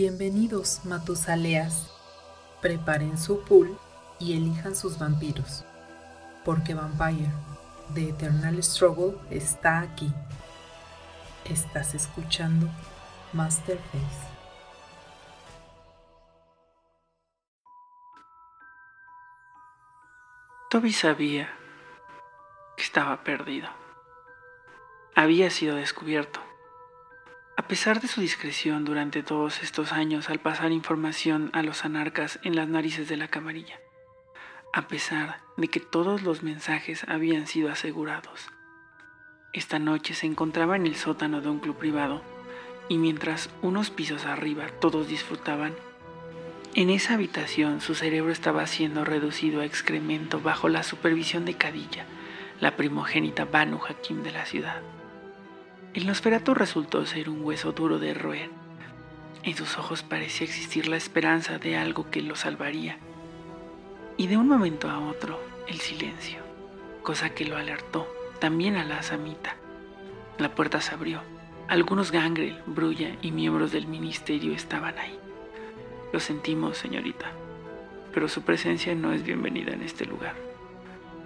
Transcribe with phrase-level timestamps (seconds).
[0.00, 1.90] Bienvenidos, Matusaleas.
[2.62, 3.76] Preparen su pool
[4.20, 5.64] y elijan sus vampiros,
[6.44, 7.32] porque Vampire,
[7.94, 10.08] The Eternal Struggle, está aquí.
[11.46, 12.68] Estás escuchando
[13.32, 14.28] Masterface.
[20.70, 21.50] Toby sabía
[22.76, 23.68] que estaba perdido.
[25.16, 26.47] Había sido descubierto.
[27.58, 32.38] A pesar de su discreción durante todos estos años al pasar información a los anarcas
[32.44, 33.80] en las narices de la camarilla,
[34.72, 38.46] a pesar de que todos los mensajes habían sido asegurados,
[39.52, 42.22] esta noche se encontraba en el sótano de un club privado
[42.88, 45.74] y mientras unos pisos arriba todos disfrutaban,
[46.76, 52.06] en esa habitación su cerebro estaba siendo reducido a excremento bajo la supervisión de Cadilla,
[52.60, 54.80] la primogénita Banu Hakim de la ciudad.
[55.98, 58.50] El Nosferatu resultó ser un hueso duro de roer.
[59.42, 62.98] En sus ojos parecía existir la esperanza de algo que lo salvaría.
[64.16, 66.38] Y de un momento a otro, el silencio,
[67.02, 68.06] cosa que lo alertó
[68.38, 69.56] también a la samita.
[70.38, 71.20] La puerta se abrió.
[71.66, 75.18] Algunos gangrel, brulla y miembros del ministerio estaban ahí.
[76.12, 77.32] Lo sentimos, señorita,
[78.14, 80.36] pero su presencia no es bienvenida en este lugar.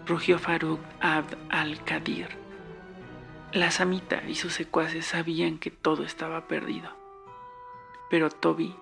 [0.06, 2.42] Rugió Farouk Abd al-Qadir
[3.53, 6.91] la samita y sus secuaces sabían que todo estaba perdido,
[8.09, 8.75] pero Toby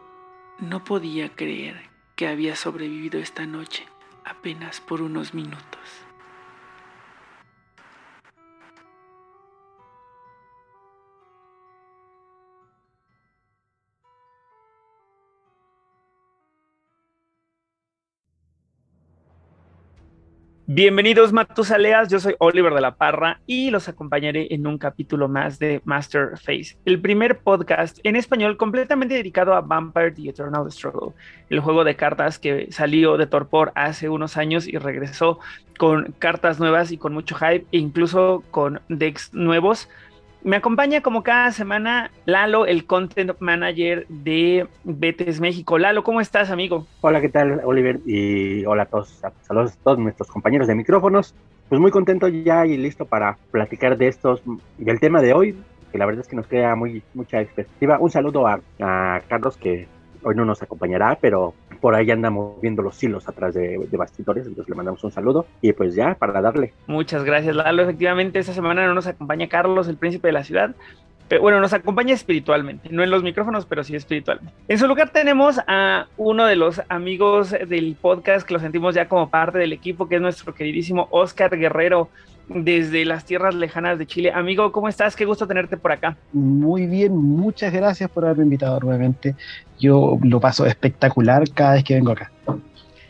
[0.59, 3.87] no podía creer que había sobrevivido esta noche
[4.25, 6.00] apenas por unos minutos.
[20.73, 25.59] Bienvenidos Matusaleas, yo soy Oliver de la Parra y los acompañaré en un capítulo más
[25.59, 31.13] de Master Face, el primer podcast en español completamente dedicado a Vampire The Eternal Struggle,
[31.49, 35.41] el juego de cartas que salió de Torpor hace unos años y regresó
[35.77, 39.89] con cartas nuevas y con mucho hype e incluso con decks nuevos
[40.43, 45.79] me acompaña como cada semana Lalo, el content manager de Betes México.
[45.79, 46.87] Lalo, ¿cómo estás, amigo?
[47.01, 48.01] Hola, ¿qué tal, Oliver?
[48.07, 51.35] Y hola a todos, saludos a todos nuestros compañeros de micrófonos.
[51.69, 54.43] Pues muy contento ya y listo para platicar de estos,
[54.79, 55.57] del tema de hoy,
[55.93, 57.99] que la verdad es que nos queda muy, mucha expectativa.
[57.99, 59.87] Un saludo a, a Carlos, que
[60.23, 64.69] hoy no nos acompañará, pero por ahí andamos viendo los hilos atrás de, bastidores, entonces
[64.69, 66.73] le mandamos un saludo y pues ya, para darle.
[66.87, 67.83] Muchas gracias, Lalo.
[67.83, 70.75] Efectivamente, esta semana no nos acompaña Carlos, el príncipe de la ciudad,
[71.29, 74.53] pero bueno, nos acompaña espiritualmente, no en los micrófonos, pero sí espiritualmente.
[74.67, 79.09] En su lugar tenemos a uno de los amigos del podcast que lo sentimos ya
[79.09, 82.09] como parte del equipo, que es nuestro queridísimo Oscar Guerrero
[82.55, 84.33] desde las tierras lejanas de Chile.
[84.33, 85.15] Amigo, ¿cómo estás?
[85.17, 86.17] Qué gusto tenerte por acá.
[86.33, 89.35] Muy bien, muchas gracias por haberme invitado nuevamente.
[89.79, 92.31] Yo lo paso espectacular cada vez que vengo acá.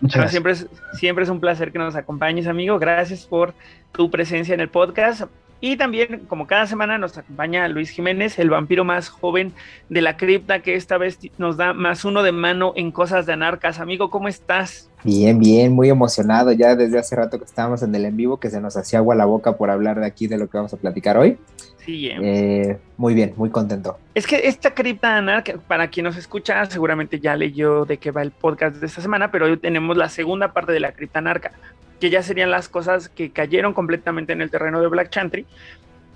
[0.00, 0.30] Muchas gracias.
[0.30, 2.78] Siempre es, siempre es un placer que nos acompañes, amigo.
[2.78, 3.54] Gracias por
[3.92, 5.22] tu presencia en el podcast.
[5.62, 9.52] Y también, como cada semana, nos acompaña Luis Jiménez, el vampiro más joven
[9.90, 13.34] de la cripta, que esta vez nos da más uno de mano en cosas de
[13.34, 13.78] anarcas.
[13.78, 14.89] Amigo, ¿cómo estás?
[15.02, 18.50] Bien, bien, muy emocionado ya desde hace rato que estábamos en el en vivo, que
[18.50, 20.76] se nos hacía agua la boca por hablar de aquí de lo que vamos a
[20.76, 21.38] platicar hoy.
[21.84, 23.98] Sí, eh, muy bien, muy contento.
[24.14, 28.22] Es que esta cripta anarca, para quien nos escucha, seguramente ya leyó de qué va
[28.22, 31.52] el podcast de esta semana, pero hoy tenemos la segunda parte de la cripta anarca
[32.00, 35.46] que ya serían las cosas que cayeron completamente en el terreno de Black Chantry.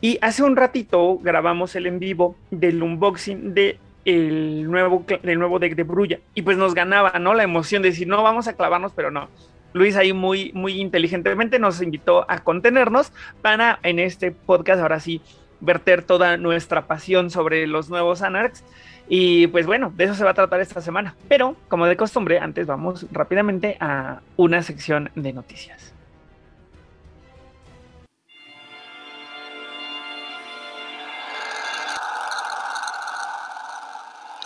[0.01, 5.59] Y hace un ratito grabamos el en vivo del unboxing de el nuevo, del nuevo
[5.59, 6.21] deck de Brulla.
[6.35, 7.35] Y pues nos ganaba, ¿no?
[7.35, 9.29] La emoción de decir, no, vamos a clavarnos, pero no.
[9.73, 13.13] Luis ahí muy, muy inteligentemente nos invitó a contenernos
[13.43, 15.21] para en este podcast ahora sí
[15.61, 18.65] verter toda nuestra pasión sobre los nuevos Anarchs
[19.09, 21.15] y pues bueno, de eso se va a tratar esta semana.
[21.29, 25.94] Pero como de costumbre, antes vamos rápidamente a una sección de noticias.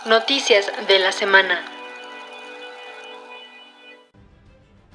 [0.07, 1.59] Noticias de la semana.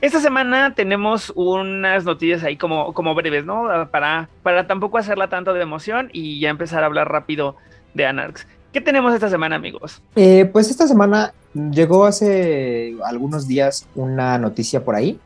[0.00, 3.68] Esta semana tenemos unas noticias ahí como, como breves, ¿no?
[3.90, 7.56] Para, para tampoco hacerla tanto de emoción y ya empezar a hablar rápido
[7.92, 8.46] de Anarchs.
[8.72, 10.00] ¿Qué tenemos esta semana, amigos?
[10.16, 15.20] Eh, pues esta semana llegó hace algunos días una noticia por ahí,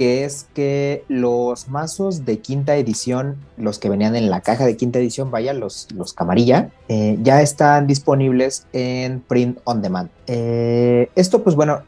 [0.00, 4.74] que es que los mazos de quinta edición, los que venían en la caja de
[4.74, 10.08] quinta edición, vaya, los, los camarilla, eh, ya están disponibles en print on demand.
[10.26, 11.82] Eh, esto, pues bueno,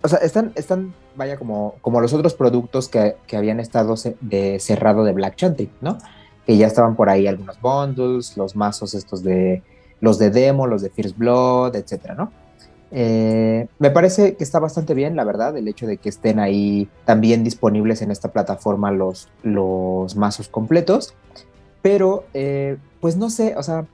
[0.00, 4.58] o sea, están, están vaya, como, como los otros productos que, que habían estado de
[4.58, 5.98] cerrado de Black Chantic, ¿no?
[6.46, 9.62] Que ya estaban por ahí algunos bundles, los mazos estos de
[10.00, 12.32] los de demo, los de First Blood, etcétera, ¿no?
[12.90, 16.88] Eh, me parece que está bastante bien, la verdad, el hecho de que estén ahí
[17.04, 21.14] también disponibles en esta plataforma los, los mazos completos.
[21.82, 23.86] Pero, eh, pues no sé, o sea,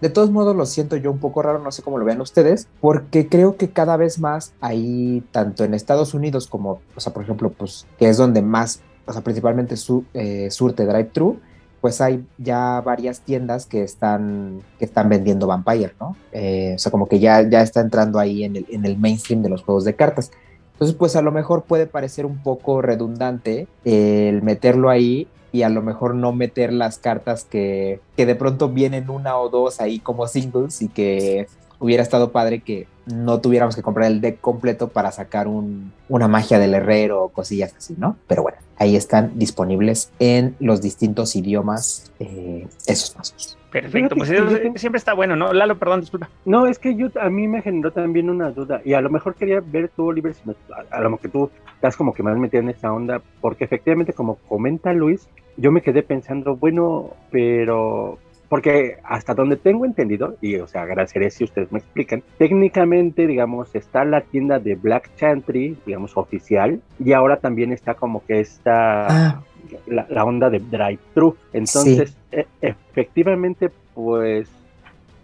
[0.00, 2.68] de todos modos lo siento yo un poco raro, no sé cómo lo vean ustedes,
[2.80, 7.22] porque creo que cada vez más ahí, tanto en Estados Unidos como, o sea, por
[7.22, 11.38] ejemplo, pues que es donde más, o sea, principalmente su, eh, surte drive-thru,
[11.80, 16.16] pues hay ya varias tiendas que están, que están vendiendo Vampire, ¿no?
[16.32, 19.42] Eh, o sea, como que ya, ya está entrando ahí en el, en el mainstream
[19.42, 20.30] de los juegos de cartas.
[20.74, 25.68] Entonces, pues a lo mejor puede parecer un poco redundante el meterlo ahí y a
[25.68, 29.98] lo mejor no meter las cartas que, que de pronto vienen una o dos ahí
[29.98, 31.48] como singles y que
[31.80, 36.28] hubiera estado padre que no tuviéramos que comprar el deck completo para sacar un, una
[36.28, 38.16] magia del herrero o cosillas así, ¿no?
[38.26, 43.56] Pero bueno, ahí están disponibles en los distintos idiomas eh, esos mazos.
[43.70, 45.52] Perfecto, pues eso siempre está bueno, ¿no?
[45.52, 46.28] Lalo, perdón, disculpa.
[46.44, 49.36] No, es que yo a mí me generó también una duda y a lo mejor
[49.36, 50.42] quería ver tú, Oliver, si
[50.90, 54.36] a, lo mejor tú estás como que más metido en esa onda, porque efectivamente, como
[54.48, 58.18] comenta Luis, yo me quedé pensando, bueno, pero
[58.50, 63.72] porque hasta donde tengo entendido, y o sea, agradeceré si ustedes me explican, técnicamente, digamos,
[63.76, 69.06] está la tienda de Black Chantry, digamos, oficial, y ahora también está como que está
[69.06, 69.42] ah.
[69.86, 71.36] la, onda de drive-thru.
[71.52, 74.50] Entonces, e, efectivamente, pues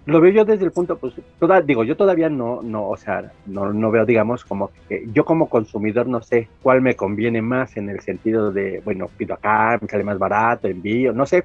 [0.07, 3.33] lo veo yo desde el punto, pues, toda, digo, yo todavía no, no, o sea,
[3.47, 7.77] no, no veo, digamos, como que yo como consumidor no sé cuál me conviene más
[7.77, 11.45] en el sentido de, bueno, pido acá, me sale más barato, envío, no sé,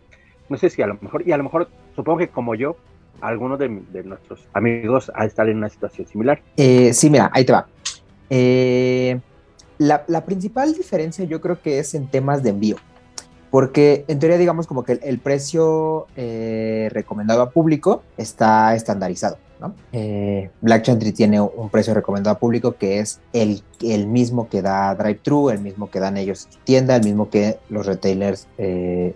[0.52, 2.76] no sé si a lo mejor, y a lo mejor supongo que como yo,
[3.22, 3.70] algunos de,
[4.04, 6.42] nuestros amigos a estar en una situación similar.
[6.58, 7.68] Eh, sí, mira, ahí te va.
[8.30, 9.20] Eh,
[9.78, 12.76] la, principal diferencia yo creo que es en temas de envío,
[13.50, 19.38] porque en teoría digamos como que el, precio eh, recomendado a público está estandarizado.
[19.62, 19.76] ¿No?
[20.62, 24.94] Black Chantry tiene un precio recomendado a público que es el, el mismo que da
[24.96, 28.48] DriveThru, el mismo que dan ellos en tienda, el mismo que los retailers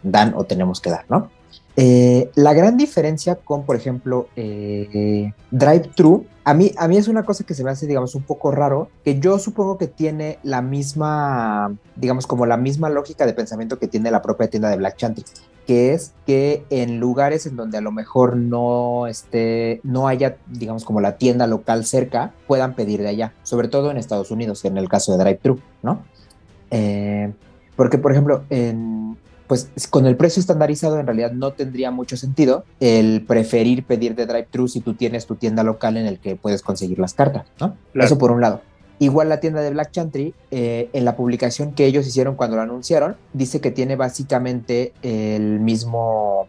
[0.03, 1.29] dan o tenemos que dar, ¿no?
[1.77, 7.23] Eh, la gran diferencia con, por ejemplo, eh, Drive-Thru, a mí, a mí es una
[7.23, 10.61] cosa que se me hace, digamos, un poco raro, que yo supongo que tiene la
[10.61, 14.95] misma, digamos, como la misma lógica de pensamiento que tiene la propia tienda de Black
[14.95, 15.25] Chantry,
[15.67, 20.85] que es que en lugares en donde a lo mejor no esté, no haya, digamos,
[20.85, 24.77] como la tienda local cerca, puedan pedir de allá, sobre todo en Estados Unidos, en
[24.77, 26.03] el caso de Drive-Thru, ¿no?
[26.71, 27.33] Eh,
[27.75, 32.63] porque, por ejemplo, en, pues con el precio estandarizado en realidad no tendría mucho sentido
[32.79, 36.61] el preferir pedir de drive-thru si tú tienes tu tienda local en el que puedes
[36.61, 37.75] conseguir las cartas, ¿no?
[37.93, 38.61] Eso por un lado.
[38.97, 42.61] Igual la tienda de Black Chantry, eh, en la publicación que ellos hicieron cuando lo
[42.61, 46.47] anunciaron, dice que tiene básicamente el mismo,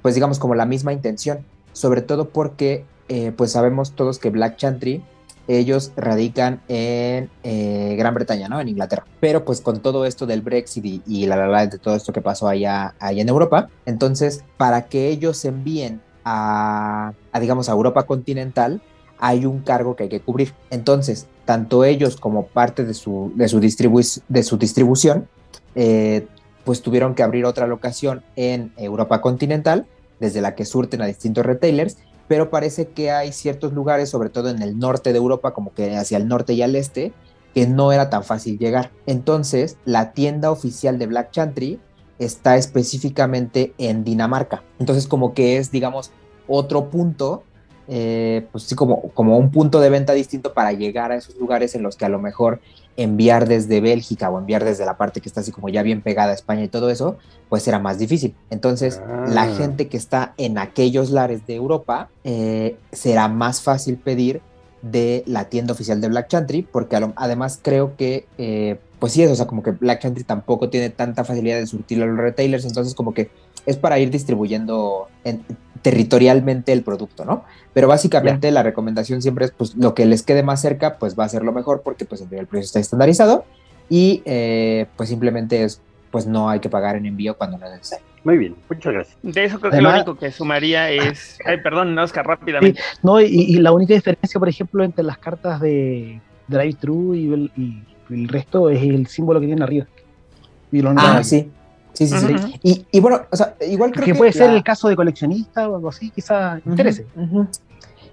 [0.00, 4.56] pues digamos como la misma intención, sobre todo porque eh, pues sabemos todos que Black
[4.56, 5.02] Chantry
[5.48, 8.60] ellos radican en eh, Gran Bretaña, ¿no?
[8.60, 9.04] En Inglaterra.
[9.18, 12.48] Pero pues con todo esto del Brexit y, la la de todo esto que pasó
[12.48, 18.82] allá, allá en Europa, entonces para que ellos envíen a, digamos, a Europa continental,
[19.18, 20.52] hay un cargo que hay que cubrir.
[20.70, 25.28] Entonces, tanto ellos como parte de su, de su, de su distribución,
[25.74, 26.26] eh,
[26.64, 29.86] pues tuvieron que abrir otra locación en Europa continental,
[30.20, 31.96] desde la que surten a distintos retailers,
[32.28, 35.96] pero parece que hay ciertos lugares, sobre todo en el norte de Europa, como que
[35.96, 37.12] hacia el norte y al este,
[37.54, 38.90] que no era tan fácil llegar.
[39.06, 41.80] Entonces, la tienda oficial de Black Chantry
[42.18, 44.62] está específicamente en Dinamarca.
[44.78, 46.12] Entonces, como que es, digamos,
[46.46, 47.44] otro punto
[47.90, 51.74] eh, pues sí, como, como un punto de venta distinto para llegar a esos lugares
[51.74, 52.60] en los que a lo mejor
[52.98, 56.32] enviar desde Bélgica o enviar desde la parte que está así como ya bien pegada
[56.32, 57.16] a España y todo eso,
[57.48, 58.34] pues era más difícil.
[58.50, 59.54] Entonces, la ah.
[59.56, 64.42] gente que está en aquellos lares de Europa, eh, será más fácil pedir
[64.82, 69.30] de la tienda oficial de Black Chantry, porque además creo que, eh, pues sí, es,
[69.30, 72.64] o sea, como que Black Chantry tampoco tiene tanta facilidad de surtir a los retailers,
[72.64, 73.30] entonces como que
[73.66, 75.08] es para ir distribuyendo
[75.82, 77.44] territorialmente el producto, ¿no?
[77.72, 81.24] Pero básicamente la recomendación siempre es, pues, lo que les quede más cerca, pues va
[81.24, 83.44] a ser lo mejor porque, pues, el precio está estandarizado
[83.88, 87.72] y, eh, pues, simplemente es, pues, no hay que pagar en envío cuando no es
[87.72, 88.04] necesario.
[88.24, 89.18] Muy bien, muchas gracias.
[89.22, 92.80] De eso creo que lo único que sumaría es, ay, perdón, Oscar, rápidamente.
[93.02, 98.28] no, y, la única diferencia, por ejemplo, entre las cartas de Drive-Thru y, y, el
[98.28, 99.86] resto es el símbolo que tiene arriba.
[100.96, 101.50] ah, sí.
[101.92, 102.16] Sí, sí,
[102.62, 102.86] sí.
[102.92, 104.14] Y, bueno, o sea, igual creo que.
[104.14, 107.06] puede ser el caso de coleccionista o algo así, quizá interese.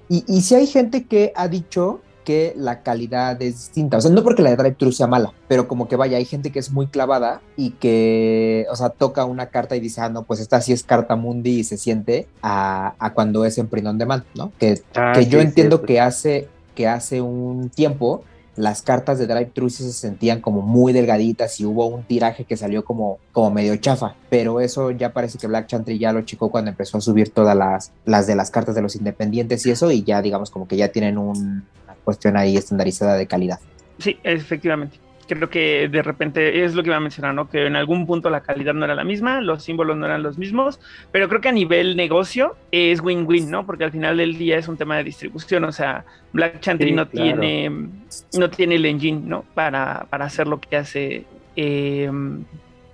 [0.09, 3.97] y, y si hay gente que ha dicho que la calidad es distinta.
[3.97, 6.51] O sea, no porque la de drive sea mala, pero como que vaya, hay gente
[6.51, 10.23] que es muy clavada y que, o sea, toca una carta y dice, ah, no,
[10.23, 13.97] pues esta sí es carta mundi y se siente a, cuando es en print on
[13.97, 14.51] demand, ¿no?
[14.59, 18.25] Que, ah, que yo entiendo que hace que hace un tiempo
[18.55, 22.57] las cartas de Drive Thru se sentían como muy delgaditas y hubo un tiraje que
[22.57, 26.49] salió como, como medio chafa, pero eso ya parece que Black Chantry ya lo chicó
[26.49, 29.91] cuando empezó a subir todas las, las de las cartas de los independientes y eso,
[29.91, 31.63] y ya digamos como que ya tienen una
[32.03, 33.59] cuestión ahí estandarizada de calidad.
[33.99, 37.49] Sí, efectivamente creo que de repente es lo que iba a mencionar, ¿no?
[37.49, 40.37] Que en algún punto la calidad no era la misma, los símbolos no eran los
[40.37, 40.79] mismos,
[41.11, 43.65] pero creo que a nivel negocio es win-win, ¿no?
[43.65, 47.07] Porque al final del día es un tema de distribución, o sea, Black Chantry no
[47.07, 47.71] tiene
[48.37, 49.43] no tiene el engine, ¿no?
[49.53, 52.09] Para, para hacer lo que hace eh,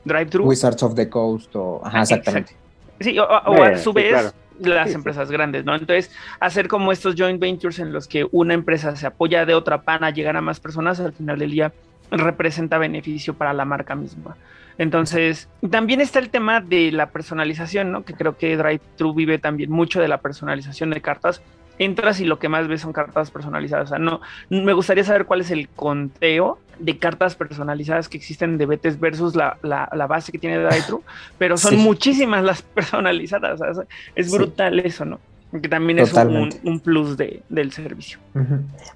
[0.05, 0.45] Drive Thru.
[0.45, 2.55] Wizards of the Coast o ajá, exactamente.
[2.99, 5.73] Sí, o, a su vez las empresas grandes, ¿no?
[5.75, 9.81] Entonces, hacer como estos joint ventures en los que una empresa se apoya de otra
[9.81, 11.73] pana, llegar a más personas, al final del día
[12.11, 14.35] representa beneficio para la marca misma.
[14.77, 18.03] Entonces, también está el tema de la personalización, ¿no?
[18.03, 21.41] Que creo que Drive True vive también mucho de la personalización de cartas.
[21.77, 23.85] Entras y lo que más ves son cartas personalizadas.
[23.85, 28.57] O sea, no, me gustaría saber cuál es el conteo de cartas personalizadas que existen
[28.57, 29.57] de Betes versus la,
[30.07, 31.01] base que tiene Drive True,
[31.37, 33.59] pero son muchísimas las personalizadas.
[34.15, 35.19] es brutal eso, ¿no?
[35.59, 36.13] Que también es
[36.63, 38.19] un, plus de, del servicio.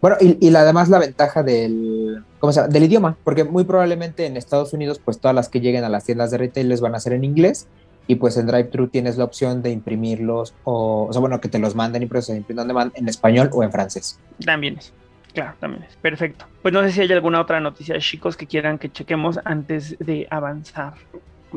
[0.02, 2.72] Bueno, y, y, además la ventaja del, ¿cómo se llama?
[2.72, 6.06] del idioma, porque muy probablemente en Estados Unidos, pues todas las que lleguen a las
[6.06, 7.68] tiendas de retail les van a ser en inglés,
[8.08, 11.60] y pues en DriveThru tienes la opción de imprimirlos, o, o sea, bueno, que te
[11.60, 14.20] los manden impresos en español o en francés.
[14.46, 14.94] También es.
[15.34, 15.96] Claro, también es.
[15.98, 16.46] Perfecto.
[16.62, 20.28] Pues no sé si hay alguna otra noticia, chicos, que quieran que chequemos antes de
[20.30, 20.94] avanzar.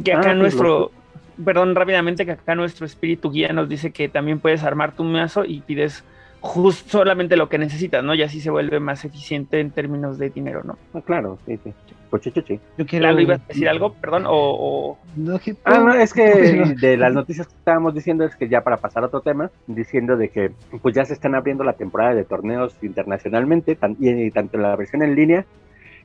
[0.05, 0.91] Que acá ah, nuestro,
[1.45, 5.45] perdón, rápidamente que acá nuestro espíritu guía nos dice que también puedes armar tu mazo
[5.45, 6.05] y pides
[6.41, 8.15] justo solamente lo que necesitas, ¿no?
[8.15, 10.79] Y así se vuelve más eficiente en términos de dinero, ¿no?
[10.95, 11.73] Ah, claro, sí, sí.
[12.11, 13.21] Pues, Yo quiero...
[13.21, 13.93] ¿ibas a decir algo?
[13.93, 14.99] Perdón, o...
[15.17, 16.23] No, ah, no, es que
[16.81, 20.17] de las noticias que estábamos diciendo es que ya para pasar a otro tema, diciendo
[20.17, 24.63] de que pues ya se están abriendo la temporada de torneos internacionalmente, y tanto en
[24.63, 25.45] la versión en línea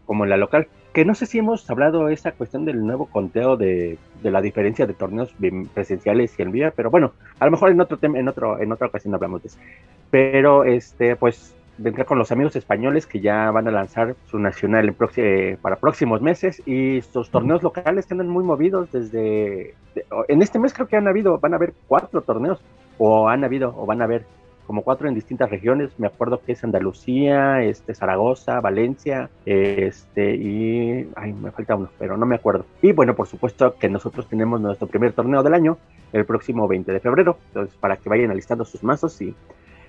[0.05, 0.67] como en la local.
[0.93, 4.93] Que no sé si hemos hablado esa cuestión del nuevo conteo de, la diferencia de
[4.93, 5.33] torneos
[5.73, 8.71] presenciales y en vía, pero bueno, a lo mejor en otro tema, en otro, en
[8.71, 9.59] otra ocasión hablamos de eso.
[10.11, 14.87] Pero este, pues vendrá con los amigos españoles que ya van a lanzar su nacional
[14.87, 19.73] en para próximos meses y sus torneos locales que andan muy movidos desde
[20.27, 22.61] en este mes creo que han habido van a haber cuatro torneos
[22.99, 24.23] o han habido o van a haber
[24.65, 25.91] como cuatro en distintas regiones.
[25.97, 32.17] Me acuerdo que es Andalucía, este, Zaragoza, Valencia, este, y ay, me falta uno, pero
[32.17, 32.65] no me acuerdo.
[32.81, 35.77] Y bueno, por supuesto que nosotros tenemos nuestro primer torneo del año
[36.11, 37.37] el próximo 20 de febrero.
[37.47, 39.35] Entonces, para que vayan alistando sus mazos y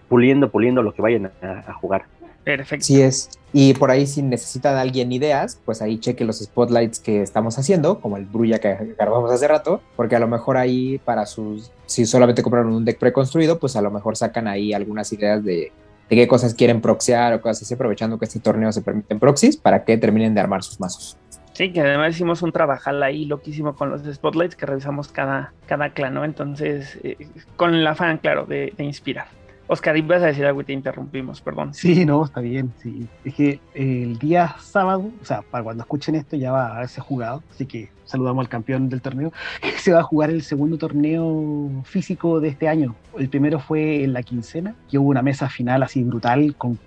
[0.09, 2.05] puliendo, puliendo lo que vayan a jugar.
[2.45, 2.85] Perfecto.
[2.85, 3.31] Sí es.
[3.53, 8.01] Y por ahí si necesitan alguien ideas, pues ahí cheque los spotlights que estamos haciendo,
[8.01, 12.05] como el Brulla que grabamos hace rato, porque a lo mejor ahí para sus, si
[12.05, 15.73] solamente compraron un deck preconstruido, pues a lo mejor sacan ahí algunas ideas de,
[16.11, 19.57] de qué cosas quieren proxear o cosas así, aprovechando que este torneo se permiten proxies
[19.57, 21.17] para que terminen de armar sus mazos.
[21.53, 25.91] Sí, que además hicimos un trabajal ahí loquísimo con los spotlights que revisamos cada, cada
[25.91, 26.25] clan, ¿no?
[26.25, 27.17] Entonces, eh,
[27.55, 29.29] con el afán, claro, de, de inspirar.
[29.67, 31.73] Oscar, ibas a decir algo y te interrumpimos, perdón.
[31.73, 33.07] Sí, no, está bien, sí.
[33.25, 37.01] Es que el día sábado, o sea, para cuando escuchen esto ya va a haberse
[37.01, 39.33] jugado, así que saludamos al campeón del torneo.
[39.79, 42.95] Se va a jugar el segundo torneo físico de este año.
[43.19, 46.79] El primero fue en la quincena, que hubo una mesa final así brutal con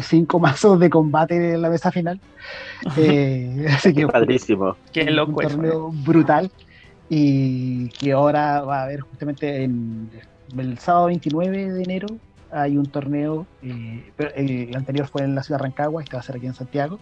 [0.00, 2.20] cinco mazos de combate en la mesa final.
[2.96, 4.76] Eh, así que padrísimo.
[4.92, 5.40] Qué loco.
[5.40, 6.50] Un torneo brutal
[7.08, 10.10] y que ahora va a haber justamente en
[10.56, 12.06] el sábado 29 de enero
[12.50, 16.22] hay un torneo, eh, el anterior fue en la ciudad de Rancagua, este va a
[16.22, 16.98] ser aquí en Santiago,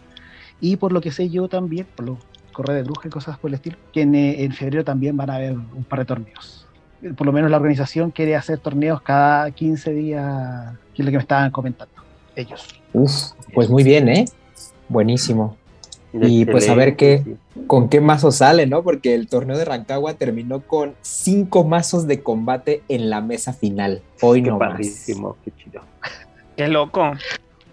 [0.60, 2.18] y por lo que sé yo también, por los
[2.52, 5.52] correos de bruja y cosas por el estilo, que en, febrero también van a haber
[5.52, 6.66] un par de torneos.
[7.16, 11.18] Por lo menos la organización quiere hacer torneos cada 15 días, que es lo que
[11.18, 11.92] me estaban comentando
[12.34, 12.80] ellos.
[12.92, 14.24] Uf, pues muy bien, ¿eh?
[14.88, 15.56] Buenísimo.
[16.22, 17.24] Y pues a ver qué,
[17.66, 18.82] con qué mazo sale, ¿no?
[18.82, 24.00] Porque el torneo de Rancagua terminó con cinco mazos de combate en la mesa final.
[24.20, 25.82] Hoy qué no padrísimo, qué chido.
[26.56, 27.12] Qué loco.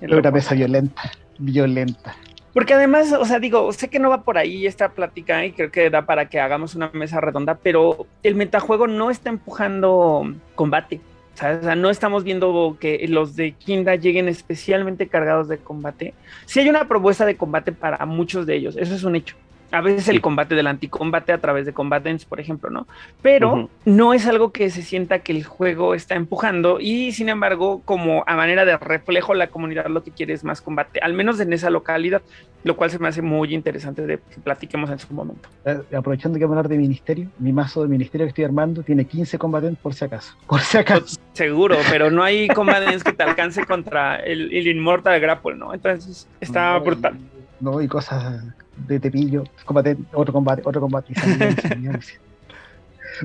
[0.01, 2.15] Una mesa violenta, violenta.
[2.53, 5.71] Porque además, o sea, digo, sé que no va por ahí esta plática y creo
[5.71, 10.99] que da para que hagamos una mesa redonda, pero el metajuego no está empujando combate.
[11.41, 16.13] O sea, no estamos viendo que los de Kinda lleguen especialmente cargados de combate.
[16.45, 19.35] Sí hay una propuesta de combate para muchos de ellos, eso es un hecho
[19.71, 22.87] a veces el combate del anticombate a través de combatants, por ejemplo, ¿no?
[23.21, 27.81] Pero no es algo que se sienta que el juego está empujando y sin embargo,
[27.85, 31.39] como a manera de reflejo, la comunidad lo que quiere es más combate, al menos
[31.39, 32.21] en esa localidad,
[32.63, 35.49] lo cual se me hace muy interesante de que platiquemos en su momento.
[35.65, 38.83] Eh, aprovechando que vamos a hablar de ministerio, mi mazo de ministerio que estoy armando
[38.83, 41.20] tiene 15 combatentes por si acaso, por si acaso.
[41.33, 45.73] Seguro, pero no hay combats que te alcance contra el, el Immortal Grapple, ¿no?
[45.73, 47.17] Entonces está No, brutal.
[47.59, 48.43] No, y cosas
[48.75, 51.13] de tepillo, combate, otro combate, otro combate.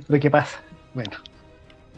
[0.07, 0.61] Pero ¿qué pasa?
[0.95, 1.11] Bueno,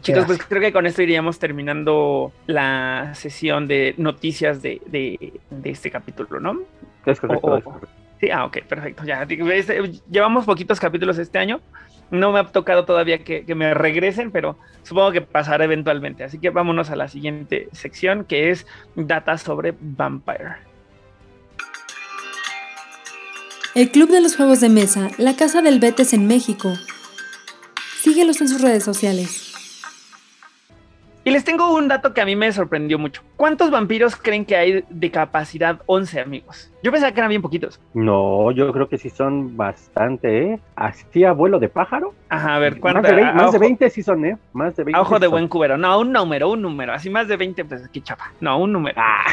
[0.01, 5.69] Chicos, pues creo que con esto iríamos terminando la sesión de noticias de, de- de
[5.69, 6.61] este capítulo, ¿no?
[7.05, 7.47] Es correcto.
[7.47, 7.87] O- o- es correcto.
[8.21, 9.03] Sí, ah, ok, perfecto.
[9.05, 11.59] Ya, digo, este- llevamos poquitos capítulos este año.
[12.11, 16.23] No me ha tocado todavía que, me regresen, pero supongo que pasará eventualmente.
[16.23, 20.55] Así que vámonos a la siguiente sección, que es datas sobre Vampire.
[23.75, 26.73] El Club de los Juegos de Mesa, la Casa del Betes en México.
[28.01, 29.48] Síguelos en sus redes sociales.
[31.29, 33.21] Y les tengo un dato que a mí me sorprendió mucho.
[33.35, 36.71] ¿Cuántos vampiros creen que hay de capacidad 11, amigos?
[36.81, 37.79] Yo pensaba que eran bien poquitos.
[37.93, 40.59] No, yo creo que sí son bastante, ¿eh?
[40.75, 42.13] Así abuelo de pájaro.
[42.29, 43.03] Ajá, a ver, a, más
[43.51, 44.37] de ojo- 20 sí son, ¿eh?
[44.53, 44.97] Más de 20.
[44.97, 45.31] a ojo de son.
[45.31, 45.77] buen cubero.
[45.77, 46.93] No, un número, un número.
[46.93, 48.31] Así más de 20, pues qué chapa.
[48.39, 48.95] No, un número.
[48.99, 49.25] Ah,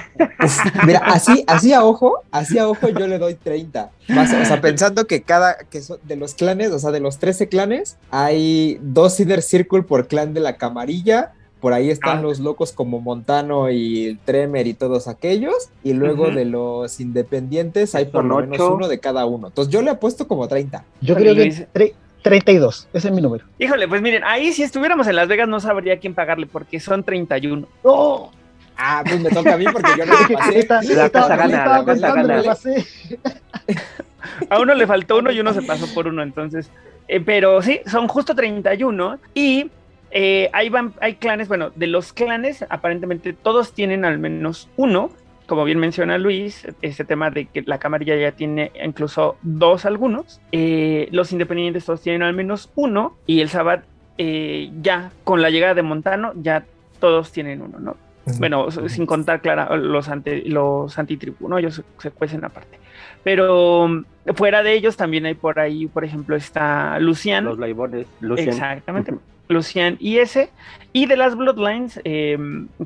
[0.85, 3.91] Mira, así, así a ojo, así a ojo yo le doy 30.
[4.09, 7.19] Más, o sea, pensando que cada, que son de los clanes, o sea, de los
[7.19, 11.33] 13 clanes, hay dos Inner Circle por clan de la camarilla.
[11.67, 12.23] Por ahí están Ah.
[12.23, 15.69] los locos como Montano y Tremer y todos aquellos.
[15.83, 19.49] Y luego de los independientes hay por lo menos uno de cada uno.
[19.49, 20.85] Entonces yo le apuesto como 30.
[21.01, 21.67] yo creo que Luis.
[21.75, 21.93] tre-
[22.23, 23.47] 32, ese es mi número.
[23.59, 27.03] Híjole, pues miren, ahí si estuviéramos en Las Vegas no sabría quién pagarle porque son
[27.03, 27.67] 31.
[27.83, 28.31] ¡No!
[28.77, 30.59] Ah, pues me toca a mí porque yo no le pasé.
[30.61, 32.43] Esta- La esta- casa gana, la casa gana.
[34.51, 36.71] A uno le faltó uno y uno se pasó por uno, entonces.
[37.09, 39.69] eh, pero sí, son justo 31 y
[40.11, 45.11] eh, hay, vam- hay clanes, bueno, de los clanes aparentemente todos tienen al menos uno,
[45.47, 50.41] como bien menciona Luis, este tema de que la camarilla ya tiene incluso dos algunos,
[50.53, 53.85] eh, los independientes todos tienen al menos uno y el Sabbat
[54.19, 56.65] eh, ya con la llegada de Montano ya
[57.01, 57.97] todos tienen uno, ¿no?
[58.41, 61.59] Bueno, sin contar, claro, los, ante, los antitribu, ¿no?
[61.59, 62.77] Ellos se, se cuecen aparte.
[63.23, 67.45] Pero mm, fuera de ellos también hay por ahí, por ejemplo, está Lucian.
[67.45, 68.49] los laibones, Lucian.
[68.49, 69.15] Exactamente.
[69.49, 70.51] Lucian y ese.
[70.93, 72.39] Y de las Bloodlines eh,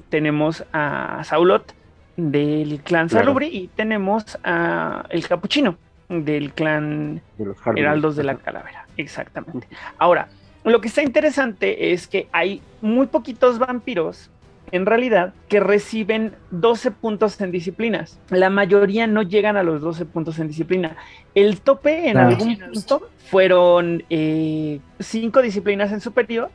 [0.08, 1.74] tenemos a Saulot
[2.16, 3.26] del clan Claro.
[3.26, 5.76] Salubri y tenemos a el Capuchino
[6.08, 7.56] del clan de los.
[7.76, 8.86] Heraldos de la Calavera.
[8.96, 9.68] Exactamente.
[9.98, 10.28] Ahora,
[10.64, 14.30] lo que está interesante es que hay muy poquitos vampiros,
[14.72, 18.18] en realidad, que reciben 12 puntos en disciplinas.
[18.30, 20.96] La mayoría no llegan a los 12 puntos en disciplina.
[21.34, 26.50] El tope en algún punto fueron 5 disciplinas en superior,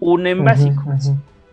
[0.00, 0.82] una en básico.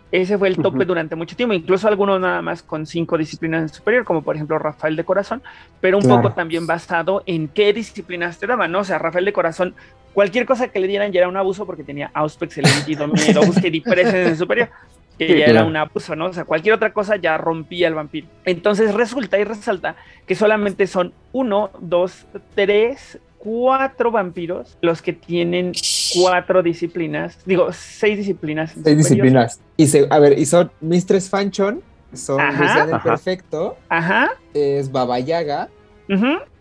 [0.09, 3.69] Ese fue el tope durante mucho tiempo, incluso algunos nada más con cinco disciplinas en
[3.69, 5.41] superior, como por ejemplo Rafael de Corazón,
[5.81, 6.21] pero un Claro.
[6.21, 8.79] poco también basado en qué disciplinas te daban, ¿no?
[8.79, 9.75] O sea, Rafael de Corazón,
[10.13, 13.75] cualquier cosa que le dieran ya era un abuso porque tenía Auspex, Elementy, Dominio, Búsqueda
[13.75, 14.69] y Presence en superior,
[15.17, 16.27] que Sí, ya era un abuso, ¿no?
[16.27, 18.27] O sea, cualquier otra cosa ya rompía el vampiro.
[18.45, 22.25] Entonces resulta y resalta que solamente son uno, dos,
[22.55, 25.71] tres, cuatro vampiros los que tienen
[26.13, 28.75] cuatro disciplinas, digo, seis disciplinas.
[28.83, 29.61] Seis disciplinas.
[29.75, 31.81] Y se, a ver, y son Mistress Fanchon,
[32.13, 33.01] son Ajá.
[33.03, 34.31] Perfecto, Ajá.
[34.53, 35.69] es Baba Yaga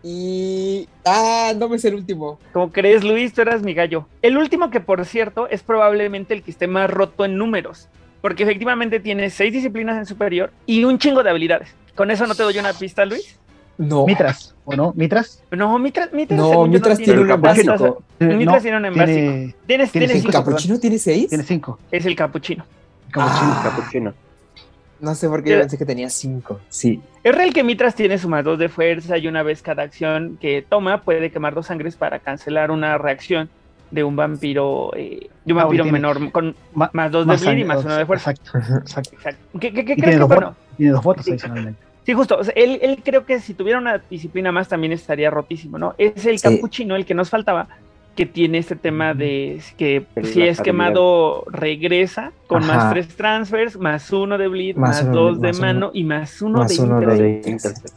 [0.03, 0.87] y.
[1.05, 2.39] Ah, no me sé el último.
[2.51, 4.07] Como crees, Luis, tú eras mi gallo.
[4.21, 7.89] El último que, por cierto, es probablemente el que esté más roto en números,
[8.21, 11.73] porque efectivamente tiene seis disciplinas en superior y un chingo de habilidades.
[11.95, 13.37] ¿Con eso no te doy una pista, Luis?
[13.77, 14.05] No.
[14.05, 14.91] Mitras, ¿o no?
[14.95, 15.43] ¿Mitras?
[15.51, 18.03] No, Mitras, Mitras, No, Mitras tiene un básico.
[18.19, 19.57] Mitras No, tiene un en tiene, básico.
[19.67, 20.43] Tienes, tiene tienes ¿El cinco, perdón.
[20.45, 21.29] capuchino tiene seis?
[21.29, 21.79] tiene cinco.
[21.91, 22.65] Es el capuchino.
[23.11, 23.51] Capuchino.
[23.53, 23.61] Ah.
[23.75, 24.13] Capuchino.
[24.99, 26.59] No sé por qué yo pensé que tenía cinco.
[26.69, 26.99] Sí.
[27.23, 30.37] Es real que Mitras tiene su más dos de fuerza y una vez cada acción
[30.41, 33.47] que toma puede quemar dos sangres para cancelar una reacción
[33.91, 37.63] de un vampiro, eh, de un Ah, vampiro menor con más dos de bleed y
[37.63, 38.31] más uno de fuerza.
[38.31, 39.11] Exacto, exacto.
[39.15, 39.59] Exacto.
[39.59, 40.47] ¿Qué, qué- crees tiene que dos, bueno?
[40.47, 41.31] votos, tiene dos votos Sí.
[41.31, 41.81] adicionalmente.
[42.05, 42.37] Sí, justo.
[42.37, 45.93] o sea, él, él creo que si tuviera una disciplina más también estaría rotísimo, ¿no?
[45.97, 46.47] Es el Sí.
[46.55, 47.67] capuchino el que nos faltaba,
[48.15, 52.75] que tiene este tema de que Pero si es quemado regresa con Ajá.
[52.75, 55.91] más tres transfers, más uno de bleed, Más más, uno dos de más uno- mano
[55.93, 57.87] y más uno Más de uno de Intercept.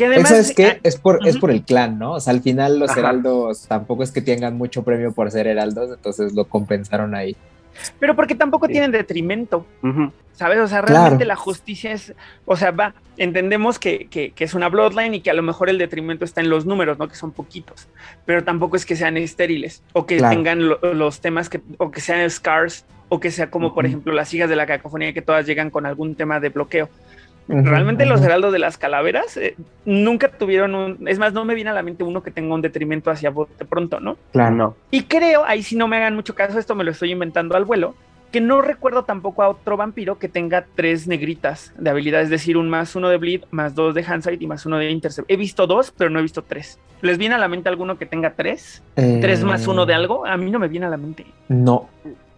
[0.00, 0.66] Que además, ¿Sabes qué?
[0.66, 1.40] ah, Es por, es ujú.
[1.42, 2.12] por el clan, ¿no?
[2.14, 3.00] O sea, al final los Ajá.
[3.00, 7.36] heraldos tampoco es que tengan mucho premio por ser heraldos, entonces lo compensaron ahí.
[7.98, 8.72] pero porque tampoco Sí.
[8.72, 9.64] tienen detrimento.
[9.82, 10.10] Ujú.
[10.32, 10.58] ¿Sabes?
[10.58, 11.00] O sea, Claro.
[11.02, 12.14] realmente la justicia es,
[12.46, 15.68] o sea, va, entendemos que, que- que es una bloodline y que a lo mejor
[15.70, 17.06] el detrimento está en los números, ¿no?
[17.08, 17.86] Que son poquitos,
[18.26, 20.34] pero tampoco es que sean estériles o que Claro.
[20.34, 23.88] tengan lo- los temas que, o que sean scars o que sea como, por Ujú.
[23.90, 26.88] ejemplo, las hijas de la cacofonía que todas llegan con algún tema de bloqueo.
[27.50, 31.70] Realmente los heraldos de las calaveras eh, nunca tuvieron un, es más, no me viene
[31.70, 34.16] a la mente uno que tenga un detrimento hacia bote pronto, ¿no?
[34.32, 34.76] Claro, no.
[34.90, 37.64] Y creo, ahí sí no me hagan mucho caso, esto me lo estoy inventando al
[37.64, 37.94] vuelo,
[38.30, 42.56] que no recuerdo tampoco a otro vampiro que tenga tres negritas de habilidad, es decir,
[42.56, 45.28] un más uno de bleed, más dos de handsight y más uno de intercept.
[45.28, 46.78] He visto dos, pero no he visto tres.
[47.02, 48.84] ¿Les viene a la mente alguno que tenga tres?
[48.94, 50.24] ¿Tres más uno de Eh, algo?
[50.26, 51.26] A mí no me viene a la mente.
[51.48, 51.88] No,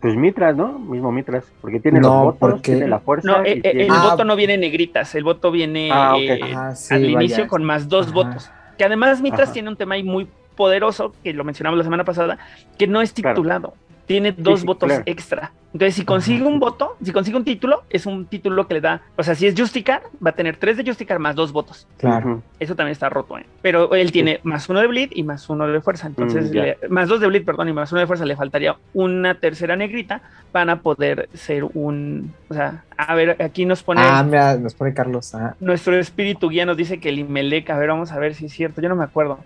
[0.03, 0.81] Pues Mitras, ¿no?
[0.81, 3.29] Mismo Mitras, porque tiene No, los votos, porque- tiene la fuerza.
[3.31, 4.09] No, eh, eh, tiene- el Ah.
[4.11, 6.41] voto no viene en negritas, el voto viene Ah, eh,
[6.75, 7.11] sí, al vaya.
[7.13, 8.15] inicio con más dos Ajá.
[8.15, 8.51] votos.
[8.77, 9.53] Que además Mitras Ajá.
[9.53, 12.37] tiene un tema ahí muy poderoso, que lo mencionamos la semana pasada,
[12.77, 13.75] que no es Claro.
[14.07, 15.03] Tiene dos sí, votos claro.
[15.07, 15.53] extra.
[15.73, 19.01] Entonces, si consigue un voto, si consigue un título, es un título que le da.
[19.17, 21.87] O sea, si es Justicar, va a tener tres de Justicar más dos votos.
[21.99, 22.43] claro.
[22.61, 23.47] Eso también está roto, ¿eh?
[23.63, 26.09] Pero él tiene más uno de bleed y más uno de fuerza.
[26.09, 28.27] Entonces, Mm, le- más dos de bleed, perdón, y más uno de fuerza.
[28.27, 30.21] Le faltaría una tercera negrita
[30.53, 32.35] para poder ser un.
[32.51, 34.03] O sea, a ver, aquí nos pone.
[34.05, 35.35] Ah, mira, nos pone Carlos.
[35.35, 35.55] ah.
[35.61, 38.53] Nuestro espíritu guía nos dice que el Imelec, a ver, vamos a ver si es
[38.53, 39.39] cierto, yo no me acuerdo.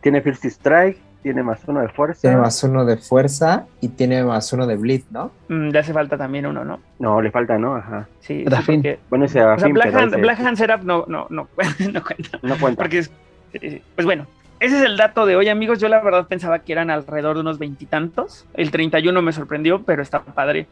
[0.00, 2.20] Tiene First Strike, tiene más uno de fuerza.
[2.22, 5.30] Tiene más uno de fuerza y tiene más uno de bleed, ¿no?
[5.48, 6.80] Mm, le hace falta también uno, ¿no?
[6.98, 7.74] No, le falta, ¿no?
[7.76, 8.06] Ajá.
[8.20, 11.26] Sí, sí, porque- Bueno, ese o sea, Black, Hand, ese Black Hand Setup no, no,
[11.30, 11.48] no,
[11.92, 12.38] no cuenta.
[12.42, 12.82] no cuenta.
[12.82, 13.10] Porque es,
[13.54, 14.26] eh, pues bueno,
[14.60, 15.78] ese es el dato de hoy, amigos.
[15.80, 18.46] Yo la verdad pensaba que eran alrededor de unos veintitantos.
[18.54, 20.66] El 31 me sorprendió, pero está padre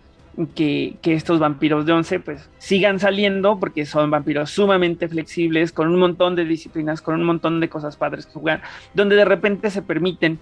[0.55, 5.89] que, que estos vampiros de 11 pues sigan saliendo porque son vampiros sumamente flexibles, con
[5.89, 8.61] un montón de disciplinas, con un montón de cosas padres que jugar,
[8.95, 10.39] donde de repente se permiten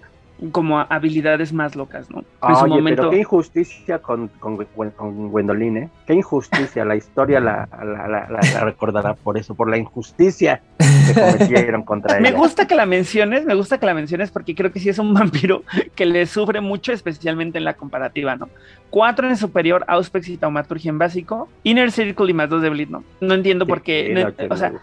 [0.51, 2.25] como habilidades más locas, ¿no?
[2.45, 3.03] En su Oye, momento.
[3.03, 5.89] pero qué injusticia con, con, Gwen- con Gwendolyn, ¿eh?
[6.05, 6.83] Qué injusticia.
[6.83, 10.61] La historia la, la, la- la- la recordará por eso, por la injusticia
[11.13, 14.71] que cometieron contra Me gusta que la menciones, me gusta que la menciones porque creo
[14.71, 15.63] que sí es un vampiro
[15.95, 18.49] que le sufre mucho, especialmente en la comparativa, ¿no?
[18.89, 22.89] Cuatro en superior, Auspex y Taumaturgia en básico, Inner Circle y más dos de Bleed,
[22.89, 23.03] ¿no?
[23.21, 24.05] No entiendo por qué.
[24.07, 24.73] Sí, no- no, que o sea,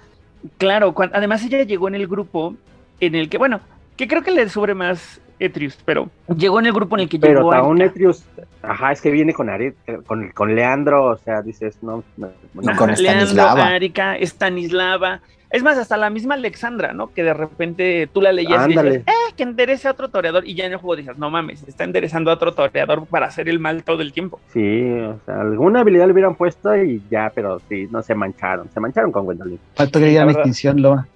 [0.58, 2.54] claro, además ella llegó en el grupo
[3.00, 3.60] en el que, bueno,
[3.96, 7.18] que creo que le sufre más Etrius, pero llegó en el grupo en el que
[7.18, 7.50] Pero llegó.
[7.50, 7.90] Taun Erika.
[7.92, 8.24] Etrius,
[8.62, 9.74] ajá, es que viene con, Are-
[10.06, 13.66] con, con Leandro, o sea, dices, no, no, con Leandro, Stanislava.
[13.68, 15.20] Arika, Stanislava.
[15.52, 17.12] Es más, hasta la misma Alexandra, ¿no?
[17.12, 20.46] Que de repente tú la leías y dices, eh, que enderece a otro toreador.
[20.46, 23.48] Y ya en el juego dices, no mames, está enderezando a otro toreador para hacer
[23.50, 24.40] el mal todo el tiempo.
[24.52, 28.70] Sí, o sea, alguna habilidad le hubieran puesto y ya, pero sí, no se mancharon,
[28.72, 29.58] se mancharon con Gwendolyn.
[29.74, 30.40] Faltó que Sí, la verdad.
[30.40, 31.06] extinción, Loma.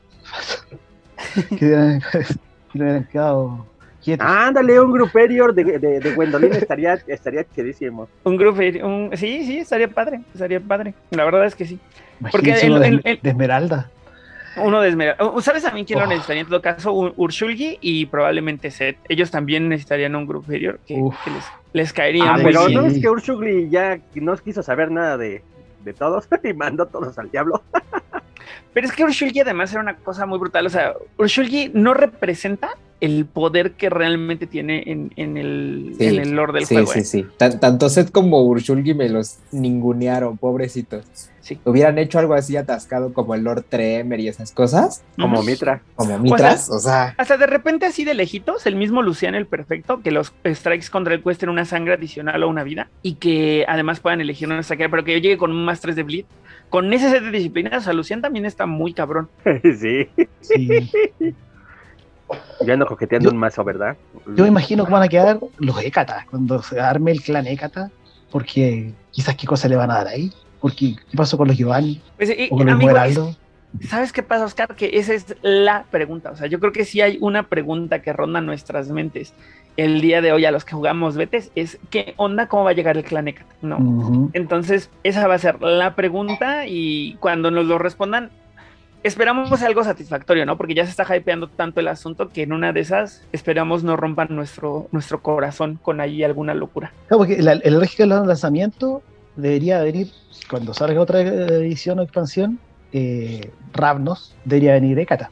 [1.58, 2.18] que hubieran- que
[2.78, 3.66] le hubieran quedado
[4.04, 4.26] quietos.
[4.28, 8.08] Ándale, un gruperior de, de, de Gwendolyn estaría, estaría chidísimo.
[8.24, 10.94] Un grupo, un, sí, sí, estaría padre, estaría padre.
[11.10, 11.78] La verdad es que sí.
[12.30, 13.90] porque de, el- el- de Esmeralda.
[14.56, 15.40] Uno de Esmeralda.
[15.42, 16.92] ¿Sabes también quién lo necesitaría en todo caso?
[16.92, 18.96] Un Urshulgi y probablemente Seth.
[19.08, 22.96] Ellos también necesitarían un grupo inferior que, que les, les caería Ah, pero no sí.
[22.96, 25.42] es que Urshugli ya no quiso saber nada de,
[25.84, 27.62] de todos y mandó a todos al diablo.
[28.72, 30.66] Pero es que Urshulgi además era una cosa muy brutal.
[30.66, 36.18] O sea, Urshulgi no representa el poder que realmente tiene en, en el, Sí, en
[36.20, 36.92] el lore del sí, juego.
[36.92, 37.04] sí, ¿eh?
[37.04, 37.26] sí.
[37.38, 41.06] Tan- tanto Seth como Urshulgi me los ningunearon, pobrecitos.
[41.46, 41.60] Sí.
[41.64, 45.44] Hubieran hecho algo así atascado como el Lord Tremer y esas cosas, Como.
[45.44, 45.80] Mitra.
[45.94, 50.02] como Mitras, o sea, Hasta de repente así de lejitos, el mismo Luciano el Perfecto,
[50.02, 54.00] que los strikes contra él cuesten una sangre adicional o una vida, y que además
[54.00, 56.24] puedan elegir una strike, pero que llegue con un más 3 de bleed.
[56.68, 59.28] Con ese set de disciplinas, o sea, Lucian también está muy cabrón.
[59.62, 60.08] sí,
[60.40, 60.90] Sí.
[62.66, 63.96] yo ando coqueteando Yo- un mazo, ¿verdad?
[64.34, 67.90] Yo me imagino cómo van a quedar los Hécatas cuando se arme el clan Hécata,
[68.32, 70.32] porque quizás qué cosa le van a dar ahí.
[70.60, 72.00] Porque, ¿qué pasó con los Giovanni?
[72.16, 73.34] Pues, y- ¿O con los amigo?
[73.88, 74.74] ¿Sabes qué pasa, Oscar?
[74.74, 76.30] Que esa es la pregunta.
[76.30, 79.34] O sea, yo creo que sí hay una pregunta que ronda nuestras mentes
[79.76, 82.48] el día de hoy a los que jugamos Betes, es ¿qué onda?
[82.48, 83.54] ¿Cómo va a llegar el clan Hécata?
[83.60, 84.30] ¿No?
[84.32, 88.30] Entonces, esa va a ser la pregunta y cuando nos lo respondan,
[89.02, 90.56] esperamos algo satisfactorio, ¿no?
[90.56, 93.96] Porque ya se está hypeando tanto el asunto que en una de esas esperamos no
[93.96, 96.92] rompan nuestro, nuestro corazón con ahí alguna locura.
[97.08, 99.02] Claro, porque la- el lógico del lanzamiento
[99.36, 100.10] debería venir,
[100.50, 102.58] cuando salga otra edición o expansión,
[102.92, 105.30] eh, Ravnos, debería venir Hécata.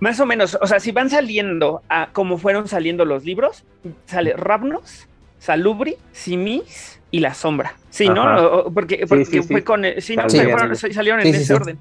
[0.00, 3.64] Más o menos, o sea, si van saliendo a como fueron saliendo los libros,
[4.06, 5.06] sale Ravnos,
[5.38, 7.74] Salubri, Simis y La Sombra.
[7.90, 8.22] Sí, ¿no?
[8.22, 8.64] Ajá.
[8.72, 9.48] Porque porque sí, sí.
[9.48, 9.84] fue con...
[9.84, 10.92] el- Sí, no, Sí, fueron- sí.
[10.92, 11.52] salieron Sí, en sí, ese sí.
[11.54, 11.78] orden.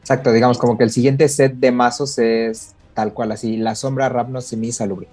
[0.00, 4.08] Exacto, digamos como que el siguiente set de mazos es tal cual así, la sombra,
[4.08, 5.08] Rapnos y mi salubri.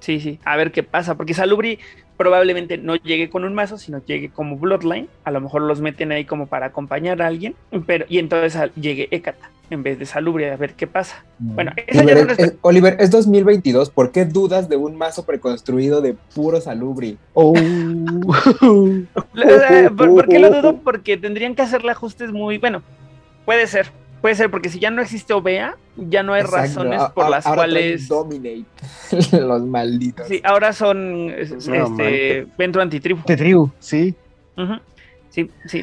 [0.00, 1.78] Sí, sí, a ver qué pasa, porque Salubri
[2.16, 6.12] probablemente no llegue con un mazo, sino llegue como Bloodline, a lo mejor los meten
[6.12, 7.54] ahí como para acompañar a alguien,
[7.86, 11.24] pero y entonces llegue Ekata en vez de Salubri, a ver qué pasa.
[11.40, 12.46] Bueno, esa ya Oliver, no es, es...
[12.46, 17.18] es- Oliver, es 2022, ¿por qué dudas de un mazo preconstruido de puro salubri?
[17.34, 17.52] Oh.
[19.96, 20.76] ¿Por, por qué lo dudo?
[20.84, 22.82] Porque tendrían que hacerle ajustes muy, bueno,
[23.44, 27.28] puede ser, Puede ser, porque si ya no existe OVEA, ya no hay razones por
[27.30, 28.08] las cuales.
[28.08, 28.64] Dominate.
[29.40, 30.26] Los malditos.
[30.26, 33.20] Sí, ahora son este, Ventro Antitribu.
[33.20, 34.14] Antitribu, sí.
[35.36, 35.82] Sí, sí.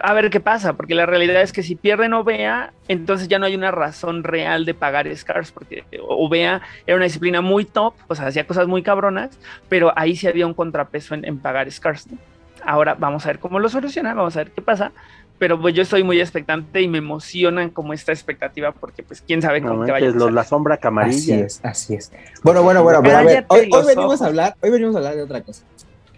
[0.00, 3.44] A ver qué pasa, porque la realidad es que si pierden OVEA, entonces ya no
[3.44, 8.14] hay una razón real de pagar Scars, porque OVEA era una disciplina muy top, o
[8.14, 12.08] sea, hacía cosas muy cabronas, pero ahí sí había un contrapeso en, pagar Scars.
[12.64, 14.90] Ahora vamos a ver cómo lo soluciona, vamos a ver qué pasa,
[15.38, 19.42] pero pues yo estoy muy expectante y me emocionan como esta expectativa porque pues quién
[19.42, 21.16] sabe cómo te vaya a La sombra camarilla.
[21.16, 22.12] Así es, así es.
[22.42, 25.22] Bueno, bueno, bueno, pero a ver, hoy, venimos a hablar, hoy venimos a hablar de
[25.22, 25.64] otra cosa.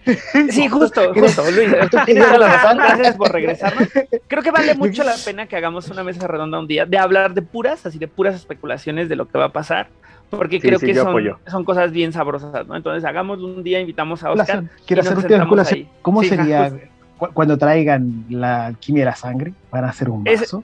[0.50, 1.68] Sí, justo, justo, Luis.
[1.72, 3.88] Gracias por regresarnos.
[4.28, 7.34] Creo que vale mucho la pena que hagamos una mesa redonda un día de hablar
[7.34, 9.88] de puras, así de puras especulaciones de lo que va a pasar,
[10.30, 12.76] porque creo que son, son, cosas bien sabrosas, ¿no?
[12.76, 14.64] Entonces hagamos un día, invitamos a Oscar.
[14.86, 15.66] Quiero hacer una
[16.02, 16.72] ¿Cómo sería
[17.16, 20.62] cuando traigan la alquimia de la sangre, van a hacer un vaso.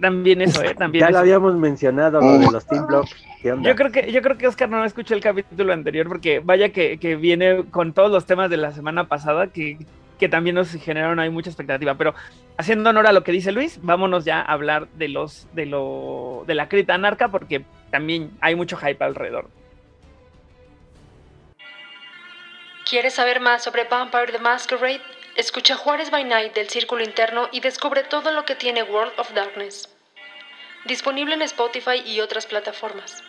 [0.00, 0.74] también eso, ¿eh?
[0.74, 3.08] También ya lo habíamos mencionado, lo de los Team Block.
[3.42, 6.98] Yo creo que, yo creo que Oscar no escuchó el capítulo anterior, porque vaya que,
[6.98, 9.78] que viene con todos los temas de la semana pasada, que,
[10.18, 11.94] que también nos generaron ahí mucha expectativa.
[11.94, 12.14] Pero
[12.56, 16.44] haciendo honor a lo que dice Luis, vámonos ya a hablar de los, de lo,
[16.46, 19.48] de la crita anarca, porque también hay mucho hype alrededor.
[22.88, 25.00] ¿Quieres saber más sobre Vampire the Masquerade?
[25.34, 29.32] Escucha Juárez by Night del Círculo Interno y descubre todo lo que tiene World of
[29.32, 29.88] Darkness.
[30.84, 33.24] Disponible en Spotify y otras plataformas.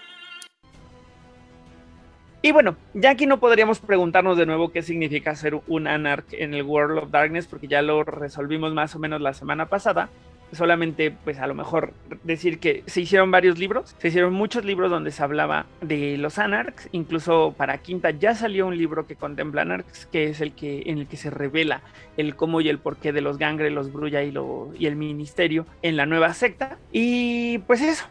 [2.42, 6.54] Y bueno, ya aquí no podríamos preguntarnos de nuevo qué significa ser un Anarch en
[6.54, 10.10] el World of Darkness, porque ya lo resolvimos más o menos la semana pasada
[10.54, 14.90] solamente pues a lo mejor decir que se hicieron varios libros, se hicieron muchos libros
[14.90, 19.64] donde se hablaba de los anarchs, incluso para Quinta ya salió un libro que contempla
[19.64, 21.82] anarchs, que es el que en el que se revela
[22.18, 25.66] el cómo y el porqué de los Gangre, los Brulla y, lo, y el ministerio
[25.82, 26.78] en la nueva secta.
[26.92, 28.06] Y pues eso,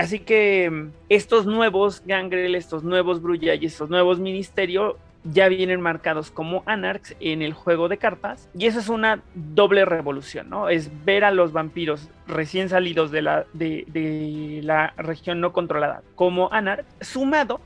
[0.00, 6.30] Así que estos nuevos Gangrel, estos nuevos Brulla y estos nuevos Ministerio ya vienen marcados
[6.30, 8.48] como Anarchs en el juego de cartas.
[8.54, 10.68] Y eso es una doble revolución, ¿no?
[10.68, 16.52] Es ver a los vampiros recién salidos de la, de, la región no controlada como
[16.52, 17.60] Anarch, sumado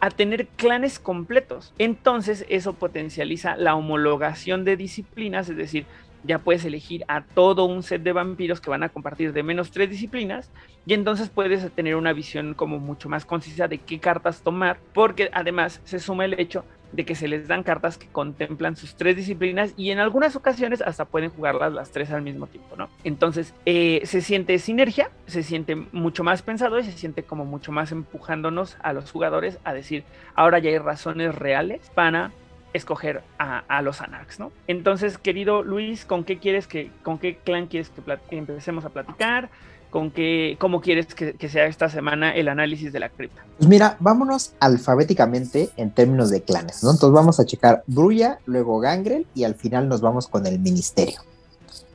[0.00, 1.72] a tener clanes completos.
[1.78, 5.86] Entonces eso potencializa la homologación de disciplinas, es decir,
[6.24, 9.70] ya puedes elegir a todo un set de vampiros que van a compartir de menos
[9.70, 10.50] tres disciplinas
[10.84, 15.30] y entonces puedes tener una visión como mucho más concisa de qué cartas tomar, porque
[15.32, 19.16] además se suma el hecho de que se les dan cartas que contemplan sus tres
[19.16, 22.88] disciplinas y en algunas ocasiones hasta pueden jugarlas las tres al mismo tiempo, ¿no?
[23.04, 27.72] Entonces eh, se siente sinergia, se siente mucho más pensado y se siente como mucho
[27.72, 32.32] más empujándonos a los jugadores a decir, ahora ya hay razones reales para
[32.72, 34.52] escoger a, los Anarchs, ¿no?
[34.66, 37.90] Entonces, querido Luis, ¿con qué quieres que, con qué clan quieres
[38.28, 39.48] que empecemos a platicar?
[39.90, 43.42] Con qué, cómo quieres que, sea esta semana el análisis de la cripta.
[43.56, 46.90] Pues mira, vámonos alfabéticamente en términos de clanes, ¿no?
[46.90, 51.20] Entonces vamos a checar Brulla, luego Gangrel y al final nos vamos con el ministerio.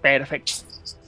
[0.01, 0.53] Perfecto.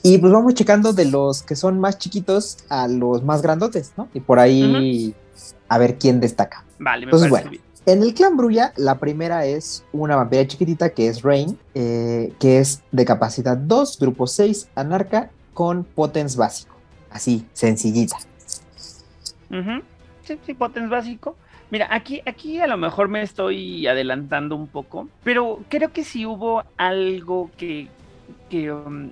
[0.04, 4.08] Y pues vamos checando de los que son más chiquitos a los más grandotes, ¿no?
[4.14, 5.16] Y por ahí
[5.68, 6.64] a ver quién destaca.
[6.78, 7.52] Vale, me Entonces, bueno,
[7.88, 12.60] En el clan Brulla, la primera es una vampira chiquitita que es Rain, eh, que
[12.60, 16.75] es de capacidad 2, grupo 6, anarca, con potens básico.
[17.16, 18.18] Así, sencillita.
[20.24, 21.38] Sí, sí, potens básico.
[21.72, 26.26] Mira, aquí, aquí a lo mejor me estoy adelantando un poco, pero creo que sí
[26.26, 27.88] hubo algo que,
[28.50, 29.12] que um,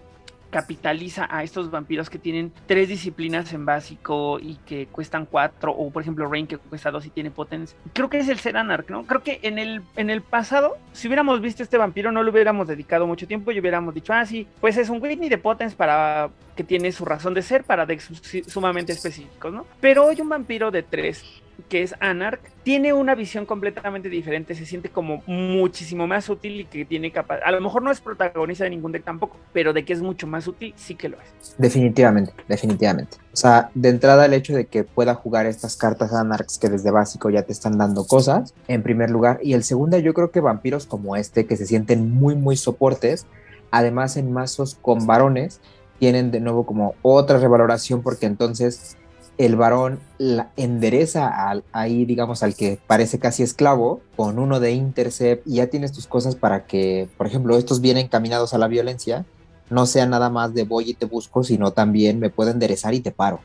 [0.54, 5.90] capitaliza a estos vampiros que tienen tres disciplinas en básico y que cuestan cuatro, o
[5.90, 7.76] por ejemplo Rain que cuesta dos y tiene potens.
[7.92, 9.04] Creo que es el ser Anarch, ¿no?
[9.08, 12.68] Creo que en el, en el pasado, si hubiéramos visto este vampiro, no le hubiéramos
[12.68, 16.30] dedicado mucho tiempo y hubiéramos dicho, ah, sí, pues es un Whitney de potens para
[16.56, 18.12] que tiene su razón de ser para decks
[18.48, 19.66] sumamente específicos, ¿no?
[19.82, 24.66] Pero hoy un vampiro de tres que es Anarch, tiene una visión completamente diferente, se
[24.66, 28.64] siente como muchísimo más útil y que tiene capaz, a lo mejor no es protagonista
[28.64, 31.56] de ningún deck tampoco, pero de que es mucho más útil, sí que lo es.
[31.58, 33.18] Definitivamente, definitivamente.
[33.34, 36.92] O sea, de entrada el hecho de que pueda jugar estas cartas Anarchs que desde
[36.92, 40.40] básico ya te están dando cosas, en primer lugar, y el segundo yo creo que
[40.40, 43.26] vampiros como este, que se sienten muy, muy soportes,
[43.72, 45.60] además en mazos con varones,
[46.00, 48.98] tienen de nuevo como otra revaloración porque entonces
[49.38, 54.74] el varón la endereza al, ahí, digamos, al que parece casi esclavo, con uno de
[54.74, 58.68] intercept y ya tienes tus cosas para que, por ejemplo, estos vienen caminados a la
[58.68, 59.26] violencia,
[59.70, 63.00] no sea nada más de voy y te busco, sino también me puedo enderezar y
[63.00, 63.40] te paro.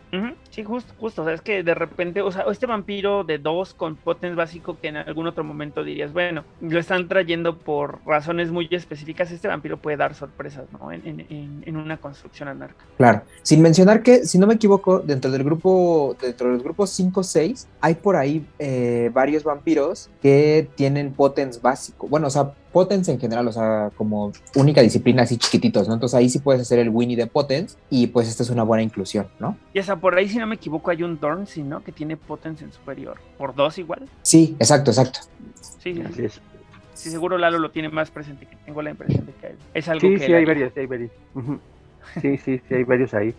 [0.59, 1.23] Sí, justo, justo.
[1.23, 4.77] O sea, es que de repente, o sea, este vampiro de dos con potens básico
[4.83, 9.31] que en algún otro momento dirías, bueno, lo están trayendo por razones muy específicas.
[9.31, 10.91] Este vampiro puede dar sorpresas, ¿no?
[10.91, 12.85] En, en, en una construcción anarca.
[12.97, 13.23] Claro.
[13.43, 17.69] Sin mencionar que, si no me equivoco, dentro del grupo, dentro de los grupos 5-6,
[17.81, 22.09] hay por ahí eh, varios vampiros que tienen potens básico.
[22.09, 25.95] Bueno, o sea, Potens en general, o sea, como única disciplina así chiquititos, ¿no?
[25.95, 28.83] Entonces ahí sí puedes hacer el Winnie de Potens y pues esta es una buena
[28.83, 29.57] inclusión, ¿no?
[29.73, 31.83] Y hasta por ahí, si no me equivoco, hay un Dornsey, ¿no?
[31.83, 33.17] Que tiene Potens en superior.
[33.37, 34.09] ¿Por dos igual?
[34.23, 35.21] Sí, exacto, exacto.
[35.83, 36.25] Sí, sí.
[36.25, 36.41] Es.
[36.95, 40.01] Sí, seguro Lalo lo tiene más presente, que tengo la impresión de que es algo
[40.01, 40.27] sí, que...
[40.27, 41.13] Sí, hay varios, sí, hay varios.
[41.35, 41.59] Uh -huh.
[42.21, 43.35] Sí, sí, sí, hay varios ahí.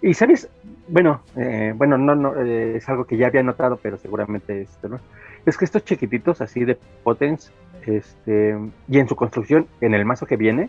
[0.00, 0.48] Y sabes,
[0.88, 4.88] bueno, eh, bueno, no, no, eh, es algo que ya había notado, pero seguramente esto,
[4.88, 4.98] ¿no?
[5.46, 7.52] Es que estos chiquititos así de Potens
[7.86, 8.56] este,
[8.88, 10.68] y en su construcción, en el mazo que viene,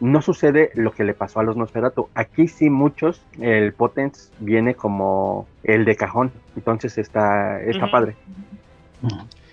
[0.00, 2.08] no sucede lo que le pasó a los Nosferatu.
[2.14, 7.90] Aquí sí muchos, el Potens viene como el de cajón, entonces está, está uh -huh.
[7.90, 8.16] padre.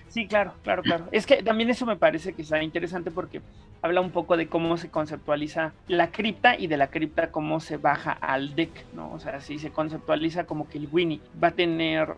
[0.07, 1.05] Sí, claro, claro, claro.
[1.11, 3.41] Es que también eso me parece que está interesante porque
[3.83, 7.77] habla un poco de cómo se conceptualiza la cripta y de la cripta cómo se
[7.77, 9.11] baja al deck, ¿no?
[9.11, 12.15] O sea, si se conceptualiza como que el Winnie va a tener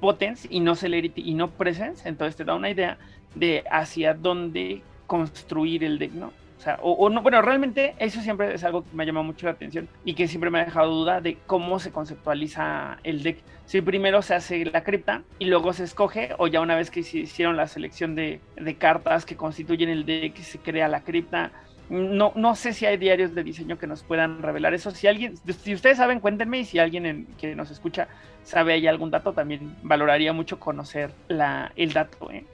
[0.00, 2.98] potence y no celerity y no presence, entonces te da una idea
[3.34, 6.32] de hacia dónde construir el deck, ¿no?
[6.58, 9.22] O sea, o, o, no, bueno, realmente eso siempre es algo que me ha llamado
[9.22, 13.22] mucho la atención y que siempre me ha dejado duda de cómo se conceptualiza el
[13.22, 13.38] deck.
[13.64, 17.04] Si primero se hace la cripta y luego se escoge, o ya una vez que
[17.04, 21.52] se hicieron la selección de, de cartas que constituyen el deck, se crea la cripta.
[21.90, 24.90] No, no sé si hay diarios de diseño que nos puedan revelar eso.
[24.90, 28.08] Si alguien, si ustedes saben, cuéntenme y si alguien en, que nos escucha
[28.48, 32.30] sabe ahí algún dato, también valoraría mucho conocer la, el dato.
[32.30, 32.44] ¿eh?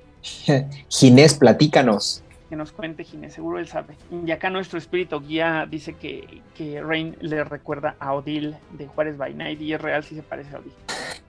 [0.88, 3.94] Ginés, platícanos que nos cuente Ginés, seguro él sabe.
[4.24, 9.16] Y acá nuestro espíritu guía dice que, que Rain le recuerda a Odil de Juárez
[9.16, 10.72] by Night y es real si se parece a Odil.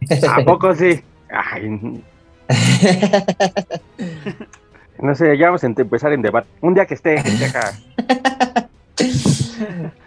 [0.30, 1.02] ¿A poco sí?
[1.30, 1.70] Ay.
[5.00, 6.48] no sé, ya vamos a empezar en debate.
[6.62, 7.74] Un día que esté, esté acá.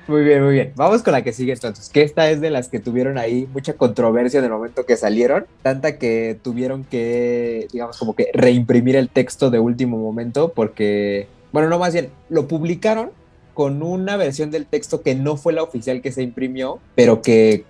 [0.07, 0.73] Muy bien, muy bien.
[0.77, 3.75] Vamos con la que sigue entonces, que esta es de las que tuvieron ahí mucha
[3.75, 9.09] controversia en el momento que salieron, tanta que tuvieron que, digamos, como que reimprimir el
[9.09, 13.11] texto de último momento porque, bueno, no más bien, lo publicaron
[13.55, 17.65] con una versión del texto que no fue la oficial que se imprimió, pero que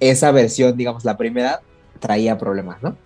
[0.00, 1.60] esa versión, digamos, la primera,
[2.00, 2.96] traía problemas, ¿no?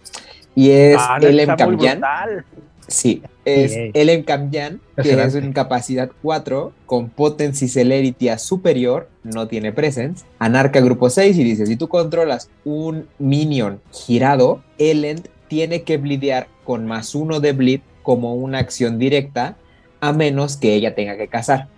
[0.55, 2.45] Y es Ah, el brutal.
[2.91, 3.93] Sí, es Ey.
[3.95, 10.25] el Cambian, que es en capacidad 4, con Potency Celerity a superior, no tiene presence.
[10.41, 16.49] Anarca grupo 6 y dice, si tú controlas un minion girado, Elend tiene que blidear
[16.65, 19.57] con más uno de bleed como una acción directa,
[20.01, 21.69] a menos que ella tenga que cazar.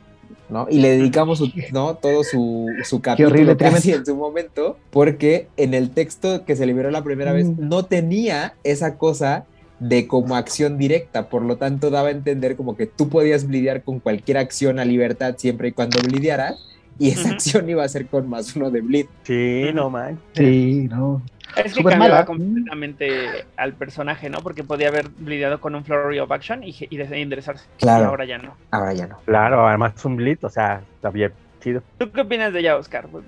[0.48, 0.66] ¿no?
[0.70, 1.94] Y le dedicamos su- ¿no?
[1.96, 6.64] todo su, su capítulo horrible casi en su momento, porque en el texto que se
[6.66, 7.68] liberó la primera vez Mm.
[7.68, 9.44] no tenía esa cosa
[9.82, 13.82] de como acción directa, por lo tanto daba a entender como que tú podías blidear
[13.82, 16.64] con cualquier acción a libertad siempre y cuando blidearas,
[16.98, 19.06] y esa acción iba a ser con más uno de bleed.
[19.24, 20.18] Sí, no man.
[20.34, 21.20] Sí, no.
[21.56, 22.24] Es que cambiaba mala.
[22.24, 23.08] completamente
[23.56, 24.38] al personaje, ¿no?
[24.38, 27.66] Porque podía haber lidiado con un Flurry of Action y, y de- enderezarse.
[27.78, 28.04] Claro.
[28.04, 28.54] Y ahora ya no.
[28.70, 29.18] Ahora ya no.
[29.26, 31.82] Claro, además un blitz, o sea, está bien chido.
[31.98, 33.06] ¿Tú qué opinas de ella, Oscar?
[33.10, 33.24] Pues,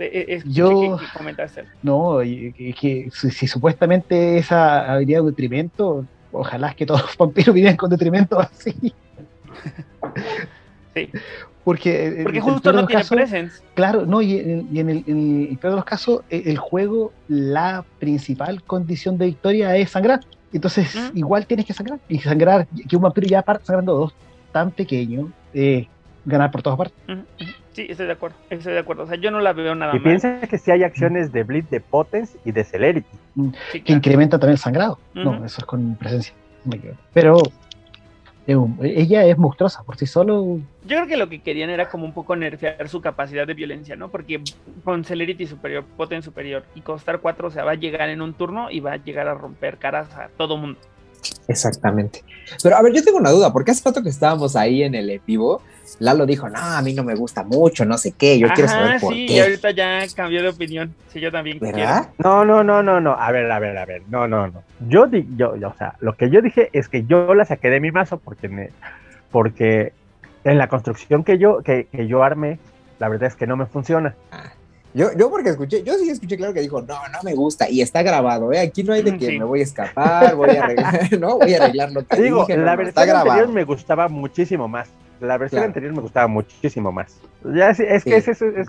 [0.46, 1.64] Yo- que, que comentaste.
[1.82, 7.02] No, y- y que si, si supuestamente esa habilidad de detrimento, ojalá es que todos
[7.06, 8.74] los vampiros vivan con detrimento así.
[10.94, 11.10] Sí.
[11.64, 13.62] Porque, eh, Porque justo no tiene casos- presence.
[13.74, 17.12] Claro, no, y, en- y en, el, en, en todos los casos, eh, el juego,
[17.26, 20.20] la principal condición de victoria es sangrar.
[20.52, 21.16] Entonces, ¿Mm?
[21.18, 21.98] igual tienes que sangrar.
[22.08, 24.14] Y sangrar, que un vampiro ya parte sangrando dos
[24.52, 25.88] tan pequeño, eh,
[26.26, 26.96] ganar por todas partes.
[27.08, 27.52] Ujú, ujú.
[27.74, 28.36] Sí, estoy de acuerdo.
[28.50, 29.02] Estoy de acuerdo.
[29.02, 30.04] O sea, yo no la veo nada Y mal.
[30.04, 33.06] piensa que sí hay acciones de blitz, de potence y de celerity.
[33.34, 33.98] Sí, Que claro.
[33.98, 34.98] incrementa también el sangrado.
[35.12, 36.32] No, eso es con presencia.
[37.12, 37.38] Pero
[38.46, 40.58] eh, um, ella es monstruosa por sí solo.
[40.84, 43.96] Yo creo que lo que querían era como un poco nerfear su capacidad de violencia,
[43.96, 44.08] ¿no?
[44.10, 44.40] Porque
[44.84, 48.34] con Celerity superior, Poten superior y costar 4, o sea, va a llegar en un
[48.34, 50.78] turno y va a llegar a romper caras a todo mundo.
[51.48, 52.22] Exactamente.
[52.62, 55.10] Pero a ver, yo tengo una duda, porque hace rato que estábamos ahí en el
[55.10, 55.62] en vivo,
[55.98, 59.00] Lalo dijo, no, a mí no me gusta mucho, no sé qué, yo quiero saber
[59.00, 59.32] por sí, qué.
[59.34, 60.94] y ahorita ya cambió de opinión.
[61.08, 62.08] Sí, yo también ¿Verdad?
[62.18, 63.12] No, no, no, no, no.
[63.12, 64.02] A ver, a ver, a ver.
[64.08, 64.62] No, no, no.
[64.88, 67.70] Yo, di- yo, yo, o sea, lo que yo dije es que yo la saqué
[67.70, 68.70] de mi mazo porque, me-
[69.30, 69.92] porque
[70.42, 72.58] en la construcción que yo, que, que yo armé,
[72.98, 74.14] la verdad es que no me funciona.
[74.94, 77.80] Yo, yo porque escuché, yo sí escuché claro que dijo, no, no me gusta, y
[77.82, 78.60] está grabado, ¿eh?
[78.60, 79.38] Aquí no hay de que Sí.
[79.38, 81.38] me voy a escapar, voy a arreglar, ¿no?
[81.38, 84.68] Voy a arreglar lo que Digo, dije, no, la versión está anterior me gustaba muchísimo
[84.68, 84.88] más.
[85.20, 85.66] La versión Claro.
[85.66, 87.18] anterior me gustaba muchísimo más.
[87.44, 88.30] Ya es, es que Sí.
[88.30, 88.68] es, es, es-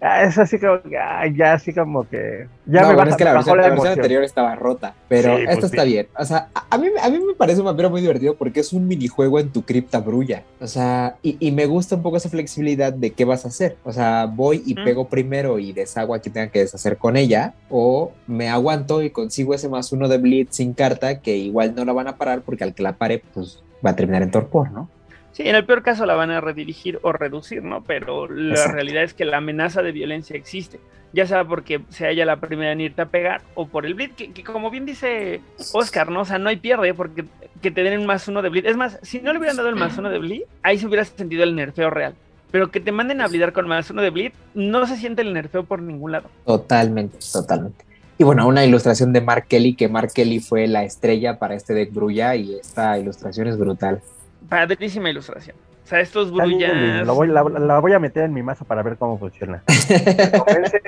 [0.00, 0.90] es así como que,
[1.36, 2.46] ya así como que.
[2.66, 3.92] Ya no, me bueno, baja- es que la versión, la versión emoción.
[3.98, 5.88] anterior estaba rota, pero Sí, pues, está sí.
[5.88, 6.06] bien.
[6.16, 8.72] O sea, a, a mí, a mí me parece un vampiro muy divertido porque es
[8.72, 10.44] un minijuego en tu cripta brulla.
[10.60, 13.76] O sea, y, y me gusta un poco esa flexibilidad de qué vas a hacer.
[13.84, 14.84] O sea, voy y Mm.
[14.84, 19.10] pego primero y deshago a quien tenga que deshacer con ella, o me aguanto y
[19.10, 22.42] consigo ese más uno de Blitz sin carta que igual no la van a parar
[22.42, 24.88] porque al que la pare, pues va a terminar en torpor, ¿no?
[25.32, 27.82] Sí, en el peor caso la van a redirigir o reducir, ¿no?
[27.84, 28.72] Pero la Exacto.
[28.72, 30.80] realidad es que la amenaza de violencia existe.
[31.12, 34.10] Ya sea porque sea ella la primera en irte a pegar o por el bleed,
[34.12, 35.40] que, que como bien dice
[35.72, 36.20] Oscar, ¿no?
[36.22, 37.24] O sea, no hay pierde porque
[37.62, 38.66] que te den un más uno de bleed.
[38.66, 41.04] Es más, si no le hubieran dado el más uno de bleed, ahí se hubiera
[41.04, 42.14] sentido el nerfeo real.
[42.50, 45.32] Pero que te manden a blidar con más uno de bleed, no se siente el
[45.32, 46.30] nerfeo por ningún lado.
[46.44, 47.84] Totalmente, totalmente.
[48.18, 51.72] Y bueno, una ilustración de Mark Kelly, que Mark Kelly fue la estrella para este
[51.72, 54.00] deck Brulla y esta ilustración es brutal.
[54.48, 55.56] Padrísima ilustración.
[55.84, 57.06] O sea, estos brullas.
[57.06, 59.62] Lo voy, la, la voy a meter en mi mazo para ver cómo funciona.
[59.88, 60.80] Me convence,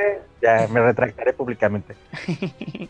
[0.42, 1.94] ya me retractaré públicamente.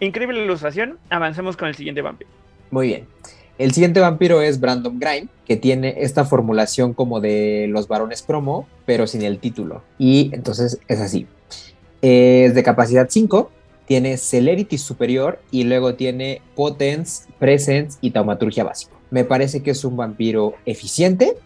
[0.00, 0.98] Increíble ilustración.
[1.10, 2.30] Avancemos con el siguiente vampiro.
[2.70, 3.06] Muy bien.
[3.58, 8.68] El siguiente vampiro es Brandon Grime, que tiene esta formulación como de los varones promo,
[8.84, 9.82] pero sin el título.
[9.98, 11.26] Y entonces es así.
[12.02, 13.50] Es de capacidad 5,
[13.86, 18.95] tiene Celerity superior y luego tiene Potence, Presence y Taumaturgia básico.
[19.10, 21.36] Me parece que es un vampiro eficiente,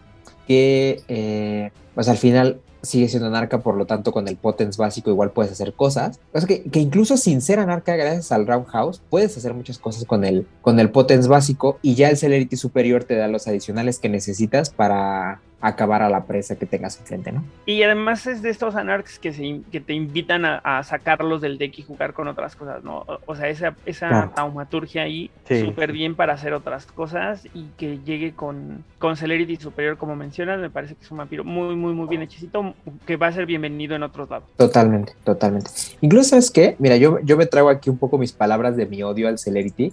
[0.47, 5.09] que eh, pues al final sigue siendo anarca, por lo tanto con el Potence básico
[5.09, 6.19] igual puedes hacer cosas.
[6.33, 10.23] Sea, que, que incluso sin ser anarca, gracias al Roundhouse, puedes hacer muchas cosas con
[10.23, 14.09] el, con el Potence básico y ya el Celerity superior te da los adicionales que
[14.09, 17.43] necesitas para acabar a la presa que tengas enfrente, ¿no?
[17.65, 21.57] Y además es de estos anarchs que, se, que te invitan a, a sacarlos del
[21.57, 22.99] deck y jugar con otras cosas, ¿no?
[23.07, 24.31] O, o sea, esa, esa Claro.
[24.35, 25.61] taumaturgia ahí Sí.
[25.65, 30.59] súper bien para hacer otras cosas y que llegue con, con Celerity superior, como mencionas,
[30.59, 32.73] me parece que es un vampiro muy, muy, muy bien hechicito,
[33.05, 34.49] que va a ser bienvenido en otros lados.
[34.57, 35.69] Totalmente, totalmente.
[36.01, 39.03] Incluso es que, mira, yo, yo me traigo aquí un poco mis palabras de mi
[39.03, 39.91] odio al Celerity,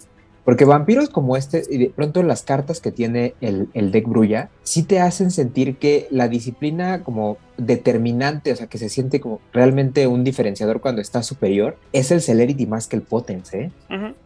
[0.49, 4.49] porque vampiros como este, y de pronto las cartas que tiene el, el deck Brulla,
[4.63, 9.43] sí te hacen sentir que la disciplina como determinante, o sea, que se siente como
[9.53, 13.71] realmente un diferenciador cuando está superior, es el Celerity más que el Potence, ¿eh?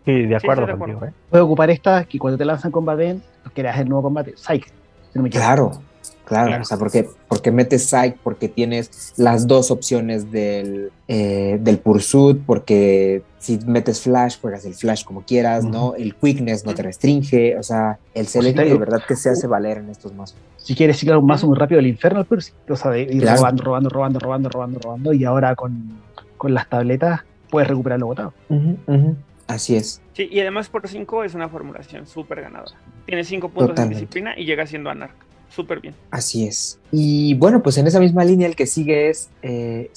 [0.05, 1.12] Sí, de acuerdo de contigo, ¿eh?
[1.29, 3.18] Puedes ocupar esta que cuando te lanzan combate,
[3.53, 4.35] quieras el nuevo combate.
[4.37, 4.68] Psyche.
[4.68, 5.45] si no me equivoco.
[5.45, 5.73] Claro,
[6.33, 6.62] claro, Claro.
[6.62, 12.41] o sea, porque, porque metes Psych, porque tienes las dos opciones del, eh, del Pursuit,
[12.47, 15.95] porque si metes Flash, juegas el Flash como quieras, ¿no?
[15.95, 19.78] El Quickness no te restringe, o sea, el te- de verdad que se hace valer
[19.78, 20.37] en estos mazos.
[20.57, 23.39] Si quieres ciclar un mazo muy rápido del Infernal Pursuit, o sea, de ir Claro.
[23.39, 25.99] robando, robando, robando, robando, robando, robando, y ahora con,
[26.39, 27.20] con las tabletas
[27.51, 28.33] puedes recuperar lo botado.
[29.49, 32.72] Así es, Sí, y además por 5 es una formulación súper ganadora.
[33.07, 33.95] Tiene 5 puntos Totalmente.
[33.97, 35.22] de disciplina y llega siendo anarca.
[35.55, 35.94] Súper bien.
[36.11, 36.78] así es.
[36.90, 39.90] Y bueno, pues en esa misma línea el que sigue es eh,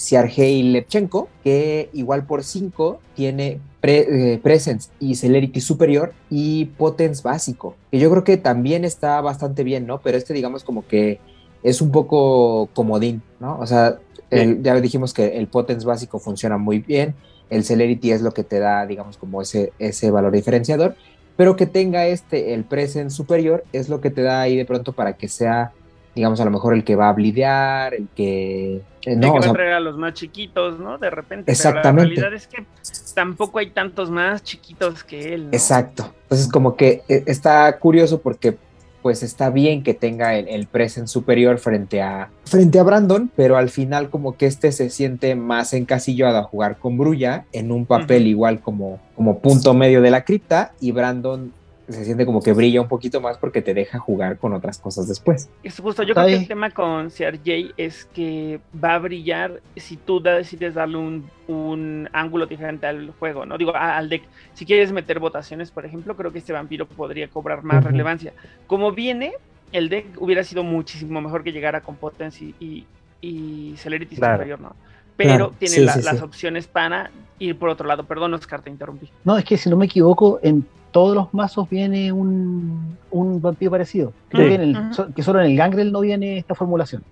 [0.64, 7.76] Lepchenko, que igual por 5 tiene pre- eh, Presence y Celerity superior y Potence básico,
[7.91, 10.01] que yo creo que también está bastante bien, ¿no?
[10.01, 11.20] Pero este digamos como que
[11.64, 13.58] es un poco comodín, ¿no?
[13.60, 13.97] O sea,
[14.32, 17.16] el- ya dijimos que el Potence básico funciona muy bien,
[17.49, 20.95] el Celerity es lo que te da, digamos, como ese, ese valor diferenciador,
[21.36, 24.94] pero que tenga este, el Presence superior, es lo que te da ahí de pronto
[24.94, 25.72] para que sea,
[26.16, 28.76] digamos, a lo mejor el que va a blidear, el que...
[28.76, 30.98] eh, El no, que o va sea, a traer a los más chiquitos, ¿no?
[30.98, 31.52] De repente.
[31.52, 32.10] Exactamente.
[32.16, 32.66] Pero la realidad es que
[33.14, 35.46] tampoco hay tantos más chiquitos que él.
[35.46, 35.52] ¿no?
[35.52, 36.14] Exacto.
[36.24, 38.58] Entonces como que eh, está curioso porque
[39.06, 43.56] pues está bien que tenga el, el present superior frente a, frente a Brandon, pero
[43.56, 47.86] al final como que este se siente más encasillado a jugar con Brulla en un
[47.86, 51.53] papel igual como, como punto medio de la cripta y Brandon
[51.88, 55.08] se siente como que brilla un poquito más porque te deja jugar con otras cosas
[55.08, 55.50] después.
[55.64, 59.98] Es justo, yo creo que el tema con CRJ es que va a brillar si
[59.98, 63.58] tú decides darle un, un ángulo diferente al juego, ¿no?
[63.58, 64.24] Digo, al deck.
[64.54, 67.92] Si quieres meter votaciones, por ejemplo, creo que este vampiro podría cobrar más Ujú.
[67.92, 68.34] relevancia.
[68.68, 69.34] Como viene,
[69.72, 72.86] el deck hubiera sido muchísimo mejor que llegara con Potency y,
[73.22, 74.36] y Celerity Claro.
[74.38, 74.76] superior, ¿no?
[75.18, 76.24] Pero Claro, tiene sí, la- sí, las sí.
[76.24, 78.04] opciones para ir por otro lado.
[78.04, 79.10] Perdón, Oscar, te interrumpí.
[79.24, 83.72] No, es que si no me equivoco, en todos los mazos viene un, un vampiro
[83.72, 84.14] parecido.
[84.30, 84.50] Creo Sí.
[84.58, 84.76] que, en
[85.18, 87.04] el- solo en el Gangrel no viene esta formulación.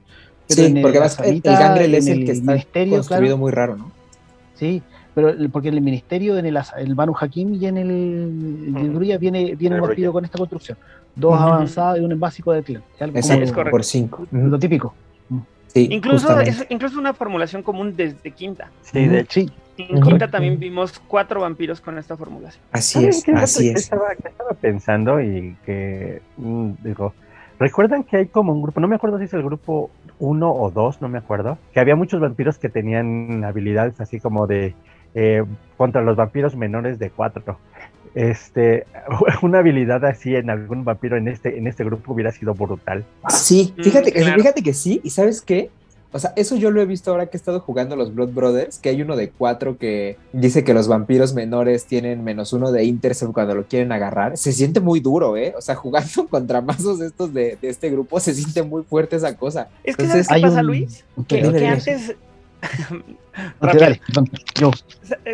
[0.48, 3.22] Pero Sí, en porque el, el Samita, Gangrel es en el que está ministerio, construido
[3.36, 3.92] claro, muy raro, ¿no?
[4.56, 4.82] Sí,
[5.16, 7.90] pero el- porque en el ministerio, en el, Asa- el Banu Hakim y en el,
[7.92, 8.94] en el.
[8.94, 10.78] Grulla viene, viene El un vampiro con esta construcción.
[11.16, 11.44] Dos Ujú.
[11.44, 12.84] avanzados y un en básico de clan.
[13.00, 13.72] Algo Exacto, es correcto.
[13.72, 14.26] por cinco.
[14.32, 14.94] lo típico.
[15.68, 18.70] Sí, Incluso es incluso una formulación común desde quinta.
[18.84, 19.40] Sí, de hecho.
[19.42, 22.64] Sí, En quinta también vimos cuatro vampiros con esta formulación.
[22.72, 23.76] Así ¿Saben es, así es.
[23.84, 27.14] Estaba, estaba pensando y que, mm, digo,
[27.60, 30.72] ¿Recuerdan que hay como un grupo, no me acuerdo si es el grupo uno o
[30.72, 34.76] dos, no me acuerdo, que había muchos vampiros que tenían habilidades así como de
[35.14, 35.44] eh,
[35.78, 37.58] contra los vampiros menores de cuatro.
[38.16, 38.86] Este,
[39.42, 43.06] una habilidad así en algún vampiro en este, en este grupo hubiera sido brutal.
[43.30, 44.36] Sí, Mm, fíjate, claro.
[44.36, 45.70] fíjate que sí, y ¿sabes qué?
[46.14, 48.78] O sea, eso yo lo he visto ahora que he estado jugando los Blood Brothers,
[48.80, 52.84] que hay uno de cuatro que dice que los vampiros menores tienen menos uno de
[52.86, 54.38] Intercept cuando lo quieren agarrar.
[54.38, 55.54] Se siente muy duro, ¿eh?
[55.58, 59.36] O sea, jugando contra mazos estos de, de este grupo, se siente muy fuerte esa
[59.36, 59.70] cosa.
[59.84, 61.04] Es que Entonces, ¿sabes qué pasa, un- Luis?
[61.28, 62.16] Que, que antes...
[63.62, 64.00] Dale,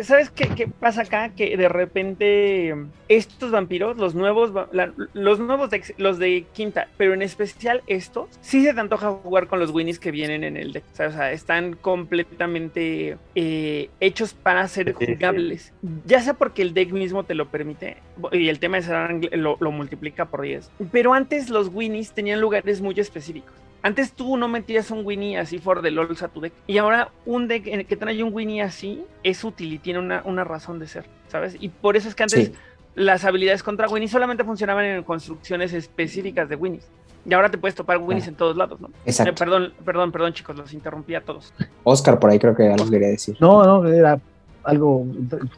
[0.02, 1.30] ¿Sabes qué, qué pasa acá?
[1.30, 2.74] Que de repente
[3.08, 8.28] estos vampiros, los nuevos, la- los nuevos de, los de quinta, pero en especial estos,
[8.40, 10.84] sí se te antoja jugar con los winnies que vienen en el deck.
[10.92, 15.14] O sea, están completamente eh, hechos para ser Sí, sí.
[15.14, 15.72] jugables.
[16.06, 17.98] Ya sea porque el deck mismo te lo permite,
[18.32, 20.70] y el tema de Sarang lo, lo multiplica por 10.
[20.90, 23.52] Pero antes los winnies tenían lugares muy específicos.
[23.82, 26.52] Antes tú no metías un Winnie así for the LOLs a tu deck.
[26.66, 29.98] Y ahora un deck en el que trae un Winnie así es útil y tiene
[29.98, 31.56] una, una razón de ser, ¿sabes?
[31.58, 32.52] Y por eso es que antes Sí.
[32.94, 36.86] las habilidades contra Winnie solamente funcionaban en construcciones específicas de Winnies.
[37.24, 38.30] Y ahora te puedes topar Winnies Claro.
[38.32, 38.88] en todos lados, ¿no?
[38.88, 39.34] Eh, Exacto.
[39.34, 41.52] perdón, perdón, perdón, chicos, los interrumpí a todos.
[41.84, 43.36] Oscar por ahí creo que algo quería decir.
[43.40, 44.18] No, no, era
[44.64, 45.06] algo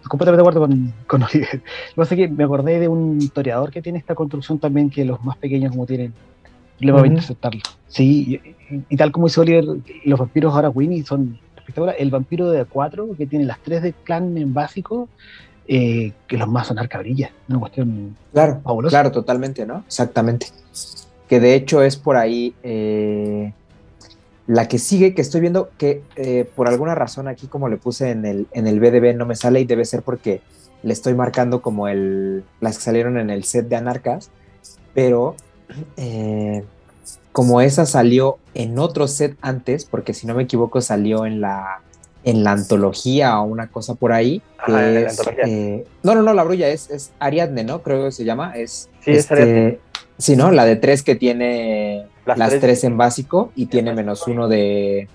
[0.09, 1.55] completamente de acuerdo con, con Oliver.
[1.55, 4.91] Lo que pasa es que me acordé de un historiador que tiene esta construcción también
[4.91, 6.13] que los más pequeños como tienen
[6.83, 7.13] problema para Ujú.
[7.15, 7.61] interceptarlo.
[7.89, 9.65] Sí, y, y- y tal como dice Oliver,
[10.05, 12.01] los vampiros ahora Winnie son espectaculares.
[12.01, 15.09] El vampiro de A4 que tiene las tres de clan en básico,
[15.69, 17.31] eh, que los más son arcabrillas.
[17.49, 18.91] Una cuestión Claro, Fabuloso.
[18.93, 19.85] claro, totalmente, ¿no?
[19.87, 20.47] Exactamente.
[21.29, 23.53] Que de hecho es por ahí eh,
[24.47, 28.11] la que sigue, que estoy viendo que eh, por alguna razón aquí como le puse
[28.11, 30.41] en el, en el BDB no me sale y debe ser porque
[30.83, 34.31] le estoy marcando como el, las que salieron en el set de Anarcas,
[34.95, 35.37] pero
[35.97, 36.65] eh,
[37.33, 41.81] como esa salió en otro set antes, porque si no me equivoco salió en la,
[42.25, 44.41] en la antología o una cosa por ahí.
[44.65, 47.83] que Ajá, es, eh, no, no, no, la brulla es, es Ariadne, ¿no?
[47.83, 48.53] Creo que se llama.
[48.57, 49.79] Es, Sí, es este, Ariadne.
[50.19, 50.51] Sí, ¿no?
[50.53, 54.47] La de tres que tiene Las las, tres- tres, en básico y tiene menos uno
[54.47, 55.09] de,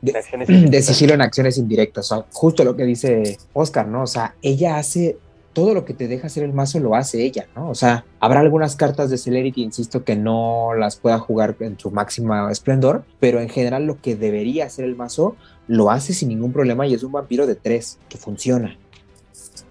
[0.00, 0.12] de,
[0.70, 2.10] De sigilo en acciones indirectas.
[2.10, 4.02] O sea, justo lo que dice Oscar, ¿no?
[4.02, 5.18] O sea, ella hace
[5.60, 7.68] todo lo que te deja hacer el mazo lo hace ella, ¿no?
[7.68, 11.90] O sea, habrá algunas cartas de Celerity, insisto, que no las pueda jugar en su
[11.90, 15.36] máxima esplendor, pero en general lo que debería hacer el mazo
[15.68, 18.74] lo hace sin ningún problema y es un vampiro de tres que funciona.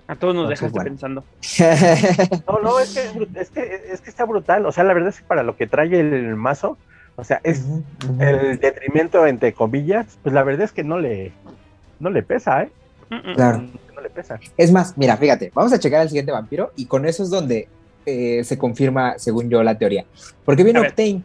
[0.07, 0.89] A todos nos Entonces, dejaste bueno.
[0.91, 1.23] pensando.
[2.47, 4.67] No, no, es que, es que, es que está brutal.
[4.67, 6.77] O sea, la verdad es que para lo que trae el mazo,
[7.15, 7.65] o sea, es
[8.19, 11.31] el detrimento entre comillas, pues la verdad es que no le,
[11.99, 12.69] no le pesa, ¿eh?
[13.09, 13.33] Mm, mm.
[13.33, 13.63] Claro.
[13.99, 14.39] No le pesa.
[14.57, 17.67] Es más, mira, fíjate, vamos a checar al siguiente vampiro y con eso es donde
[18.05, 20.05] eh, se confirma, según yo, la teoría.
[20.45, 20.79] Porque viene.
[20.79, 21.21] Octane,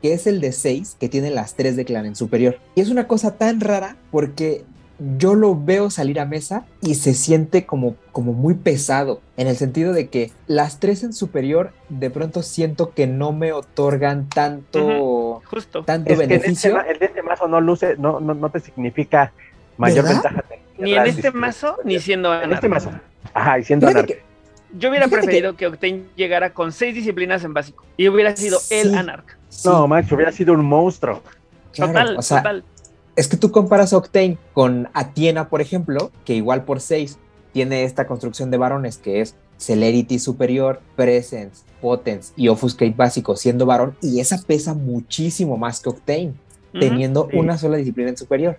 [0.00, 2.58] que es el de 6, que tiene las 3 de clan en superior.
[2.74, 4.64] Y es una cosa tan rara porque
[5.18, 9.56] yo lo veo salir a mesa y se siente como, como muy pesado, en el
[9.56, 15.42] sentido de que las 3 en superior de pronto siento que no me otorgan tanto,
[15.46, 15.82] Justo.
[15.82, 16.74] tanto Es que en este, beneficio.
[16.74, 19.32] ma- en este mazo no luce, no, no, no te significa
[19.76, 20.22] mayor ¿Verdad?
[20.22, 20.44] ventaja.
[20.78, 22.90] Ni en este mazo, ni siendo En este Anarca.
[22.90, 23.00] mazo.
[23.32, 24.22] Ajá, y siendo que-
[24.76, 28.34] Yo hubiera Fíjate que- preferido que Octane llegara con seis disciplinas en básico y hubiera
[28.36, 28.94] sido el Sí.
[28.96, 29.38] Anarca.
[29.48, 31.22] sí, No, macho, hubiera sido un monstruo.
[31.72, 32.64] claro, total, o sea, total.
[33.14, 37.18] es que tú comparas a Octane con Atiena, por ejemplo, que igual por 6
[37.52, 43.66] tiene esta construcción de varones que es Celerity superior, Presence, Potence y Offuscate básico siendo
[43.66, 46.32] varón, y esa pesa muchísimo más que Octane,
[46.72, 47.36] teniendo sí.
[47.38, 48.58] una sola disciplina en superior.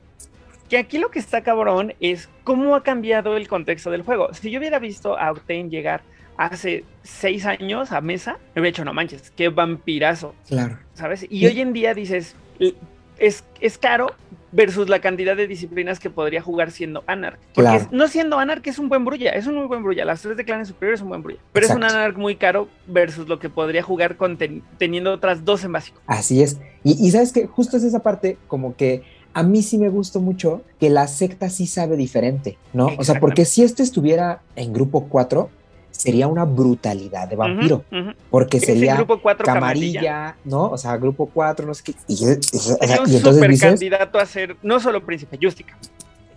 [0.70, 4.34] Que aquí lo que está cabrón es cómo ha cambiado el contexto del juego.
[4.34, 6.02] Si yo hubiera visto a Octane llegar
[6.38, 10.78] hace seis años a mesa, me hubiera dicho, no manches, qué vampirazo, Claro.
[10.94, 11.24] ¿sabes?
[11.30, 11.46] Y Sí.
[11.48, 12.74] hoy en día dices, "L-
[13.18, 14.08] es, es caro
[14.52, 17.38] versus la cantidad de disciplinas que podría jugar siendo Anarch.
[17.54, 17.78] Porque Claro.
[17.78, 20.04] es- no siendo Anarch es un buen brulla, es un muy buen brulla.
[20.06, 21.40] Las tres de clanes superiores es un buen brulla.
[21.54, 25.44] Pero es un Anarch muy caro versus lo que podría jugar con ten- teniendo otras
[25.46, 26.02] dos en básico.
[26.08, 26.60] Así es.
[26.84, 29.04] Y, y sabes que justo es esa parte como que
[29.36, 32.88] a mí sí me gustó mucho que la secta sí sabe diferente, ¿no?
[32.98, 35.50] O sea, porque si este estuviera en grupo 4,
[35.92, 37.84] sería una brutalidad de vampiro,
[38.30, 40.38] porque sería grupo 4 camarilla, camarilla.
[40.46, 40.70] ¿no?
[40.70, 41.96] O sea, grupo 4, no sé qué.
[42.08, 45.78] Y, Sería un y entonces super dices, candidato a ser no solo príncipe, Justica.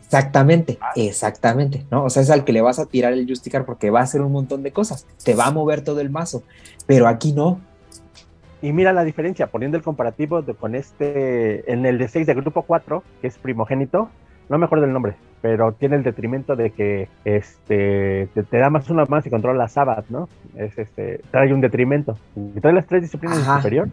[0.05, 2.03] exactamente, exactamente, ¿no?
[2.03, 4.23] O sea, es al que le vas a tirar el Justicar porque va a hacer
[4.23, 6.43] un montón de cosas, te va a mover todo el mazo,
[6.85, 7.61] pero aquí no.
[8.61, 12.35] Y mira la diferencia, poniendo el comparativo de- con este, en el de 6 de
[12.35, 14.11] grupo 4, que es primogénito,
[14.49, 18.71] no me acuerdo el nombre, pero tiene el detrimento de que este te, te da
[18.71, 20.29] más una más y controla Sabbath, ¿no?
[20.57, 22.17] Es este, trae un detrimento.
[22.35, 23.59] Y trae las tres disciplinas Ajá.
[23.59, 23.89] superior.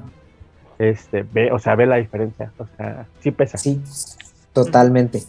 [0.80, 2.52] este, ve, o sea, ve la diferencia.
[2.58, 3.58] O sea, sí pesa.
[3.58, 3.82] Sí,
[4.54, 5.20] totalmente.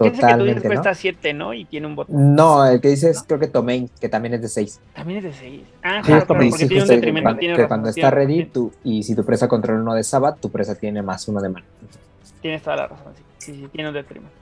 [0.00, 0.74] Ese que Totalmente, ¿no?
[0.74, 1.54] cuesta 7, ¿no?
[1.54, 2.34] Y tiene un botón.
[2.34, 4.80] No, el que dices creo que Tomain, que también es de 6.
[4.94, 5.62] También es de 6.
[5.82, 7.24] Ah, Sí, claro, porque Sí, tiene un detrimento.
[7.26, 10.40] cuando, tiene que cuando está ready, tú, y si tu presa controla uno de Sabbath,
[10.40, 11.66] tu presa tiene más uno de mano.
[12.42, 13.22] Tienes toda la razón, sí.
[13.38, 14.34] Sí, sí, tiene un detrimento.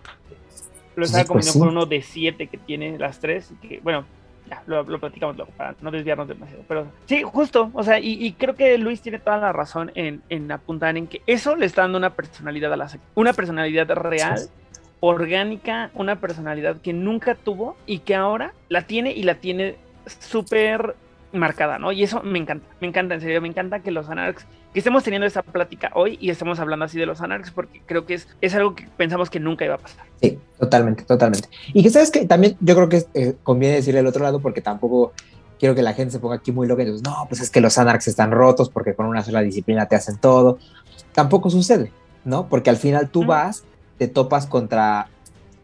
[0.95, 1.59] Lo estaba pues combinando sí.
[1.59, 3.53] con uno de 7 que tiene las 3.
[3.63, 4.05] Que, bueno,
[4.49, 6.63] ya, lo, lo platicamos luego para no desviarnos demasiado.
[6.69, 7.71] Pero sí, justo.
[7.75, 11.07] O sea, y, y creo que Luis tiene toda la razón en, en apuntar en
[11.07, 12.91] que eso le está dando una personalidad a la.
[13.15, 14.39] Una personalidad real.
[14.39, 14.49] Sí.
[15.05, 19.75] Orgánica, una personalidad que nunca tuvo y que ahora la tiene y la tiene
[20.21, 20.95] súper
[21.33, 21.91] marcada, ¿no?
[21.91, 25.03] Y eso me encanta, me encanta, en serio, me encanta que los Anarchs, que estemos
[25.03, 28.29] teniendo esta plática hoy y estemos hablando así de los Anarchs porque creo que es,
[28.41, 30.05] es algo que pensamos que nunca iba a pasar.
[30.21, 31.49] Sí, totalmente, totalmente.
[31.75, 34.61] Y que sabes que también yo creo que eh, conviene decirle el otro lado porque
[34.61, 35.13] tampoco
[35.59, 37.61] quiero que la gente se ponga aquí muy loca y dices, no, pues es que
[37.61, 40.59] los Anarchs están rotos porque con una sola disciplina te hacen todo.
[41.13, 41.93] Tampoco sucede,
[42.25, 42.47] ¿no?
[42.49, 43.27] Porque al final tú Mm.
[43.27, 43.65] vas,
[44.07, 45.09] te topas contra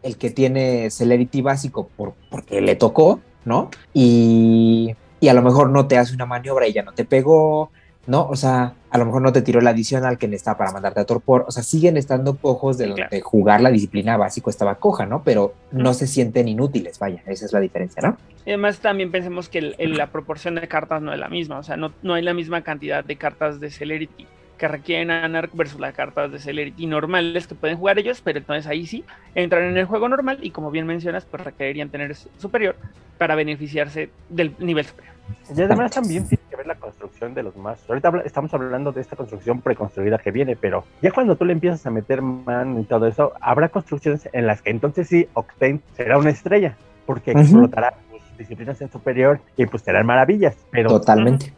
[0.01, 3.69] el que tiene Celerity básico por, porque le tocó, ¿no?
[3.93, 7.69] Y, y a lo mejor no te hace una maniobra y ya no te pegó,
[8.07, 8.25] ¿no?
[8.29, 11.05] O sea, a lo mejor no te tiró el adicional que necesitaba para mandarte a
[11.05, 11.43] torpor.
[11.49, 15.21] O sea, siguen estando cojos de Sí, jugar la disciplina básico estaba coja, ¿no?
[15.23, 18.17] Pero no se sienten inútiles, vaya, esa es la diferencia, ¿no?
[18.45, 21.59] Y además también pensemos que el- el- la proporción de cartas no es la misma,
[21.59, 24.25] o sea, no, no hay la misma cantidad de cartas de Celerity
[24.59, 28.67] que requieren Anarch versus las cartas de Celerity normales que pueden jugar ellos, pero entonces
[28.67, 29.03] ahí sí
[29.33, 32.75] entran en el juego normal y como bien mencionas, pues requerirían tener su- superior
[33.17, 35.13] para beneficiarse del nivel superior.
[35.55, 37.87] Y además también tiene que ver la construcción de los mazos.
[37.89, 41.85] Ahorita estamos hablando de esta construcción preconstruida que viene, pero ya cuando tú le empiezas
[41.85, 46.17] a meter mano y todo eso, habrá construcciones en las que entonces sí Octane será
[46.17, 47.39] una estrella, porque Ujú.
[47.41, 51.53] explotará sus disciplinas en superior y pues serán maravillas, pero, Totalmente.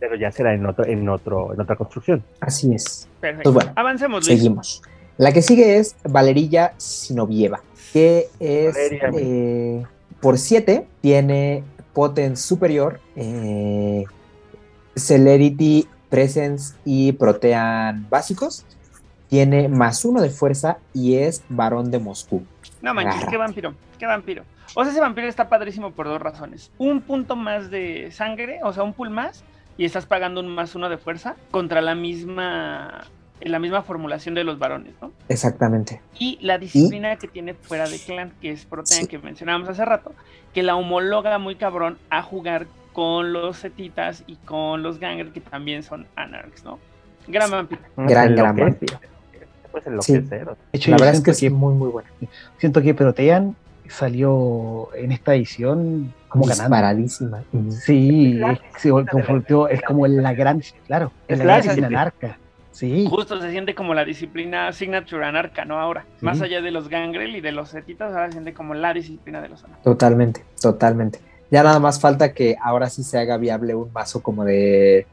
[0.00, 2.24] Pero ya será en otro, en otro, en otra construcción.
[2.40, 3.06] Así es.
[3.20, 3.52] Perfecto.
[3.52, 4.38] Pues bueno, Avancemos, Luis.
[4.38, 4.82] Seguimos.
[5.18, 7.60] La que sigue es Valerilla Sinovieva,
[7.92, 9.10] que es Valeria.
[9.14, 9.86] eh,
[10.20, 14.04] por 7, tiene Potence Superior, eh,
[14.96, 18.64] Celerity, Presence y Protean básicos.
[19.28, 22.42] Tiene más uno de fuerza y es varón de Moscú.
[22.82, 24.42] No manches, qué vampiro, qué vampiro.
[24.74, 26.70] O sea, ese vampiro está padrísimo por dos razones.
[26.78, 29.44] Un punto más de sangre, o sea, un pull más,
[29.76, 33.04] y estás pagando un más uno de fuerza contra la misma,
[33.40, 35.12] la misma formulación de los varones, ¿no?
[35.28, 36.00] Exactamente.
[36.18, 39.06] Y la disciplina que tiene fuera de clan, que es Protean, Sí.
[39.08, 40.12] que mencionábamos hace rato,
[40.52, 45.40] que la homologa muy cabrón a jugar con los Zetitas y con los Ganger, que
[45.40, 46.78] también son Anarchs, ¿no?
[47.28, 47.80] Gran vampiro.
[47.96, 48.98] Gran, gran vampiro.
[49.70, 49.88] Pues Sí.
[50.14, 50.46] enloquecer.
[50.46, 52.10] De hecho, La verdad es que es muy, muy buena.
[52.58, 53.54] siento que Protean
[53.90, 56.62] salió en esta edición como ganando.
[56.64, 57.42] Disparadísima.
[57.52, 57.72] Ujú.
[57.72, 61.86] Sí, es, se convirtió- es como la gran, claro, Es la gran disciplina.
[61.88, 62.38] anarca.
[62.72, 65.78] Sí, Justo se siente como la disciplina Signature Anarca, ¿no?
[65.78, 68.94] Ahora, más allá de los Gangrel y de los Zetitas, ahora se siente como la
[68.94, 69.82] disciplina de los Anarcas.
[69.84, 71.18] Totalmente, totalmente.
[71.50, 75.06] Ya nada más falta que ahora sí se haga viable un mazo como de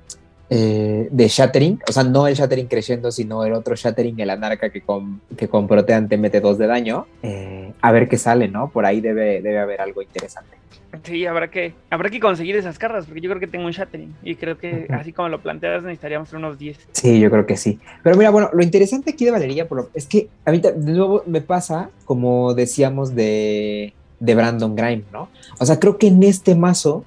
[0.49, 4.69] eh, de Shattering, o sea, no el Shattering creciendo, sino el otro Shattering, el Anarca
[4.69, 7.05] que con, que con Protean te mete dos de daño.
[7.23, 8.69] Eh, a ver qué sale, ¿no?
[8.69, 10.57] Por ahí debe, debe haber algo interesante.
[11.03, 14.15] Sí, habrá que, habrá que conseguir esas cartas, porque yo creo que tengo un Shattering.
[14.23, 16.77] Y creo que, así como lo planteas, necesitaríamos unos 10.
[16.93, 17.79] Sí, yo creo que sí.
[18.03, 20.73] Pero mira, bueno, lo interesante aquí de Valeria por lo- es que a mí de
[20.77, 25.27] nuevo me pasa, como decíamos de, de Brandon Grime, ¿no?
[25.59, 27.03] O sea, creo que en este mazo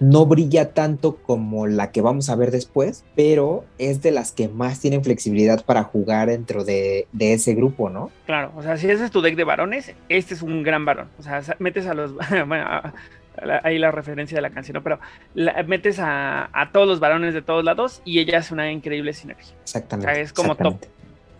[0.00, 4.48] no brilla tanto como la que vamos a ver después, pero es de las que
[4.48, 8.10] más tienen flexibilidad para jugar dentro de, de ese grupo, ¿no?
[8.26, 11.08] Claro, o sea, si ese es tu deck de varones, este es un gran varón.
[11.18, 12.12] O sea, metes a los.
[12.48, 12.92] Bueno, a-
[13.40, 14.82] a la- ahí la referencia de la canción, ¿no?
[14.82, 14.98] Pero
[15.34, 19.12] la- metes a, a todos los varones de todos lados y ella hace una increíble
[19.12, 19.54] sinergia.
[19.62, 20.10] Exactamente.
[20.10, 20.88] O sea, es como exactamente.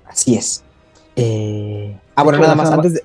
[0.07, 0.63] Así es.
[1.17, 3.03] Eh, Ah, bueno, nada más, antes de...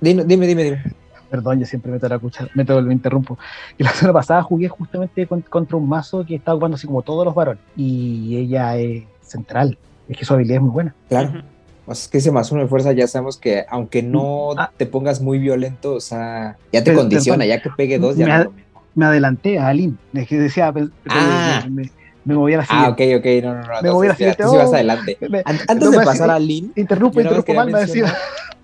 [0.00, 0.62] Dime, dime, dime.
[0.64, 0.82] dime.
[1.30, 3.38] Perdón, yo siempre meto la cuchara, meto, lo interrumpo.
[3.78, 7.02] Y la semana pasada jugué justamente con- contra un mazo que estaba jugando así como
[7.02, 7.62] todos los varones.
[7.76, 9.78] Y ella es central.
[10.08, 10.94] Es que su habilidad es muy buena.
[11.08, 11.42] Claro.
[11.86, 14.70] O sea, es que ese más uno de fuerza ya sabemos que aunque no Ah.
[14.76, 17.56] te pongas muy violento, o sea, ya te Pero, condiciona, perdón.
[17.56, 18.52] ya que pegue dos, ya Me mismo.
[18.96, 19.94] Me adelanté a Aline.
[20.12, 20.72] Es que decía,
[21.08, 21.62] Ah.
[21.64, 21.90] me, me-
[22.24, 23.16] me moví a la Ah, siguiente.
[23.16, 23.66] ok, ok, no, no, no.
[23.68, 24.42] Me entonces, voy a la siguiente.
[24.42, 24.74] tú sí vas Oh.
[24.74, 25.16] adelante.
[25.28, 28.12] Me- An- Antes no de me- pasar a Lynn, Interrumpo, interrumpo mal, me decía.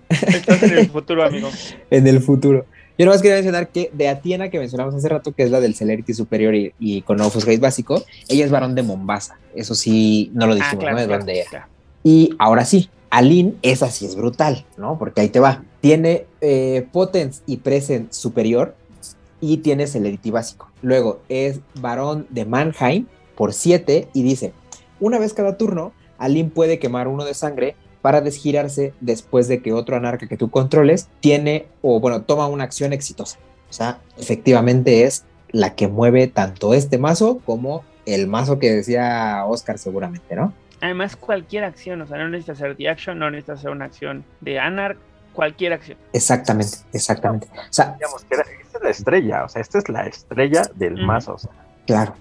[0.09, 1.49] Estás en el futuro, amigo.
[1.91, 2.65] en el futuro.
[2.97, 5.59] Yo nada más quería mencionar que de Atiena, que mencionamos hace rato, que es la
[5.59, 9.37] del Celerity Superior y, y con Ofus Race básico, ella es varón de Mombasa.
[9.55, 11.01] Eso sí, no lo Ah, dijimos, claro, ¿no?
[11.01, 11.65] Es claro, donde claro.
[12.03, 14.97] Y ahora sí, Aline, esa sí es brutal, ¿no?
[14.97, 15.63] Porque ahí te va.
[15.79, 18.75] Tiene eh, Potence y Present superior
[19.41, 20.71] y tiene Celerity básico.
[20.81, 23.05] Luego es varón de Mannheim
[23.35, 24.53] por 7 y dice,
[24.99, 29.73] una vez cada turno, Alin puede quemar uno de sangre para desgirarse después de que
[29.73, 33.37] otro anarca que tú controles tiene o bueno, toma una acción exitosa.
[33.69, 39.43] O sea, efectivamente es la que mueve tanto este mazo como el mazo que decía
[39.45, 40.53] Oscar seguramente, ¿no?
[40.79, 44.23] Además, cualquier acción, o sea, no necesita ser de action, no necesita ser una acción
[44.41, 44.97] de Anarch,
[45.33, 45.97] cualquier acción.
[46.13, 47.47] Exactamente, exactamente.
[47.53, 50.61] O sea, Digamos que era- esta es la estrella, o sea, esta es la estrella
[50.75, 51.33] del mazo.
[51.33, 51.51] O sea,
[51.87, 52.13] Claro.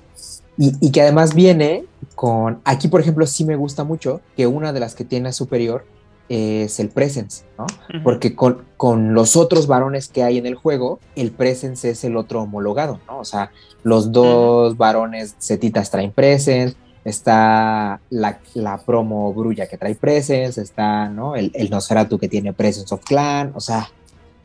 [0.59, 1.84] Y, y que además viene
[2.14, 2.61] con.
[2.64, 5.84] Aquí, por ejemplo, sí me gusta mucho que una de las que tiene superior
[6.28, 7.66] es el Presence, ¿no?
[8.02, 12.16] Porque con, con los otros varones que hay en el juego, el Presence es el
[12.16, 13.18] otro homologado, ¿no?
[13.18, 13.52] O sea,
[13.84, 21.09] los dos varones setitas traen Presence, está la, la promo Brulla que trae Presence, está,
[21.09, 21.36] ¿no?
[21.36, 23.88] El, el Nosferatu que tiene Presence of Clan, o sea,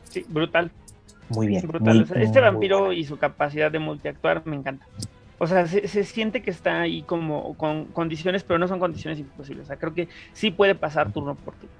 [0.08, 0.70] Sí, brutal,
[1.30, 1.66] muy bien.
[1.66, 2.06] brutal.
[2.08, 4.86] muy, este muy vampiro y su capacidad de multiactuar me encanta.
[5.42, 9.18] O sea, se, se siente que está ahí como con condiciones, pero no son condiciones
[9.18, 9.64] imposibles.
[9.64, 11.74] O sea, creo que sí puede pasar turno por turno.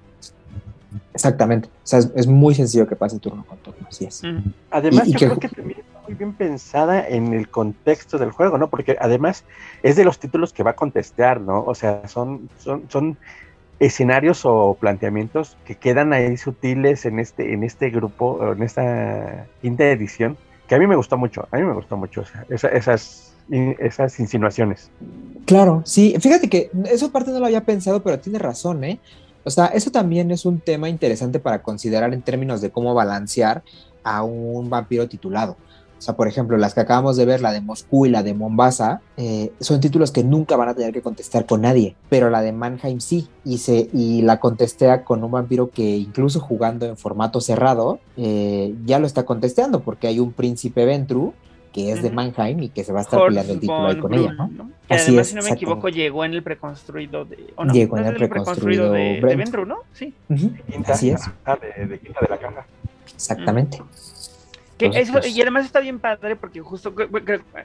[1.14, 1.68] Exactamente.
[1.68, 4.22] O sea, es, es muy sencillo que pase turno con turno, así es.
[4.70, 8.18] Además, Y- y yo que creo que también está muy bien pensada en el contexto
[8.18, 8.68] del juego, ¿no?
[8.68, 9.44] Porque además
[9.82, 11.62] es de los títulos que va a contestar, ¿no?
[11.64, 13.16] O sea, son, son, son
[13.78, 19.46] escenarios o planteamientos que quedan ahí sutiles en este, en este grupo, o en esta
[19.60, 20.36] quinta edición,
[20.68, 23.31] que a mí me gustó mucho, a mí me gustó mucho o sea, esa- esas,
[23.50, 24.90] esas insinuaciones.
[25.44, 29.00] Claro, sí, fíjate que eso parte no lo había pensado, pero tiene razón, ¿eh?
[29.44, 33.62] O sea, eso también es un tema interesante para considerar en términos de cómo balancear
[34.04, 35.56] a un vampiro titulado.
[36.02, 38.34] O sea, por ejemplo, las que acabamos de ver, la de Moscú y la de
[38.34, 42.42] Mombasa, eh, son títulos que nunca van a tener que contestar con nadie, pero la
[42.42, 46.96] de Mannheim sí, y, se, y la contestea con un vampiro que incluso jugando en
[46.96, 51.34] formato cerrado, eh, ya lo está contesteando, porque hay un príncipe Ventru
[51.72, 52.10] que es de.
[52.10, 54.32] Mannheim y que se va a estar peleando el título ahí Horst con von ella,
[54.32, 54.48] ¿no?
[54.48, 54.70] ¿no?
[54.86, 57.52] Que Así además, es, si no me equivoco, llegó en el preconstruido de.
[57.56, 57.72] ¿o no?
[57.72, 59.36] Llegó en ¿No el preconstruido de, de.
[59.36, 59.78] Ventru, ¿no?
[59.92, 60.12] Sí.
[60.70, 61.22] Quinta, Así es,
[61.76, 62.66] de, de quinta de la caja.
[63.14, 63.82] exactamente.
[64.78, 66.94] Que Entonces, eso, pues- y además está bien padre porque justo,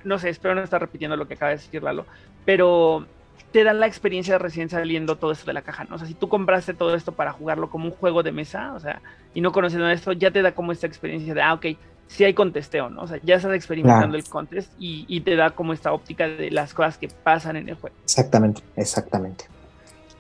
[0.03, 2.05] no sé, espero no estar repitiendo lo que acaba de decir Lalo,
[2.45, 3.05] pero
[3.51, 5.95] te da la experiencia de recién saliendo todo esto de la caja, ¿no?
[5.95, 8.79] O sea, si tú compraste todo esto para jugarlo como un juego de mesa, o
[8.79, 9.01] sea,
[9.33, 11.65] y no conociendo esto, ya te da como esta experiencia de, ah, ok,
[12.07, 13.01] sí hay contesteo, ¿no?
[13.03, 14.17] O sea, ya estás experimentando Claro.
[14.23, 17.69] el contest y, y te da como esta óptica de las cosas que pasan en
[17.69, 17.95] el juego.
[18.03, 19.45] Exactamente, exactamente.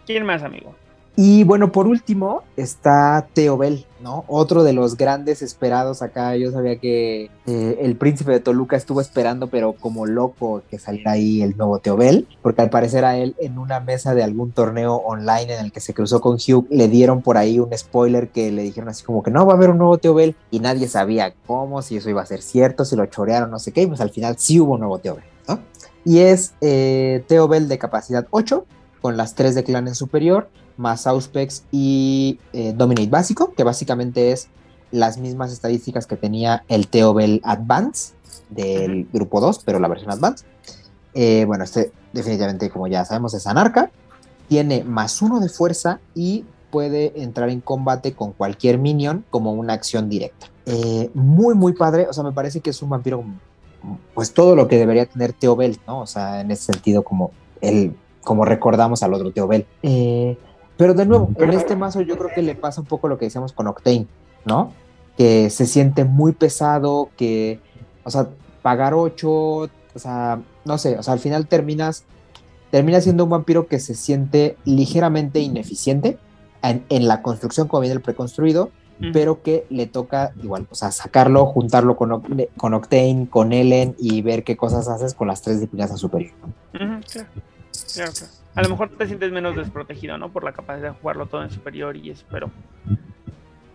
[0.05, 0.75] ¿Quién más, amigo?
[1.19, 4.23] Y bueno, por último está Theo Bell, ¿no?
[4.27, 6.35] Otro de los grandes esperados acá.
[6.35, 11.13] Yo sabía que eh, el príncipe de Toluca estuvo esperando, pero como loco que saliera
[11.13, 14.51] ahí el nuevo Theo Bell, porque al parecer a él en una mesa de algún
[14.51, 18.29] torneo online en el que se cruzó con Hugh, le dieron por ahí un spoiler
[18.29, 20.59] que le dijeron así como que no va a haber un nuevo Theo Bell y
[20.59, 23.81] nadie sabía cómo, si eso iba a ser cierto, si lo chorearon, no sé qué,
[23.81, 25.61] y pues al final sí hubo un nuevo Theo Bell, ¿no?
[26.05, 28.67] Y es eh, Theo Bell de capacidad 8,
[29.01, 34.31] con las 3 de clan en superior, más Auspex y eh, Dominate básico, que básicamente
[34.31, 34.47] es
[34.91, 38.13] las mismas estadísticas que tenía el Teobel Advance
[38.49, 40.45] del grupo 2, pero la versión Advance.
[41.13, 43.91] Eh, bueno, este definitivamente, como ya sabemos, es anarca.
[44.47, 49.73] Tiene más uno de fuerza y puede entrar en combate con cualquier minion como una
[49.73, 50.47] acción directa.
[50.65, 52.07] Eh, muy, muy padre.
[52.09, 53.23] O sea, me parece que es un vampiro,
[54.13, 56.01] pues todo lo que debería tener Teobel, ¿no?
[56.01, 59.65] O sea, en ese sentido, como el, como recordamos al otro Teobel.
[59.83, 60.37] Eh,
[60.77, 63.25] pero de nuevo, en este mazo yo creo que le pasa un poco lo que
[63.25, 64.07] decíamos con Octane,
[64.45, 64.71] ¿no?
[65.17, 67.59] Que se siente muy pesado, que,
[68.03, 68.29] o sea,
[68.61, 72.03] pagar 8, o sea, no sé, o sea, al final terminas,
[72.71, 76.17] termina siendo un vampiro que se siente ligeramente ineficiente
[76.61, 78.69] en, en la construcción como viene el preconstruido,
[79.13, 83.95] pero que le toca igual, o sea, sacarlo, juntarlo con, Oc- con Octane, con Ellen
[83.99, 86.33] y ver qué cosas haces con las tres disciplinas a superior.
[87.91, 88.11] claro.
[88.57, 90.29] A lo mejor te sientes menos desprotegido, ¿no?
[90.29, 92.49] Por la capacidad de jugarlo todo en superior y eso, pero.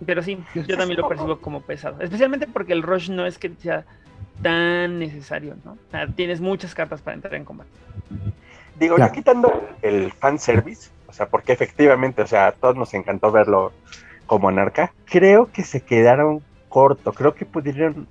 [0.05, 2.01] Pero sí, yo también lo percibo como pesado.
[2.01, 3.85] Especialmente porque el rush no es que sea
[4.43, 5.75] tan necesario, ¿no?
[5.75, 7.71] O sea, tienes muchas cartas para entrar en combate.
[8.77, 13.31] Digo, ya quitando el fanservice, o sea, porque efectivamente, o sea, a todos nos encantó
[13.31, 13.71] verlo
[14.27, 18.09] como anarca, creo que se quedaron corto, creo que pudieron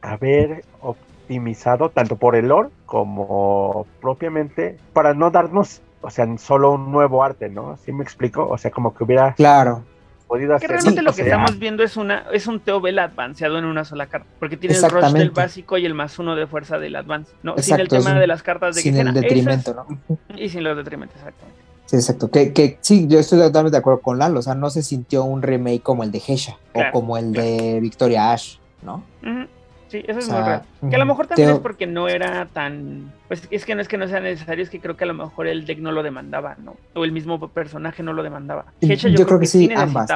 [0.00, 6.92] haber optimizado tanto por el lore como propiamente para no darnos, o sea, solo un
[6.92, 7.76] nuevo arte, ¿no?
[7.84, 8.46] ¿Sí me explico?
[8.48, 9.82] O sea, como que hubiera Claro,
[10.28, 10.70] podido Que hacer...
[10.70, 13.84] realmente Sí, lo que sea- estamos viendo es una es un Teobel advanceado en una
[13.84, 14.26] sola carta.
[14.38, 17.32] Porque tiene el rush del básico y el más uno de fuerza del advance.
[17.42, 17.52] ¿no?
[17.52, 19.10] sin Exacto, el es tema un- de las cartas de sin Quijena.
[19.10, 20.16] el Eso es- detrimento, ¿no?
[20.36, 21.60] Y sin los detrimentos, exactamente.
[21.86, 22.30] Sí, exacto.
[22.30, 24.40] Que, que sí, yo estoy totalmente de acuerdo con Lalo.
[24.40, 27.32] O sea, no se sintió un remake como el de Hesha Claro, o como el
[27.32, 29.04] de Victoria Ash, ¿no?
[29.22, 29.46] Ujú.
[29.88, 30.64] Sí, eso es O muy raro.
[30.88, 33.12] Que a lo mm, mejor también es porque no era tan.
[33.28, 35.14] Pues es que no es que no sea necesario, es que creo que a lo
[35.14, 36.76] mejor el deck no lo demandaba, ¿no?
[36.94, 38.66] O el mismo personaje no lo demandaba.
[38.80, 40.10] Yo Hecha, creo que sí, ambas.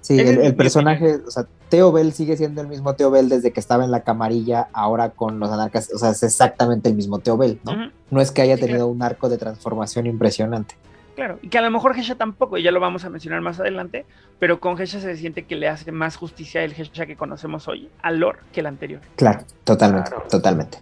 [0.00, 3.60] Sí, el, personaje, o sea, Teo Bell sigue siendo el mismo Teo Bell desde que
[3.60, 7.36] estaba en la camarilla, ahora con los anarcas, o sea, es exactamente el mismo Teo
[7.36, 7.90] Bell, ¿no?
[8.10, 10.74] No es que haya tenido un arco de transformación impresionante.
[11.14, 13.60] Claro, y que a lo mejor Hesha tampoco, y ya lo vamos a mencionar más
[13.60, 14.06] adelante,
[14.38, 17.90] pero con Hesha se siente que le hace más justicia el Hesha que conocemos hoy
[18.02, 19.00] al lore que el anterior.
[19.16, 20.24] Claro, totalmente, Claro.
[20.30, 20.78] totalmente.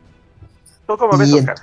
[0.87, 1.57] ¿Tú cómo ves, Y Oscar?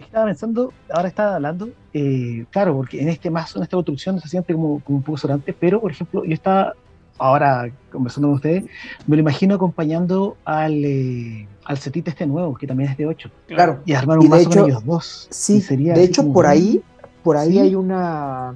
[0.00, 4.28] Estaba pensando, ahora estaba hablando, eh, claro, porque en este mazo, en esta construcción se
[4.28, 6.72] siente como, como un poco sonante, pero por ejemplo, yo estaba
[7.18, 8.64] ahora conversando con ustedes,
[9.06, 13.30] me lo imagino acompañando al, eh, al setite este nuevo, que también es de 8,
[13.48, 13.80] Claro.
[13.84, 15.26] y armar Y un de mazo hecho, con ellos dos.
[15.30, 16.80] Sí, Y sería de hecho por ahí,
[17.28, 17.58] por ahí Sí.
[17.58, 18.54] hay una,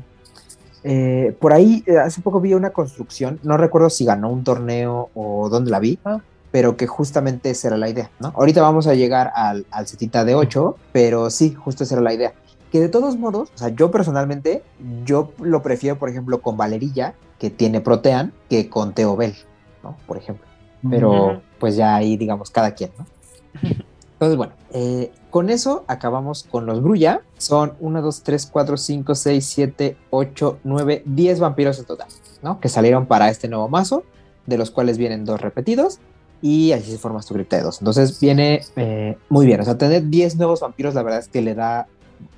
[0.83, 5.11] eh, por ahí eh, hace poco vi una construcción, no recuerdo si ganó un torneo
[5.14, 6.20] o dónde la vi, Ah.
[6.51, 8.33] pero que justamente esa era la idea, ¿no?
[8.35, 12.14] Ahorita vamos a llegar al, al setita de 8, pero sí, justo esa era la
[12.14, 12.33] idea.
[12.70, 14.62] Que de todos modos, o sea, yo personalmente,
[15.05, 19.35] yo lo prefiero, por ejemplo, con Valerilla, que tiene Protean, que con Teobel,
[19.83, 19.97] ¿no?
[20.07, 20.47] Por ejemplo
[20.91, 23.07] pero pues ya ahí digamos cada quien, ¿no?
[24.23, 27.23] Entonces, bueno, eh, con eso acabamos con los Brulla.
[27.39, 32.07] Son 1, 2, 3, 4, 5, 6, 7, 8, 9, 10 vampiros en total,
[32.41, 32.61] ¿no?
[32.61, 34.05] Que salieron para este nuevo mazo,
[34.47, 35.99] de los cuales vienen dos repetidos
[36.41, 37.81] y así se forma tu cripta de dos.
[37.81, 41.43] Entonces viene eh, muy bien, o sea, tener 10 nuevos vampiros la verdad es que
[41.43, 41.89] le da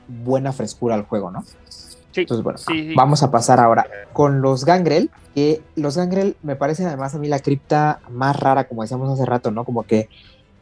[0.08, 1.44] buena frescura al juego, ¿no?
[1.68, 2.94] Sí, Entonces, bueno, sí, sí.
[2.96, 7.28] vamos a pasar ahora con los Gangrel, que los Gangrel me parecen además a mí
[7.28, 9.64] la cripta más rara, como decíamos hace rato, ¿no?
[9.64, 10.08] Como que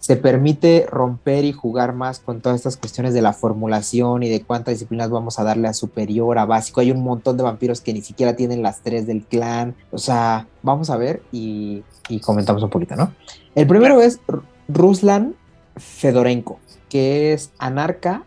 [0.02, 4.42] se permite romper y jugar más con todas estas cuestiones de la formulación y de
[4.42, 6.80] cuántas disciplinas vamos a darle a superior, a básico.
[6.80, 9.76] Hay un montón de vampiros que ni siquiera tienen las tres del clan.
[9.92, 13.14] O sea, vamos a ver y, y comentamos un poquito, ¿no?
[13.54, 14.18] El primero es
[14.66, 15.36] Ruslan
[15.76, 18.24] Fedorenko, que es anarca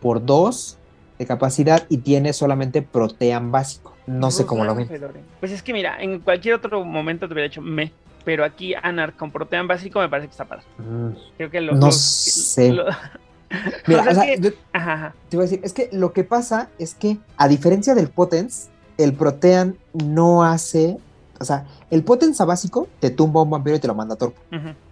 [0.00, 0.76] por dos
[1.20, 3.94] de capacidad y tiene solamente protean básico.
[4.08, 4.88] No sé cómo lo ven.
[5.38, 7.92] Pues es que mira, en cualquier otro momento te hubiera hecho me,
[8.24, 10.64] pero aquí Anar con Protean básico me parece que está padre.
[10.78, 11.78] Mm, Creo que los.
[11.78, 12.72] No los- sé.
[12.72, 12.84] lo-
[13.86, 15.14] Mira, O sea, o sea, es que- yo Ajá, ajá.
[15.28, 18.68] te iba a decir, es que lo que pasa es que, a diferencia del Potence,
[18.98, 20.98] el Protean no hace.
[21.40, 24.14] O sea, el Potence a básico te tumba a un vampiro y te lo manda
[24.14, 24.40] a torpo.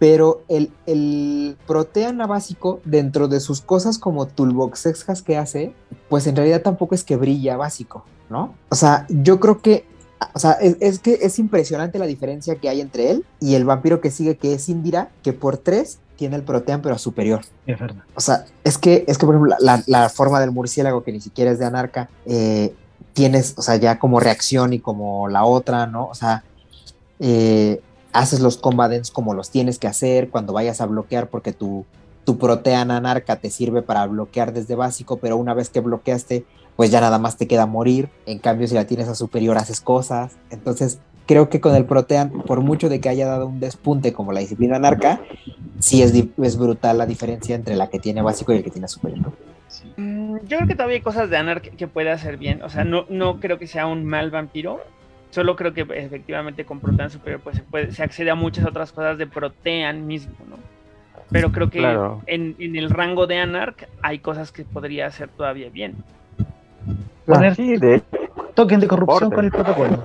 [0.01, 5.73] Pero el, el Protean a básico, dentro de sus cosas como Toolbox que hace,
[6.09, 8.55] pues en realidad tampoco es que brilla básico, ¿no?
[8.69, 9.87] O sea, yo creo que.
[10.35, 13.65] O sea, es, es que es impresionante la diferencia que hay entre él y el
[13.65, 17.41] vampiro que sigue, que es Indira, que por tres tiene el Protean, pero superior.
[17.67, 18.05] Es verdad.
[18.15, 21.21] O sea, es que, es que por ejemplo, la, la forma del murciélago, que ni
[21.21, 22.75] siquiera es de anarca, eh,
[23.15, 26.07] tienes, o sea, ya como reacción y como la otra, ¿no?
[26.07, 26.45] O sea,
[27.19, 27.81] eh,
[28.13, 31.87] haces los combatants como los tienes que hacer cuando vayas a bloquear, porque tu,
[32.25, 36.45] tu protean anarca te sirve para bloquear desde básico, pero una vez que bloqueaste,
[36.77, 38.09] pues ya nada más te queda morir.
[38.27, 40.37] En cambio, si la tienes a superior, haces cosas.
[40.51, 44.33] Entonces, creo que con el protean, por mucho de que haya dado un despunte como
[44.33, 45.21] la disciplina anarca,
[45.79, 49.33] sí es, brutal la diferencia entre la que tiene básico y el que tiene superior.
[49.97, 52.63] Mm, Yo creo que todavía hay cosas de Anar que, que puede hacer bien.
[52.63, 54.81] O sea, no, no creo que sea un mal vampiro.
[55.31, 58.91] Solo creo que efectivamente con Protean Superior pues se, puede, se accede a muchas otras
[58.91, 60.57] cosas de Protean mismo, ¿no?
[61.31, 62.21] Pero creo que Claro.
[62.27, 65.95] en, en el rango de Anarch hay cosas que podría hacer todavía bien.
[67.27, 68.03] Poner Sí, de
[68.55, 70.03] token de corrupción con el protocolo,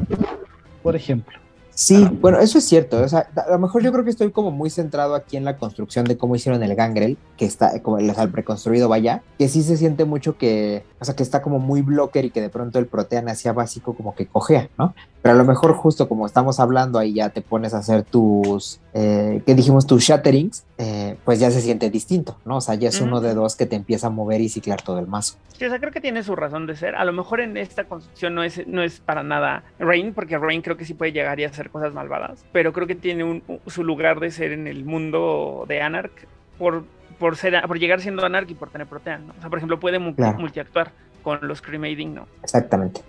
[0.84, 1.39] por ejemplo.
[1.76, 3.01] Sí, bueno, eso es cierto.
[3.01, 5.57] O sea, a lo mejor yo creo que estoy como muy centrado aquí en la
[5.57, 9.61] construcción de cómo hicieron el Gangrel, que está como el, el preconstruido, vaya, que sí
[9.61, 12.80] se siente mucho que, o sea, que está como muy blocker y que de pronto
[12.80, 14.95] el protean hacia básico como que cojea, ¿no?
[15.26, 18.80] Pero a lo mejor justo como estamos hablando ahí ya te pones a hacer tus,
[18.93, 19.88] eh, ¿qué dijimos?
[19.88, 22.57] Tus shatterings, eh, pues ya se siente distinto, ¿no?
[22.57, 24.99] O sea, ya es uno de dos que te empieza a mover y ciclar todo
[24.99, 25.38] el mazo.
[25.57, 26.93] Sí, o sea, creo que tiene su razón de ser.
[26.93, 30.61] A lo mejor en esta construcción no es, no es para nada Rain, porque Rain
[30.61, 33.84] creo que sí puede llegar y hacer cosas malvadas, pero creo que tiene un- su
[33.84, 36.28] lugar de ser en el mundo de Anarch
[36.59, 36.84] por,
[37.17, 39.34] por, ser, por llegar siendo Anarch y por tener Protean, ¿no?
[39.36, 40.38] O sea, por ejemplo, puede Claro.
[40.38, 40.91] multiactuar
[41.23, 42.28] con los Cremating, ¿no?
[42.43, 43.01] Exactamente.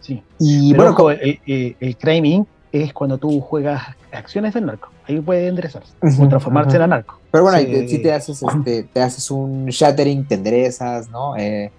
[0.00, 0.22] Sí.
[0.38, 2.48] Y Pero bueno, ojo, el, el, el Crime Inc.
[2.72, 4.88] es cuando tú juegas acciones del narco.
[5.06, 6.76] Ahí puede enderezarse Ujú, o transformarse ujú.
[6.76, 7.20] en anarco.
[7.30, 7.88] Pero bueno, Sí.
[7.88, 11.36] si te haces, este, te haces un shattering, te enderezas, ¿no?
[11.36, 11.70] Eh,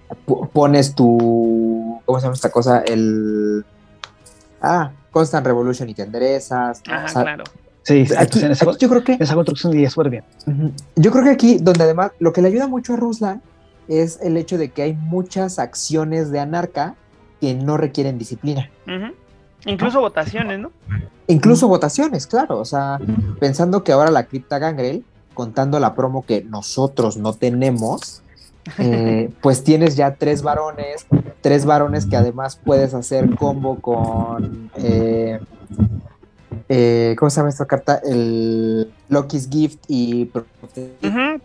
[0.53, 2.83] pones tu, ¿cómo se llama esta cosa?
[2.85, 3.65] El,
[4.61, 6.81] ah, Constant Revolution y te enderezas.
[6.87, 6.93] ¿no?
[6.93, 7.43] Ajá, O sea, claro.
[7.83, 10.23] Sí, aquí- entonces en esa, aquí yo creo que, esa construcción iría súper bien.
[10.95, 13.41] yo creo que aquí, donde además, lo que le ayuda mucho a Ruslan
[13.87, 16.95] es el hecho de que hay muchas acciones de anarca
[17.45, 18.71] que no requieren disciplina.
[19.67, 20.71] Incluso votaciones, ¿no?
[21.27, 22.57] Incluso votaciones, claro.
[22.57, 22.99] O sea,
[23.39, 28.23] pensando que ahora la cripta Gangrel, contando la promo que nosotros no tenemos,
[28.79, 31.05] eh, pues tienes ya tres varones,
[31.41, 35.39] tres varones que además puedes hacer combo con eh,
[36.67, 38.01] eh, ¿cómo se llama esta carta?
[38.03, 40.45] El Loki's Gift y, por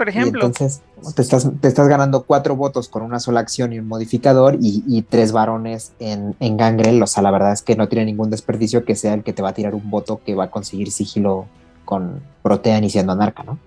[0.08, 0.46] ejemplo.
[0.46, 0.80] entonces
[1.14, 5.02] te estás, te estás ganando cuatro votos con una sola acción y un modificador y,
[5.08, 7.02] tres varones en, en Gangrel.
[7.02, 9.42] O sea, la verdad es que no tiene ningún desperdicio que sea el que te
[9.42, 11.46] va a tirar un voto que va a conseguir sigilo
[11.84, 13.58] con Protean y siendo anarca, ¿no?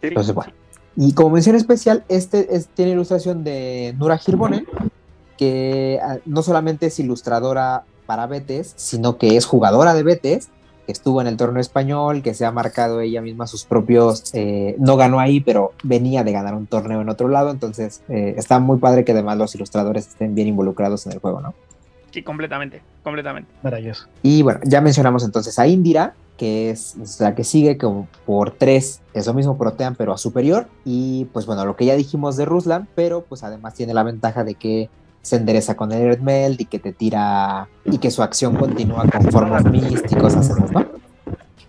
[0.00, 0.52] Entonces, bueno.
[0.96, 4.66] Y como mención especial, este tiene ilustración de Nura Hirbonen,
[5.36, 10.50] que ah, no solamente es ilustradora para Betes, sino que es jugadora de Betes
[10.86, 14.76] que estuvo en el torneo español, que se ha marcado ella misma sus propios, eh,
[14.78, 18.58] no ganó ahí, pero venía de ganar un torneo en otro lado, entonces eh, está
[18.58, 21.54] muy padre que además los ilustradores estén bien involucrados en el juego, ¿no?
[22.10, 23.50] Sí, completamente, completamente.
[23.62, 24.06] Maravilloso.
[24.22, 29.00] Y bueno, ya mencionamos entonces a Indira, que es la que sigue como por tres,
[29.14, 30.66] es lo mismo Protean, pero a superior.
[30.84, 34.44] Y pues bueno, lo que ya dijimos de Ruslan, pero pues además tiene la ventaja
[34.44, 34.90] de que
[35.24, 39.06] se endereza con el Earth Meld y que te tira y que su acción continúa
[39.06, 40.36] con formas místicos,
[40.70, 40.86] ¿no?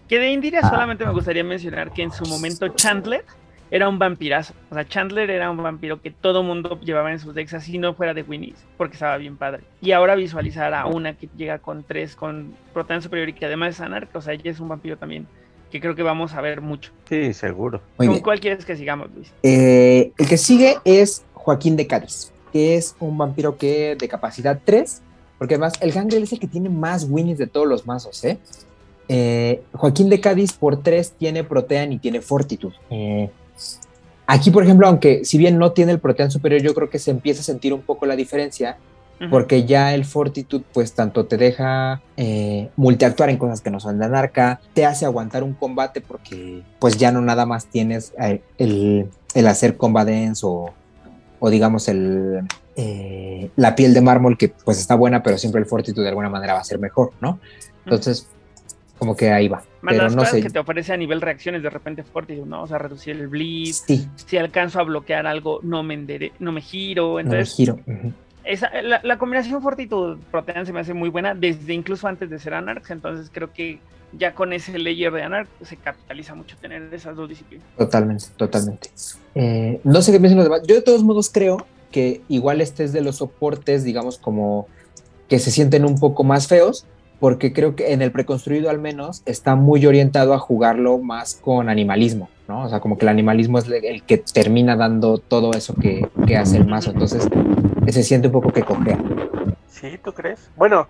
[0.10, 0.70] Que de Indira ah.
[0.70, 3.24] solamente me gustaría mencionar que en su momento Chandler
[3.72, 4.53] era un vampirazo.
[4.70, 7.93] O sea, Chandler era un vampiro que todo mundo llevaba en sus decks así no
[7.93, 9.64] fuera de Winnie's, porque estaba bien padre.
[9.82, 13.76] Y ahora visualizar a una que llega con tres, con Protean Superior y que además
[13.76, 15.28] es anarca, o sea, ella es un vampiro también
[15.72, 16.91] que creo que vamos a ver mucho.
[17.10, 17.82] Sí, seguro.
[17.97, 19.34] ¿Con cuál quieres que sigamos, Luis?
[19.43, 24.58] Eh, el que sigue es Joaquín de Cádiz que es un vampiro que de capacidad
[24.64, 25.01] 3,
[25.38, 28.38] porque además el Gangrel es el que tiene más winnies de todos los mazos, ¿eh?
[29.10, 29.62] ¿eh?
[29.74, 32.72] Joaquín de Cádiz por 3 tiene Protean y tiene Fortitud.
[32.89, 33.30] Eh,
[34.26, 37.12] aquí, por ejemplo, aunque si bien no tiene el Protean superior, yo creo que se
[37.12, 38.78] empieza a sentir un poco la diferencia,
[39.30, 43.99] porque ya el Fortitud, pues tanto te deja eh, multiactuar en cosas que no son
[43.99, 48.14] de anarca, te hace aguantar un combate, porque pues ya no nada más tienes
[48.58, 50.74] el, el hacer combats o
[51.40, 52.42] o digamos el,
[52.76, 56.30] eh, la piel de mármol que pues está buena, pero siempre el fortitude de alguna
[56.30, 57.40] manera va a ser mejor, ¿no?
[57.86, 58.28] Entonces,
[58.98, 59.64] como que ahí va.
[59.82, 60.42] pero no sé.
[60.42, 62.64] que te ofrece a nivel reacciones de repente fortitude, ¿no?
[62.64, 63.74] O sea, reducir el bleed.
[63.74, 64.08] Sí.
[64.16, 65.98] Si alcanzo a bloquear algo, no me,
[66.40, 67.20] no me giro.
[67.20, 67.80] Entonces, giro.
[68.44, 72.54] esa, la, combinación fortitud protean se me hace muy buena desde incluso antes de ser
[72.54, 73.80] Anarch, entonces creo que
[74.18, 77.66] ya con ese layer de Anarch se capitaliza mucho tener esas dos disciplinas.
[77.78, 78.89] Totalmente, totalmente.
[79.34, 80.61] Eh, no sé qué piensan los demás.
[80.68, 84.68] Yo de todos modos creo que igual este es de los soportes, digamos, como
[85.30, 86.86] que se sienten un poco más feos,
[87.20, 91.70] porque creo que en el preconstruido al menos está muy orientado a jugarlo más con
[91.70, 92.66] animalismo, ¿no?
[92.66, 96.38] O sea, como que el animalismo es el que termina dando todo eso que, que
[96.38, 97.28] hace el mazo, entonces
[97.88, 98.99] se siente un poco que cojea.
[99.70, 100.49] Sí, ¿tú crees?
[100.55, 100.88] Bueno,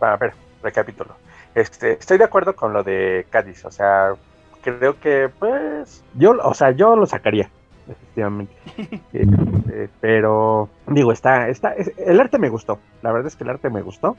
[0.00, 1.16] a ver, recapítulo.
[1.54, 4.12] Este, estoy de acuerdo con lo de Cádiz, o sea,
[4.62, 7.50] creo que, pues, yo, o sea, yo lo sacaría,
[7.88, 8.52] efectivamente.
[9.68, 13.68] Eh, pero, digo, está, está, el arte me gustó, la verdad es que el arte
[13.68, 14.16] me gustó,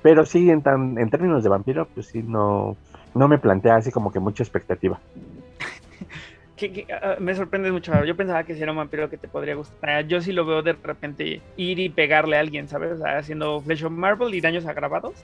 [0.00, 2.76] pero sí, en, tan, en términos de vampiro, pues sí, no,
[3.14, 4.98] no me plantea así como que mucha expectativa.
[7.02, 8.02] Ah, me sorprende mucho.
[8.04, 10.06] Yo pensaba que si era un vampiro que te podría gustar.
[10.06, 12.92] Yo sí lo veo de repente ir y pegarle a alguien, ¿sabes?
[12.92, 15.22] O sea, haciendo Flesh of Marble y daños agravados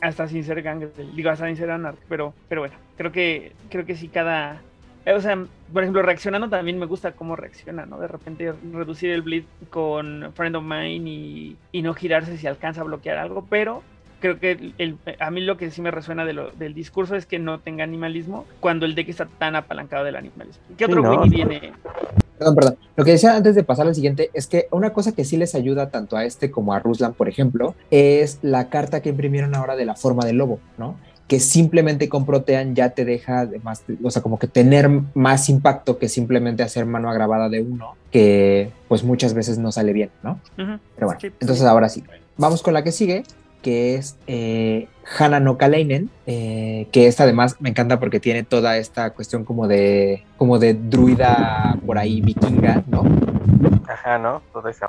[0.00, 3.84] hasta sin ser Gangrel, digo, hasta sin ser Anarch, pero, pero bueno, creo que, creo
[3.86, 4.60] que sí cada...
[5.06, 5.38] Eh, o sea,
[5.72, 7.98] por ejemplo, reaccionando también me gusta cómo reacciona, ¿no?
[7.98, 12.84] De repente reducir el bleed con Friend of Mine y, no girarse si alcanza a
[12.84, 13.82] bloquear algo, pero
[14.20, 17.24] creo que el, a mí lo que sí me resuena de lo, del discurso es
[17.24, 20.62] que no tenga animalismo cuando el deck está tan apalancado del animalismo.
[20.76, 21.72] ¿Qué otro Winnie viene?
[22.40, 22.76] Perdón, perdón.
[22.96, 25.54] Lo que decía antes de pasar al siguiente es que una cosa que sí les
[25.54, 29.76] ayuda tanto a este como a Ruslan, por ejemplo, es la carta que imprimieron ahora
[29.76, 30.96] de la forma del lobo, ¿no?
[31.28, 35.98] Que simplemente con Protean ya te deja, más, o sea, como que tener más impacto
[35.98, 40.40] que simplemente hacer mano agravada de uno, que pues muchas veces no sale bien, ¿no?
[40.56, 42.02] Pero bueno, entonces ahora sí.
[42.38, 43.22] Vamos con la que sigue,
[43.62, 44.88] que es eh,
[45.18, 49.66] Hana no Kaleinen, eh, que esta además me encanta porque tiene toda esta cuestión como
[49.66, 53.04] de, como de druida por ahí vikinga, ¿no?
[53.88, 54.40] Ajá, ¿no?
[54.52, 54.88] Toda esa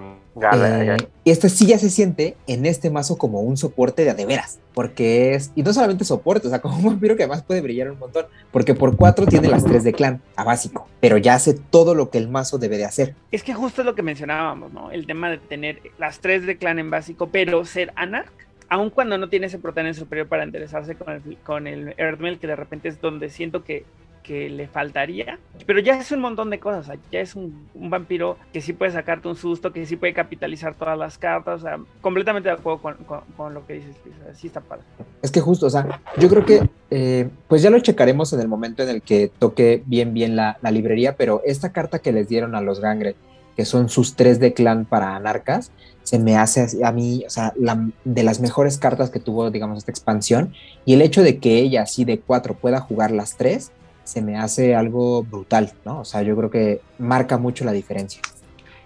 [0.53, 4.13] eh, y esta sí ya se siente en este mazo como un soporte de a
[4.13, 7.43] de veras, porque es, y no solamente soporte, o sea, como un vampiro que además
[7.43, 11.17] puede brillar un montón, porque por cuatro tiene las tres de clan, a básico, pero
[11.17, 13.15] ya hace todo lo que el mazo debe de hacer.
[13.31, 14.91] Es que justo es lo que mencionábamos, ¿no?
[14.91, 18.31] El tema de tener las tres de clan en básico, pero ser Anarch
[18.71, 22.55] aun cuando no tiene ese proteína superior para interesarse con el, con el que de
[22.55, 23.85] repente es donde siento que
[24.21, 28.61] que le faltaría, pero ya es un montón de cosas, ya es un, vampiro que
[28.61, 32.47] sí puede sacarte un susto, que sí puede capitalizar todas las cartas, o sea, completamente
[32.47, 33.95] de acuerdo con, con, lo que dices,
[34.35, 34.83] sí está padre.
[35.23, 38.47] Es que justo, o sea, yo creo que eh, pues ya lo checaremos en el
[38.47, 42.29] momento en el que toque bien bien la, la librería, pero esta carta que les
[42.29, 43.15] dieron a los Gangre,
[43.55, 45.71] que son sus tres de clan para anarcas,
[46.11, 49.77] se me hace a mí, o sea, la, de las mejores cartas que tuvo, digamos,
[49.77, 50.53] esta expansión.
[50.83, 53.71] Y el hecho de que ella, así de cuatro, pueda jugar las tres,
[54.03, 56.01] se me hace algo brutal, ¿no?
[56.01, 58.21] O sea, yo creo que marca mucho la diferencia.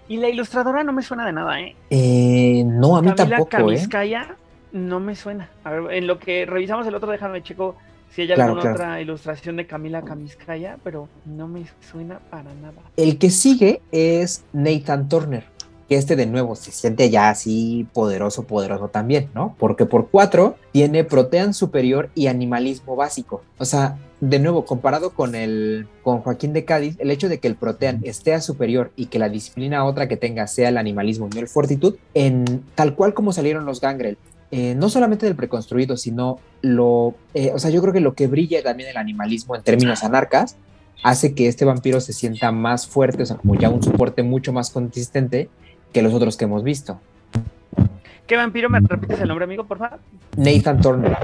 [0.06, 1.74] Y la ilustradora no me suena de nada, ¿eh?
[1.90, 4.34] eh no, a mí Camila tampoco, Kamiskaya, ¿eh?
[4.70, 5.50] no me suena.
[5.64, 7.74] A ver, en lo que revisamos el otro, déjame checo
[8.10, 8.74] si hay alguna claro, claro.
[8.76, 12.82] otra ilustración de Camila Kamiskaya, pero no me suena para nada.
[12.96, 15.55] El que sigue es Nathan Turner,
[15.88, 19.54] que este de nuevo se siente ya así poderoso, poderoso también, ¿no?
[19.58, 23.42] Porque por cuatro tiene Protean superior y animalismo básico.
[23.58, 27.48] O sea, de nuevo, comparado con el con Joaquín de Cádiz, el hecho de que
[27.48, 31.28] el Protean esté a superior y que la disciplina otra que tenga sea el animalismo
[31.30, 34.16] y no el fortitud, en tal cual como salieron los Gangrel,
[34.50, 38.26] eh, no solamente del preconstruido, sino lo, eh, o sea, yo creo que lo que
[38.26, 40.56] brilla también el animalismo en términos anarcas
[41.02, 44.52] hace que este vampiro se sienta más fuerte, o sea, como ya un soporte mucho
[44.52, 45.50] más consistente
[45.92, 47.00] que los otros que hemos visto.
[48.26, 50.00] ¿Qué vampiro me repites el nombre, amigo, por favor?
[50.36, 51.16] Nathan Turner.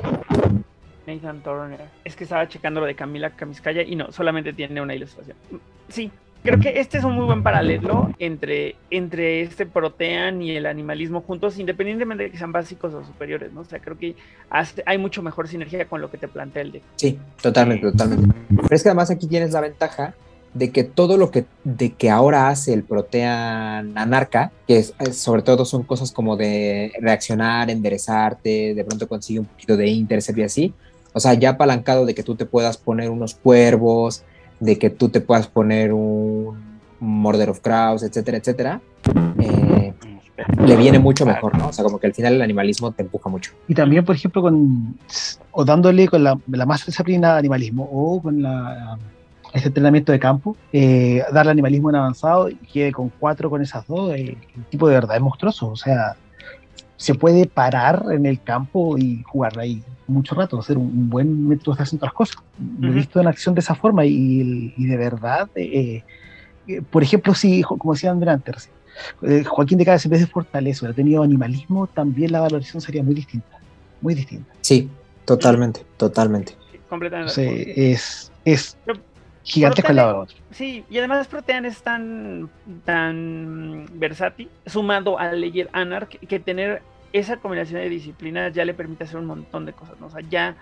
[1.07, 1.81] Nathan Turner.
[2.05, 5.37] Es que estaba checando lo de Camila Camiscaya y no, solamente tiene una ilustración.
[5.89, 6.13] Sí,
[6.45, 11.23] creo que este es un muy buen paralelo entre, entre este protean y el animalismo
[11.23, 13.63] juntos, independientemente de que sean básicos o superiores, ¿no?
[13.63, 14.15] O sea, creo que
[14.87, 16.83] hay mucho mejor sinergia con lo que te plantea el deck.
[16.97, 18.33] Sí, totalmente, totalmente.
[18.49, 20.15] Pero es que además aquí tienes la ventaja
[20.55, 25.43] de que todo lo que, de que ahora hace el protean anarca, que es, sobre
[25.43, 30.43] todo son cosas como de reaccionar, enderezarte, de pronto consigue un poquito de intercept y
[30.43, 30.75] así,
[31.15, 34.25] o sea, ya apalancado de que tú te puedas poner unos cuervos,
[34.61, 38.81] de que tú te puedas poner un Murder of Crows, etcétera, etcétera,
[39.41, 39.93] eh,
[40.65, 41.69] le viene mucho mejor, ¿no?
[41.69, 43.53] O sea, como que al final el animalismo te empuja mucho.
[43.69, 44.97] Y también, por ejemplo, con
[45.51, 48.99] o dándole con la, la más disciplina animalismo o con la,
[49.53, 53.87] este entrenamiento de campo, eh, darle animalismo en avanzado y quede con cuatro con esas
[53.87, 56.17] dos, el, el tipo de verdad es monstruoso, o sea,
[56.97, 61.49] se puede parar en el campo y jugar ahí mucho rato, hacer un, un buen
[61.49, 62.37] método de hacer otras cosas.
[62.79, 66.03] Lo he visto en acción de esa forma y, y de verdad, eh,
[66.69, 68.71] eh, por ejemplo, si, como decía André antes,
[69.23, 73.03] eh, Joaquín de Cádiz en vez de fortaleza hubiera tenido animalismo, también la valoración sería
[73.03, 73.59] muy distinta,
[74.01, 74.53] muy distinta.
[74.61, 74.89] Sí,
[75.25, 76.57] totalmente, totalmente.
[76.89, 77.93] Completamente.
[77.93, 78.77] Es
[79.45, 80.37] gigantesco el lado otro.
[80.51, 82.49] Sí, y además Protean es tan,
[82.85, 86.83] tan versátil, sumado al Legend Anarch, que tener
[87.13, 90.07] esa combinación de disciplinas ya le permite hacer un montón de cosas, ¿no?
[90.07, 90.57] O sea, ya,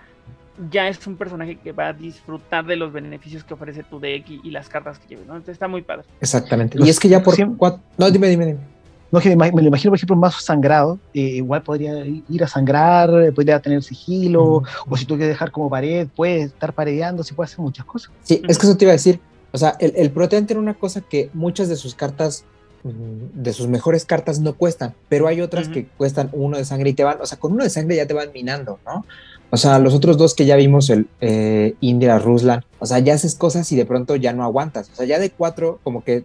[0.69, 4.29] ya es un personaje que va a disfrutar de los beneficios que ofrece tu deck
[4.29, 5.33] y, y las cartas que lleve, ¿no?
[5.33, 6.05] Entonces está muy padre.
[6.19, 6.77] Exactamente.
[6.81, 7.81] Y es que ya por cuatro...
[7.97, 8.70] No, dime, dime, dime.
[9.11, 12.47] No, que me, lo imagino, por ejemplo, un mazo sangrado, eh, igual podría ir a
[12.47, 17.23] sangrar, eh, podría tener sigilo, o si tú quieres dejar como pared, puede estar paredeando,
[17.23, 18.11] se puede hacer muchas cosas.
[18.23, 19.19] Sí, es que eso te iba a decir.
[19.51, 22.45] O sea, el, el Protean tiene una cosa que muchas de sus cartas,
[22.83, 26.91] mm, de sus mejores cartas no cuestan, pero hay otras que cuestan uno de sangre
[26.91, 29.05] y te van, o sea, con uno de sangre ya te van minando, ¿no?
[29.53, 33.13] O sea, los otros dos que ya vimos, el eh, Indira Ruslan, o sea, ya
[33.13, 34.89] haces cosas y de pronto ya no aguantas.
[34.89, 36.23] O sea, ya de cuatro, como que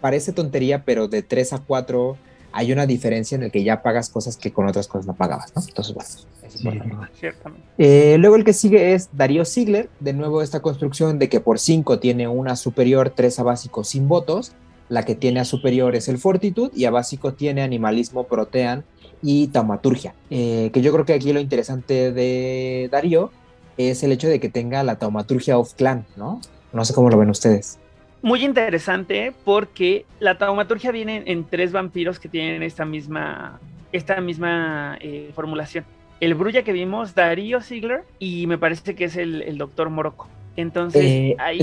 [0.00, 2.16] parece tontería, pero de tres a cuatro
[2.52, 5.52] hay una diferencia en el que ya pagas cosas que con otras cosas no pagabas,
[5.56, 5.62] ¿no?
[5.66, 6.10] Entonces, bueno,
[6.42, 7.06] es importante.
[7.18, 7.66] Ciertamente.
[7.78, 11.58] Eh, luego el que sigue es Darío Ziegler, de nuevo esta construcción de que por
[11.58, 14.52] 5 tiene una superior, 3 a básico sin votos,
[14.88, 18.84] la que tiene a superior es el fortitud y a básico tiene animalismo, protean
[19.22, 20.14] y taumaturgia.
[20.28, 23.30] Eh, que yo creo que aquí lo interesante de Darío
[23.78, 26.40] es el hecho de que tenga la taumaturgia off clan, ¿no?
[26.74, 27.78] No sé cómo lo ven ustedes.
[28.22, 33.58] Muy interesante porque la taumaturgia viene en, tres vampiros que tienen esta misma,
[33.92, 35.84] esta misma eh, formulación.
[36.20, 40.28] El Brulla que vimos, Darío Ziegler, y me parece que es el, el Doctor Morocco.
[40.56, 41.58] Entonces, Eh, ahí...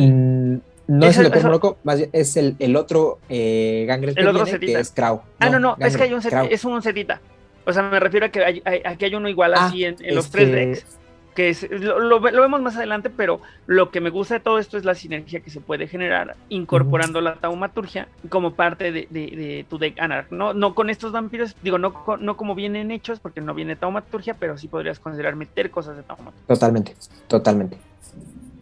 [0.88, 4.28] no es el doctor eso- Morocco, más bien es el, el otro eh, que El
[4.28, 4.94] otro viene, que es.
[5.40, 7.22] Ah, no, no, es que hay un set, es un setita.
[7.66, 9.96] O sea, me refiero a que hay, hay- aquí hay uno igual Ah, así en,
[10.02, 10.99] en los este- tres decks.
[11.36, 14.40] Que es- lo, lo ve- lo vemos más adelante, pero lo que me gusta de
[14.42, 19.08] todo esto es la sinergia que se puede generar incorporando la taumaturgia como parte de,
[19.10, 20.32] de- de tu deck Anarch.
[20.32, 24.34] No, no con estos vampiros, digo, no, no como vienen hechos, porque no viene taumaturgia,
[24.40, 26.48] pero sí podrías considerar meter cosas de taumaturgia.
[26.48, 26.96] Totalmente,
[27.28, 27.78] totalmente.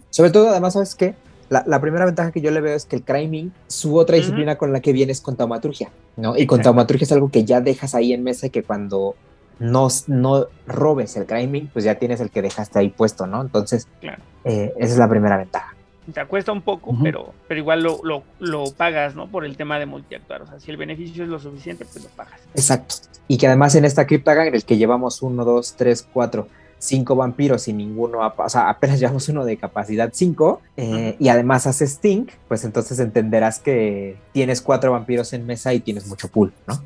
[0.09, 1.15] Sobre todo, además, ¿sabes qué?
[1.49, 4.57] La, la primera ventaja que yo le veo es que el Criming, su otra disciplina
[4.57, 6.35] con la que viene es con taumaturgia, ¿no?
[6.37, 9.15] Y con taumaturgia es algo que ya dejas ahí en mesa y que cuando
[9.59, 13.41] no, no robes el Criming, pues ya tienes el que dejaste ahí puesto, ¿no?
[13.41, 14.21] Entonces, Claro.
[14.43, 15.73] eh, esa es la primera ventaja.
[16.13, 19.27] te cuesta un poco, pero, pero igual lo, lo, lo, pagas, ¿no?
[19.27, 20.43] Por el tema de multiactuar.
[20.43, 22.39] O sea, si el beneficio es lo suficiente, pues lo pagas.
[22.55, 22.95] Exacto.
[23.27, 26.47] Y que además en esta Cryptagang, el que llevamos uno, dos, tres, cuatro,
[26.79, 31.65] cinco vampiros y ninguno, o sea, apenas llevamos uno de capacidad 5 eh, y además
[31.67, 36.53] hace Stink, pues entonces entenderás que tienes cuatro vampiros en mesa y tienes mucho pool,
[36.67, 36.79] ¿no?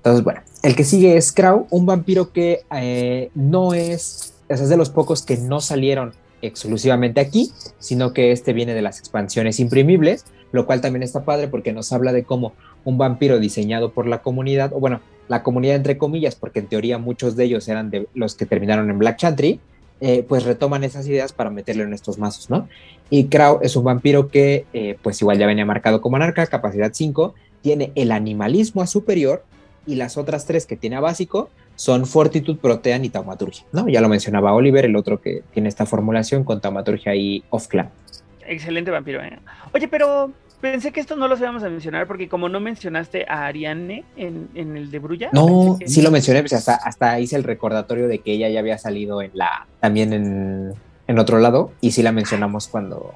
[0.00, 4.76] Entonces, bueno, el que sigue es Crow, un vampiro que eh, no es, es de
[4.78, 10.24] los pocos que no salieron exclusivamente aquí, sino que este viene de las expansiones imprimibles,
[10.52, 12.54] lo cual también está padre porque nos habla de cómo
[12.84, 16.96] un vampiro diseñado por la comunidad, o bueno, la comunidad entre comillas, porque en teoría
[16.96, 19.60] muchos de ellos eran de los que terminaron en Black Chantry,
[20.00, 22.70] eh, pues retoman esas ideas para meterlo en estos mazos, ¿no?
[23.10, 26.90] Y Crow es un vampiro que, eh, pues igual ya venía marcado como anarca, capacidad
[26.90, 29.44] 5, tiene el animalismo a superior
[29.86, 33.88] y las otras tres que tiene a básico son fortitud, protean y taumaturgia, ¿no?
[33.88, 37.90] Ya lo mencionaba Oliver, el otro que tiene esta formulación con taumaturgia y off-clan.
[38.46, 39.38] Excelente vampiro, ¿eh?
[39.72, 43.46] Oye, pero pensé que esto no lo íbamos a mencionar porque como no mencionaste a
[43.46, 45.30] Ariane en, el de Brulla.
[45.32, 48.76] No, sí lo mencioné, pues hasta, hasta hice el recordatorio de que ella ya había
[48.76, 50.74] salido en la, también en,
[51.06, 53.14] en otro lado y sí la mencionamos cuando,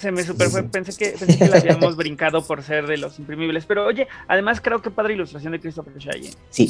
[0.00, 3.18] se me super fue, pensé que, pensé que la habíamos brincado por ser de los
[3.18, 6.32] imprimibles, pero oye, además creo que padre ilustración de Christopher Shea.
[6.50, 6.64] Sí,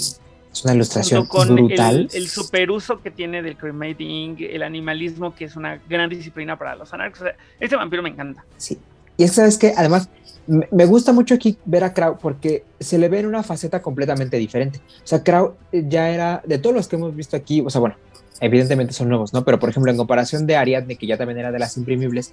[0.53, 2.09] es una ilustración brutal.
[2.13, 6.75] El, el superuso que tiene del cremating, el animalismo, que es una gran disciplina para
[6.75, 7.23] los anarcos.
[7.61, 8.45] este vampiro me encanta.
[8.57, 8.79] Sí.
[9.17, 10.09] Y es que, ¿sabes que Además,
[10.47, 14.37] me gusta mucho aquí ver a Crow porque se le ve en una faceta completamente
[14.37, 14.81] diferente.
[15.05, 17.97] O sea, Crow ya era, de todos los que hemos visto aquí, o sea, bueno,
[18.41, 19.45] evidentemente son nuevos, ¿no?
[19.45, 22.33] Pero por ejemplo, en comparación de Ariadne, que ya también era de las imprimibles,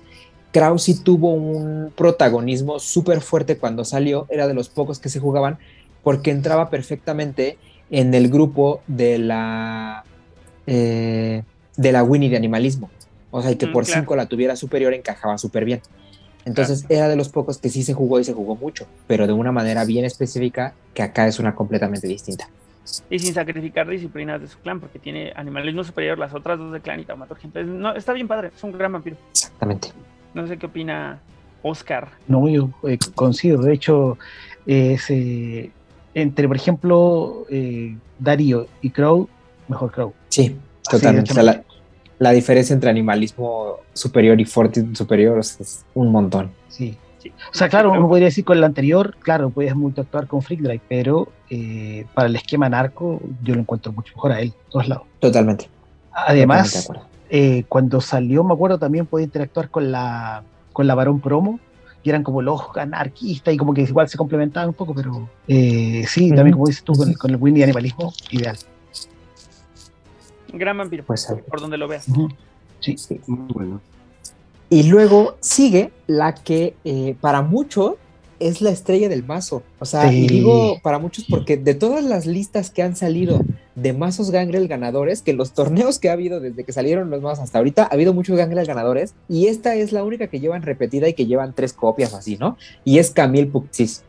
[0.77, 5.57] sí tuvo un protagonismo súper fuerte cuando salió, era de los pocos que se jugaban,
[6.03, 7.57] porque entraba perfectamente
[7.89, 10.03] en el grupo de la
[10.65, 11.43] eh,
[11.75, 12.89] de la Winnie de animalismo.
[13.29, 15.81] O sea, y que mm, por 5 la tuviera superior encajaba súper bien.
[16.45, 19.33] Entonces era de los pocos que sí se jugó y se jugó mucho, pero de
[19.33, 22.49] una manera bien específica que acá es una completamente distinta.
[23.09, 26.81] Y sin sacrificar disciplinas de su clan, porque tiene animalismo superior, las otras dos de
[26.81, 27.47] clan y taumaturgia.
[27.47, 29.17] Entonces, no, está bien padre, es un gran vampiro.
[29.31, 29.89] Exactamente.
[30.33, 31.19] No sé qué opina
[31.63, 32.09] Oscar.
[32.27, 33.61] No, yo eh, coincido.
[33.61, 34.17] De hecho,
[34.65, 35.71] es, eh,
[36.13, 39.27] entre, por ejemplo, eh, Darío y Crow,
[39.67, 40.13] mejor Crow.
[40.29, 40.55] Sí,
[40.89, 41.33] totalmente.
[42.19, 46.51] la, diferencia entre animalismo superior y fortitude superior es un montón.
[46.69, 46.97] Sí.
[47.51, 50.81] O sea, claro, uno podría decir con el anterior, claro, puedes multiactuar con Freak Drive,
[50.87, 55.03] pero eh, para el esquema narco yo lo encuentro mucho mejor a él, todos lados.
[55.19, 55.69] Totalmente.
[56.11, 56.89] Además,
[57.29, 60.43] eh, cuando salió, me acuerdo, también podía interactuar con la,
[60.73, 61.59] con la Barón Promo,
[62.09, 66.29] eran como los anarquistas y como que igual se complementaban un poco, pero eh, sí,
[66.33, 68.57] también como dices tú, con, el Winnie animalismo, ideal.
[70.53, 72.05] Gran vampiro, pues, por donde lo veas.
[72.79, 73.81] Sí, sí, muy bueno.
[74.69, 77.95] Y luego sigue la que eh, para muchos
[78.39, 79.63] es la estrella del mazo.
[79.79, 83.39] O sea, y digo para muchos porque de todas las listas que han salido
[83.75, 87.43] de mazos Gangrel ganadores, que los torneos que ha habido desde que salieron los mazos
[87.43, 91.07] hasta ahorita, ha habido muchos Gangrel ganadores, y esta es la única que llevan repetida
[91.07, 92.57] y que llevan tres copias así, ¿no?
[92.83, 94.03] Y es Camille Puxis,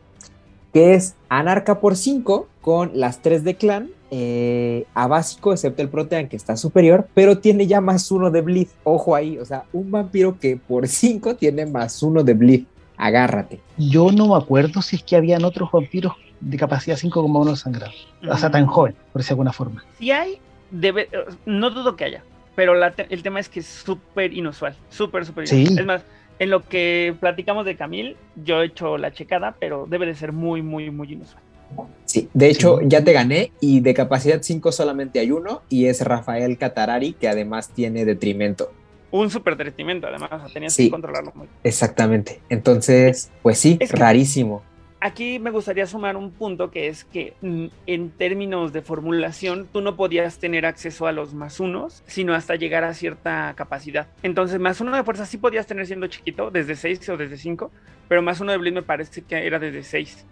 [0.73, 5.89] que es Anarca por 5 con las tres de clan, eh, a básico, excepto el
[5.89, 8.67] Protean que está superior, pero tiene ya más uno de Bleed.
[8.83, 12.63] Ojo ahí, o sea, un vampiro que por 5 tiene más uno de Bleed
[12.99, 13.61] agárrate.
[13.77, 17.55] Yo no me acuerdo si es que habían otros vampiros de capacidad 5 como uno
[17.55, 17.93] sangrado.
[18.29, 19.83] O sea, tan joven, por decir alguna forma.
[19.97, 21.09] Si hay, debe,
[21.45, 22.23] no dudo que haya,
[22.55, 25.79] pero el tema es que es súper inusual, súper, súper inusual.
[25.79, 26.01] Es más,
[26.39, 30.33] en lo que platicamos de Camil, yo he hecho la checada, pero debe de ser
[30.33, 31.41] muy, muy, muy inusual.
[32.05, 36.01] Sí, de hecho ya te gané y de capacidad 5 solamente hay uno y es
[36.01, 38.71] Rafael Catarari que además tiene detrimento
[39.11, 42.41] un super detrimento, además, tenías que controlarlo muy Exactamente.
[42.49, 44.63] Entonces, pues sí, rarísimo.
[45.01, 49.79] Aquí me gustaría sumar un punto que es que mm, en términos de formulación tú
[49.79, 54.07] no podías tener acceso a los más unos, sino hasta llegar a cierta capacidad.
[54.23, 57.71] Entonces, más uno de fuerza sí podías tener siendo chiquito, desde 6 o desde 5,
[58.09, 60.25] pero más uno de bleed me parece que era desde 6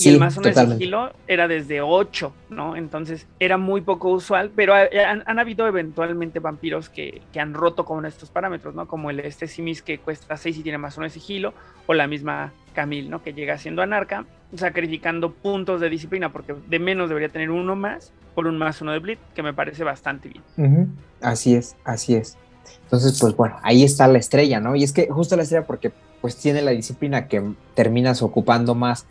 [0.00, 2.76] y el más uno de sigilo era desde 8, ¿no?
[2.76, 8.06] Entonces era muy poco usual, pero han, habido eventualmente vampiros que, que, han roto con
[8.06, 8.86] estos parámetros, ¿no?
[8.86, 11.54] Como el este Simis que cuesta 6 y tiene más uno de sigilo,
[11.86, 13.22] o la misma Camille, ¿no?
[13.22, 14.24] Que llega siendo anarca,
[14.54, 18.92] sacrificando puntos de disciplina, porque de menos debería tener uno más por un más uno
[18.92, 20.92] de bleed, que me parece bastante bien.
[21.20, 22.36] Así es, así es.
[22.84, 24.76] Entonces, pues bueno, ahí está la estrella, ¿no?
[24.76, 27.42] Y es que justo la estrella porque pues tiene la disciplina que
[27.74, 29.06] terminas ocupando más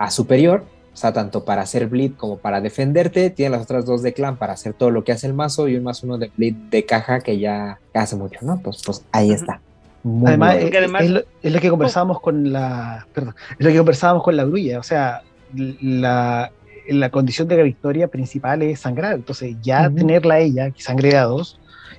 [0.00, 0.64] a superior,
[0.94, 3.28] o sea, tanto para hacer bleed como para defenderte.
[3.30, 5.76] Tiene las otras dos de clan para hacer todo lo que hace el mazo y
[5.76, 8.58] un más uno de bleed de caja que ya hace mucho, ¿no?
[8.62, 9.60] Pues, pues ahí está.
[10.02, 10.78] Muy, Además, muy es, bueno.
[10.78, 13.06] además- es lo, es lo que conversábamos con la.
[13.12, 14.78] Perdón, es lo que conversábamos con la grulla.
[14.78, 15.22] O sea,
[15.54, 16.50] la,
[16.88, 19.14] la condición de la victoria principal es sangrar.
[19.14, 19.96] Entonces, ya Ujú.
[19.96, 21.58] tenerla a ella, que sangre a dos,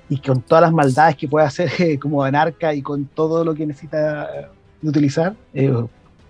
[0.10, 3.54] y con todas las maldades que puede hacer eh, como anarca y con todo lo
[3.54, 4.48] que necesita eh,
[4.82, 5.72] utilizar, eh,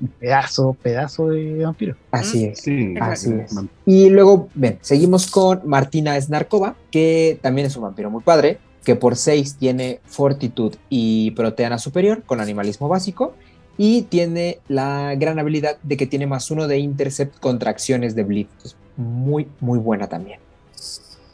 [0.02, 1.96] un pedazo, pedazo de vampiro.
[2.12, 2.60] Así es.
[2.60, 3.56] Sí, Así sí, es.
[3.86, 8.96] Y luego, ven, seguimos con Martina Snarkova, que también es un vampiro muy padre, que
[8.96, 13.36] por 6 tiene fortitud y proteana superior con animalismo básico.
[13.78, 18.24] Y tiene la gran habilidad de que tiene más uno de intercept contra acciones de
[18.24, 18.48] bleed.
[18.64, 20.40] Es muy, muy buena también.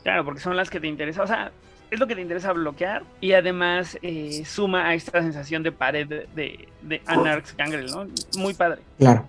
[0.03, 1.23] Claro, porque son las que te interesa.
[1.23, 1.51] O sea,
[1.91, 3.03] es lo que te interesa bloquear.
[3.21, 8.07] Y además eh, suma a esta sensación de pared de, de, Anarx Gangrel, ¿no?
[8.37, 8.81] Muy padre.
[8.97, 9.25] Claro.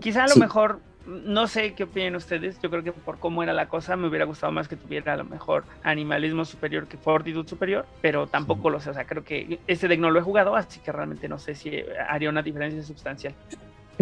[0.00, 0.40] Quizá a lo Sí.
[0.40, 2.60] mejor, no sé qué opinan ustedes.
[2.60, 5.16] Yo creo que por cómo era la cosa, me hubiera gustado más que tuviera a
[5.16, 7.86] lo mejor animalismo superior que fortitud superior.
[8.00, 8.90] Pero tampoco lo sé.
[8.90, 11.54] O sea, creo que este deck no lo he jugado, así que realmente no sé
[11.54, 13.34] si haría una diferencia sustancial.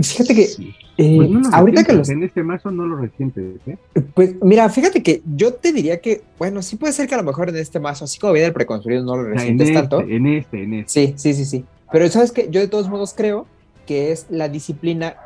[0.02, 0.74] Fíjate que Sí.
[0.98, 3.76] eh, Pues no ahorita que los En este mazo no lo resientes, ¿eh?
[4.14, 7.24] Pues mira, fíjate que yo te diría que, bueno, sí puede ser que a lo
[7.24, 10.00] mejor en este mazo, así como viene el preconstruido, no lo en resientes este, tanto.
[10.00, 10.90] en este, en este.
[11.08, 11.64] Sí, sí, sí, sí.
[11.92, 13.46] Pero sabes que yo de todos modos creo
[13.86, 15.16] que es la disciplina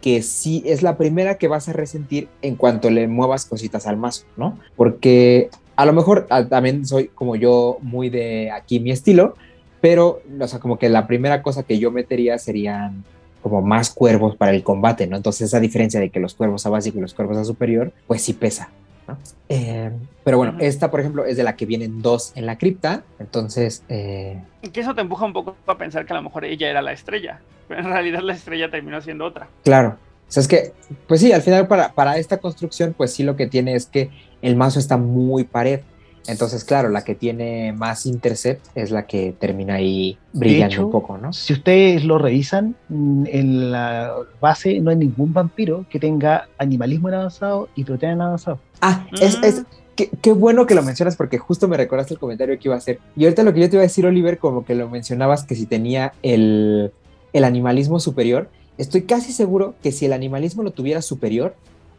[0.00, 3.96] que sí es la primera que vas a resentir en cuanto le muevas cositas al
[3.96, 4.58] mazo, ¿no?
[4.76, 9.34] Porque a lo mejor ah, también soy como yo muy de aquí mi estilo,
[9.80, 13.04] pero, o sea, como que la primera cosa que yo metería serían
[13.44, 15.18] como más cuervos para el combate, ¿no?
[15.18, 18.22] Entonces esa diferencia de que los cuervos a básico y los cuervos a superior, pues
[18.22, 18.70] sí pesa,
[19.06, 19.18] ¿no?
[19.50, 19.90] Eh,
[20.24, 23.82] pero bueno, esta, por ejemplo, es de la que vienen dos en la cripta, entonces...
[23.90, 24.40] eh,
[24.72, 26.94] que eso te empuja un poco a pensar que a lo mejor ella era la
[26.94, 27.40] estrella.
[27.68, 29.46] Pero en realidad la estrella terminó siendo otra.
[29.62, 29.98] Claro.
[30.26, 30.72] O sea, es que,
[31.06, 34.08] pues sí, al final para, para esta construcción, pues sí lo que tiene es que
[34.40, 35.80] el mazo está muy pared.
[36.26, 40.92] Entonces, claro, la que tiene más intercept es la que termina ahí brillando hecho, un
[40.92, 41.32] poco, ¿no?
[41.32, 47.08] Si ustedes lo revisan, mm, en la base no hay ningún vampiro que tenga animalismo
[47.08, 48.58] en avanzado y proteína en avanzado.
[48.80, 49.64] Ah, es, es-
[49.96, 52.78] qué, qué bueno que lo mencionas porque justo me recordaste el comentario que iba a
[52.78, 52.98] hacer.
[53.16, 55.54] Y ahorita lo que yo te iba a decir, Oliver, como que lo mencionabas que
[55.54, 56.90] si tenía el,
[57.32, 58.48] el animalismo superior,
[58.78, 61.54] estoy casi seguro que si el animalismo lo tuviera superior,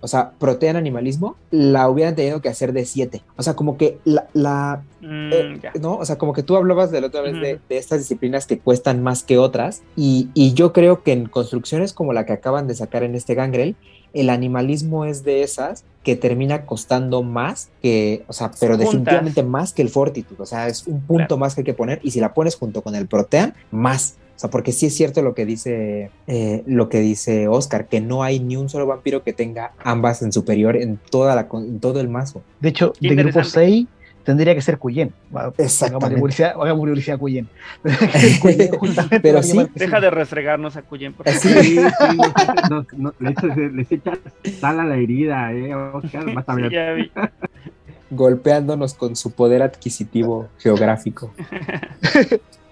[0.06, 3.22] o sea, protean animalismo, la hubieran tenido que hacer de 7.
[3.36, 5.60] O sea, como que la, la, Mm, Eh.
[5.80, 5.98] ¿no?
[5.98, 9.04] O sea, como que tú hablabas de la otra vez de, estas disciplinas que cuestan
[9.04, 12.74] más que otras, y, y yo creo que en construcciones como la que acaban de
[12.74, 13.76] sacar en este Gangrel,
[14.14, 18.88] el animalismo es de esas que termina costando más que, o sea, pero Juntas.
[18.92, 21.38] definitivamente más que el Fortitude, o sea, es un punto Claro.
[21.38, 24.16] más que hay que poner, y si la pones junto con el Protean, más.
[24.36, 28.02] O sea, porque sí es cierto lo que dice eh, lo que dice Oscar, que
[28.02, 31.80] no hay ni un solo vampiro que tenga ambas en superior en toda la en
[31.80, 32.42] todo el mazo.
[32.60, 33.66] De hecho, Qué de grupo interesante.
[33.68, 33.88] 6
[34.26, 35.14] tendría que ser Cuyen.
[35.58, 36.06] Exactamente.
[36.44, 37.48] hagamos publicidad a Cuyen.
[39.22, 41.42] Pero sí, Deja de restregarnos a Cuyen, por favor.
[41.64, 41.80] Sí.
[43.20, 45.74] Les, les sal a la herida, ¿eh?
[45.76, 46.72] Oscar, a Sí, ver.
[46.72, 47.12] ya vi.
[48.10, 51.32] golpeándonos con su poder adquisitivo geográfico.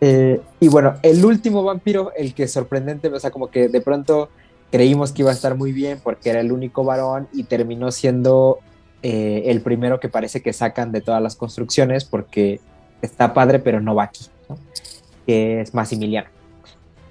[0.00, 4.30] Eh, y bueno, el último vampiro, el que sorprendente, o sea, como que de pronto
[4.70, 8.58] creímos que iba a estar muy bien porque era el único varón y terminó siendo
[9.02, 12.60] eh, el primero que parece que sacan de todas las construcciones porque
[13.02, 14.58] está padre, pero no va aquí, ¿no?
[15.26, 16.28] que es Maximiliano,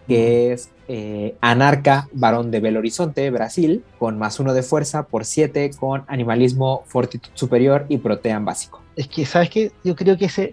[0.08, 5.26] que es eh, Anarca, varón de Belo Horizonte, Brasil, con más uno de fuerza por
[5.26, 8.82] siete, con animalismo, fortitud superior y protean básico.
[8.96, 9.72] Es que, ¿sabes qué?
[9.84, 10.52] Yo creo que ese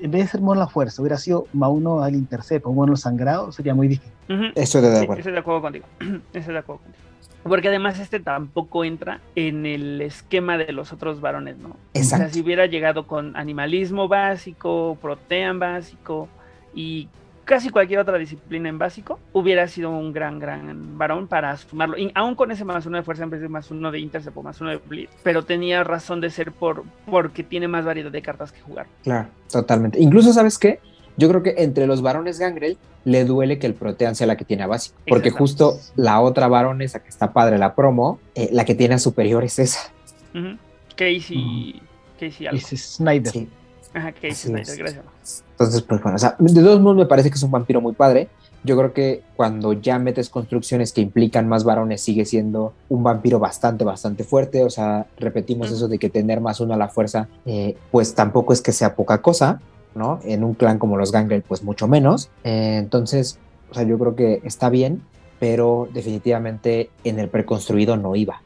[0.00, 2.96] en vez de ser mono la fuerza, hubiera sido más uno al intercept o mono
[2.96, 4.16] sangrado, sería muy distinto.
[4.28, 4.44] Ujú.
[4.54, 5.18] Estoy de Sí, acuerdo.
[5.20, 5.86] estoy de acuerdo contigo.
[6.32, 7.04] Estoy de acuerdo contigo.
[7.44, 11.68] Porque además este tampoco entra en el esquema de los otros varones, ¿no?
[11.68, 12.34] O sea, Exacto.
[12.34, 16.28] si hubiera llegado con animalismo básico, protean básico
[16.74, 17.08] y
[17.48, 21.96] casi cualquier otra disciplina en básico, hubiera sido un gran, gran varón para sumarlo.
[21.96, 24.36] Y aún con ese más uno de fuerza en vez de más uno de intercept
[24.36, 25.08] o más uno de bleed.
[25.22, 28.86] Pero tenía razón de ser por porque tiene más variedad de cartas que jugar.
[29.02, 29.98] Claro, totalmente.
[29.98, 30.80] Incluso, ¿sabes qué?
[31.16, 34.44] Yo creo que entre los varones Gangrel le duele que el Protean sea la que
[34.44, 34.98] tiene a básico.
[35.08, 38.96] Porque justo la otra varón, esa que está padre, la promo, eh, la que tiene
[38.96, 39.90] a superior es esa.
[40.34, 40.58] Ujú.
[40.94, 41.80] Casey,
[42.20, 42.58] Casey algo.
[42.58, 43.32] Ese Snyder.
[43.32, 43.48] Sí.
[43.94, 45.44] Ajá, Así Snyder, gracias.
[45.52, 47.94] Entonces, pues bueno, o sea, de todos modos me parece que es un vampiro muy
[47.94, 48.28] padre.
[48.64, 53.38] Yo creo que cuando ya metes construcciones que implican más varones, sigue siendo un vampiro
[53.38, 54.64] bastante, bastante fuerte.
[54.64, 58.52] O sea, repetimos eso de que tener más uno a la fuerza, eh, pues tampoco
[58.52, 59.60] es que sea poca cosa,
[59.94, 60.20] ¿no?
[60.24, 62.30] En un clan como los Gangrel, pues mucho menos.
[62.44, 63.38] Eh, entonces,
[63.70, 65.02] o sea, yo creo que está bien,
[65.38, 68.42] pero definitivamente en el preconstruido no iba,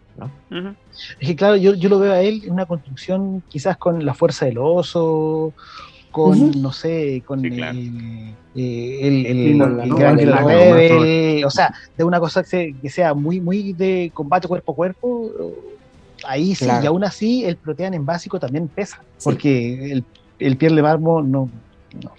[1.21, 4.15] Es que claro, yo, yo lo veo a él en una construcción quizás con la
[4.15, 5.53] fuerza del oso
[6.11, 7.79] con, no sé, con Sí, claro.
[7.79, 10.19] el, eh, el, el- no, el no, Gran
[11.45, 14.75] o sea, de una cosa que, se- que sea muy, muy de combate cuerpo a
[14.75, 15.31] cuerpo,
[16.27, 16.85] ahí sí, Claro.
[16.85, 19.25] y aún así el protean en básico también pesa, Sí.
[19.25, 20.05] porque el,
[20.39, 21.49] el piel de mármol no,
[22.03, 22.13] no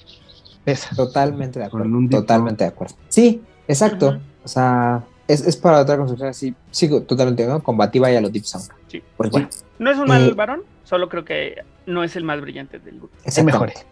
[0.66, 0.96] pesa.
[0.96, 1.90] Totalmente de acuerdo.
[2.10, 2.96] Totalmente de acuerdo.
[3.10, 4.20] Sí, exacto.
[4.44, 6.54] O sea, es, es para otra construcción así.
[6.72, 7.62] Sigo totalmente, ¿no?
[7.62, 8.70] Combativa y a lo Deep Sound.
[8.88, 9.02] Sí.
[9.18, 12.40] Pues bueno, No es un mal Eh, varón, solo creo que no es el más
[12.42, 13.14] brillante del grupo.
[13.26, 13.86] Hay mejores.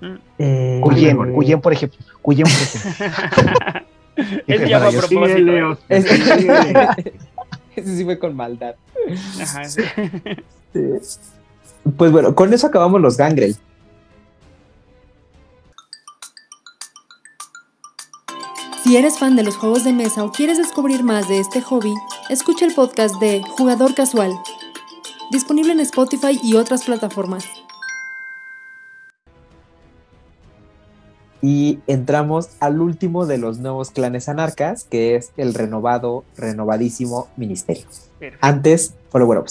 [0.00, 0.14] Mm.
[0.38, 1.32] Eh, Cuyen, mejor.
[1.32, 1.98] Cuyen, por ejemplo.
[2.20, 3.86] Cuyen, por ejemplo.
[4.46, 5.78] Ese ya fue a propósito.
[5.88, 6.04] Es-.
[7.76, 8.74] Ese sí fue con maldad.
[9.40, 9.80] Ajá, sí.
[11.96, 13.56] Pues bueno, con eso acabamos los Gangrel.
[18.92, 21.94] Si eres fan de los juegos de mesa o quieres descubrir más de este hobby,
[22.28, 24.38] escucha el podcast de Jugador Casual,
[25.30, 27.46] disponible en Spotify y otras plataformas.
[31.40, 37.86] Y entramos al último de los nuevos clanes anarcas, que es el renovado, renovadísimo ministerio.
[38.18, 38.46] Perfecto.
[38.46, 39.48] Antes, Follower of.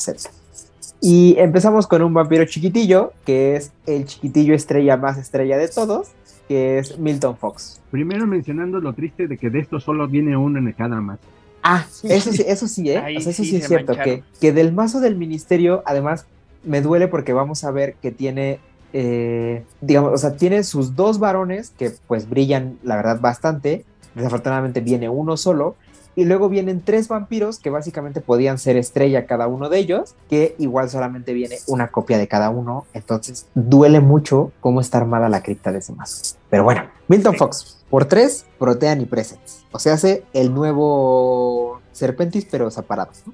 [1.01, 6.09] Y empezamos con un vampiro chiquitillo, que es el chiquitillo estrella más estrella de todos,
[6.51, 7.79] que es Milton Fox.
[7.91, 11.17] Primero mencionando lo triste de que de esto solo viene uno en cada más.
[11.63, 12.97] Ah, eso sí, eso sí, ¿eh?
[12.97, 16.25] Ahí O sea, eso sí sí, es cierto, que, que del mazo del ministerio, además,
[16.65, 18.59] me duele porque vamos a ver que tiene,
[18.91, 23.85] eh, digamos, o sea, tiene sus dos varones que pues brillan, la verdad, bastante.
[24.13, 25.77] Desafortunadamente viene uno solo.
[26.17, 30.53] Y luego vienen tres vampiros que básicamente podían ser estrella cada uno de ellos, que
[30.57, 32.85] igual solamente viene una copia de cada uno.
[32.93, 36.40] Entonces duele mucho cómo está armada la cripta de ese mazo.
[36.51, 37.39] Pero bueno, Milton Sí.
[37.39, 39.65] Fox, por tres, Protean y Presence.
[39.71, 43.11] O sea, hace el nuevo Serpentis, pero separado.
[43.25, 43.33] ¿no?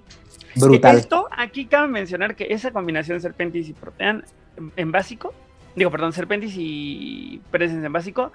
[0.55, 0.97] Brutal.
[0.97, 4.23] Esto, aquí cabe mencionar que esa combinación Serpentis y Protean
[4.57, 5.33] en, en básico,
[5.75, 8.31] digo, perdón, Serpentis y Presence en básico,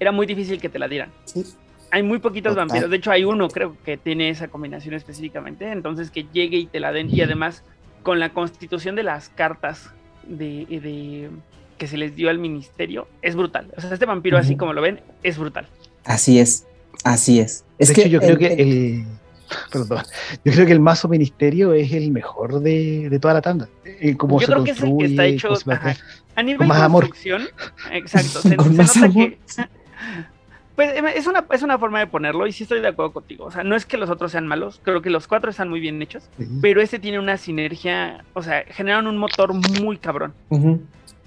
[0.00, 1.10] era muy difícil que te la dieran.
[1.24, 1.44] Sí.
[1.90, 2.66] Hay muy poquitos Total.
[2.68, 6.66] vampiros, de hecho hay uno creo que tiene esa combinación específicamente, entonces que llegue y
[6.66, 7.62] te la den y además
[8.02, 9.90] con la constitución de las cartas
[10.26, 11.30] de, de-
[11.78, 13.72] que se les dio al ministerio es brutal.
[13.76, 15.66] O sea, este vampiro así como lo ven es brutal.
[16.04, 16.66] Así es.
[17.04, 17.64] Así es.
[17.78, 19.04] Es de que hecho, yo creo que el- el,
[19.72, 20.04] perdón,
[20.44, 23.68] yo creo que el mazo ministerio es el mejor de, de toda la tanda.
[23.84, 25.96] Eh, Como Yo se creo que es el que construye, está hecho ajá,
[26.36, 27.04] a nivel Con más amor.
[27.08, 27.42] construcción.
[27.90, 28.40] Exacto.
[28.40, 29.30] Se, Con se más nota amor.
[29.30, 29.38] que
[30.76, 33.44] pues em, es una, es una forma de ponerlo y sí estoy de acuerdo contigo.
[33.44, 35.80] O sea, no es que los otros sean malos, creo que los cuatro están muy
[35.80, 36.46] bien hechos, Sí.
[36.62, 40.32] pero este tiene una sinergia, o sea, generan un motor muy cabrón.
[40.48, 40.80] Ujú.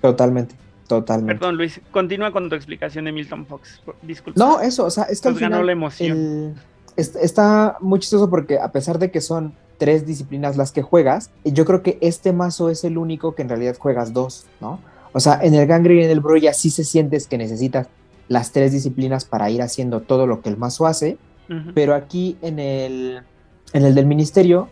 [0.07, 0.55] Totalmente.
[0.87, 1.39] Totalmente.
[1.39, 3.81] Perdón, Luis, continúa con tu explicación de Milton Fox.
[4.03, 4.39] Disculpa.
[4.43, 6.17] No, eso, o sea, es que al Nos ganó final la emoción.
[6.17, 6.55] el-
[6.95, 11.65] está muy chistoso porque a pesar de que son tres disciplinas las que juegas, yo
[11.65, 14.79] creo que este mazo es el único que en realidad juegas dos, ¿no?
[15.11, 17.87] O sea, en el Gangre y en el Broya sí se sientes que necesitas
[18.27, 21.17] las tres disciplinas para ir haciendo todo lo que el mazo hace,
[21.73, 23.21] pero aquí en el,
[23.73, 24.69] en el del ministerio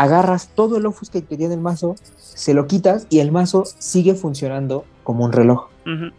[0.00, 4.14] agarras todo el Offuscate que tiene el mazo, se lo quitas y el mazo sigue
[4.14, 5.68] funcionando como un reloj.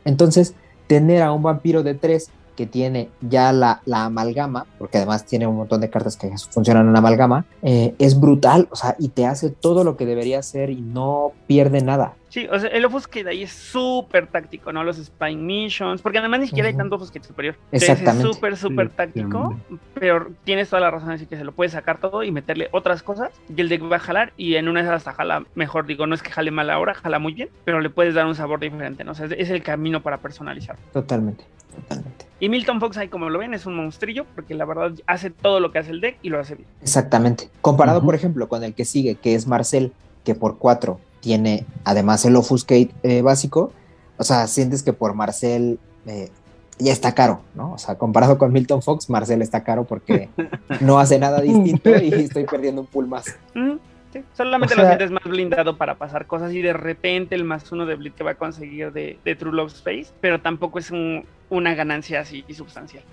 [0.06, 0.54] Entonces,
[0.86, 5.48] tener a un vampiro de 3 que tiene ya la, la amalgama, porque además tiene
[5.48, 9.26] un montón de cartas que funcionan en amalgama, eh, es brutal, o sea, y te
[9.26, 12.14] hace todo lo que debería hacer y no pierde nada.
[12.30, 14.86] Sí, o sea, el Offuscate ahí es súper táctico, ¿no?
[14.86, 16.80] Los Spine Missions, porque además ni siquiera hay Ujú.
[16.84, 17.56] tanto Offuscate superior.
[17.74, 18.30] Exactamente.
[18.30, 19.54] Es súper, súper táctico,
[19.94, 22.70] pero tienes toda la razón de decir que se lo puedes sacar todo y meterle
[22.72, 25.44] otras cosas y el deck va a jalar y en una de esas hasta jala
[25.56, 28.26] mejor, digo, no es que jale mal ahora, jala muy bien, pero le puedes dar
[28.26, 29.12] un sabor diferente, ¿no?
[29.12, 30.78] O sea, es, es el camino para personalizar.
[30.94, 31.44] Totalmente,
[31.76, 32.31] totalmente.
[32.42, 35.60] Y Milton Fox ahí como lo ven es un monstrillo porque la verdad hace todo
[35.60, 36.68] lo que hace el deck y lo hace bien.
[36.82, 37.50] Exactamente.
[37.62, 39.94] Comparado, por ejemplo, con el que sigue, que es Marcel,
[40.24, 43.72] que por 4 tiene además el Offuscate eh, básico,
[44.18, 46.32] o sea, sientes que por Marcel eh,
[46.80, 47.74] ya está caro, ¿no?
[47.74, 50.30] O sea, comparado con Milton Fox, Marcel está caro porque
[50.82, 53.36] no hace nada distinto y estoy perdiendo un pool más.
[53.54, 53.76] Mm,
[54.12, 57.44] sí, Solamente O sea- lo sientes más blindado para pasar cosas y de repente el
[57.44, 60.80] más uno de Blitz que va a conseguir de, de True Love Space, pero tampoco
[60.80, 63.04] es un- una ganancia así sustancial.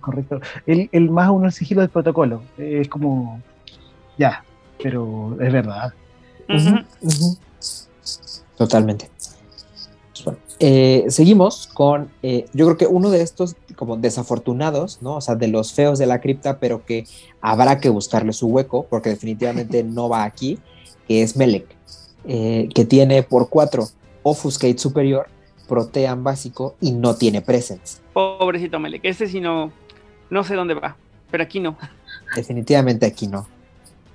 [0.00, 0.40] Correcto.
[0.66, 2.42] El, el más uno el sigilo del protocolo.
[2.58, 3.40] eh, Es como.
[4.18, 4.44] Ya,
[4.82, 5.92] pero es verdad.
[8.56, 9.10] Totalmente.
[10.24, 15.16] Bueno, eh, seguimos con, eh, yo creo que uno de estos como desafortunados, ¿no?
[15.16, 17.04] O sea, de los feos de la cripta, pero que
[17.44, 20.58] habrá que buscarle su hueco, porque definitivamente no va aquí,
[21.06, 21.66] que es Melek,
[22.24, 23.86] eh, que tiene por cuatro
[24.22, 25.26] Offuscate superior,
[25.68, 27.98] Protean básico y no tiene Presence.
[28.14, 29.70] Pobrecito Melek, este sí no,
[30.30, 30.96] no sé dónde va,
[31.30, 31.76] pero aquí no.
[32.34, 33.46] Definitivamente aquí no.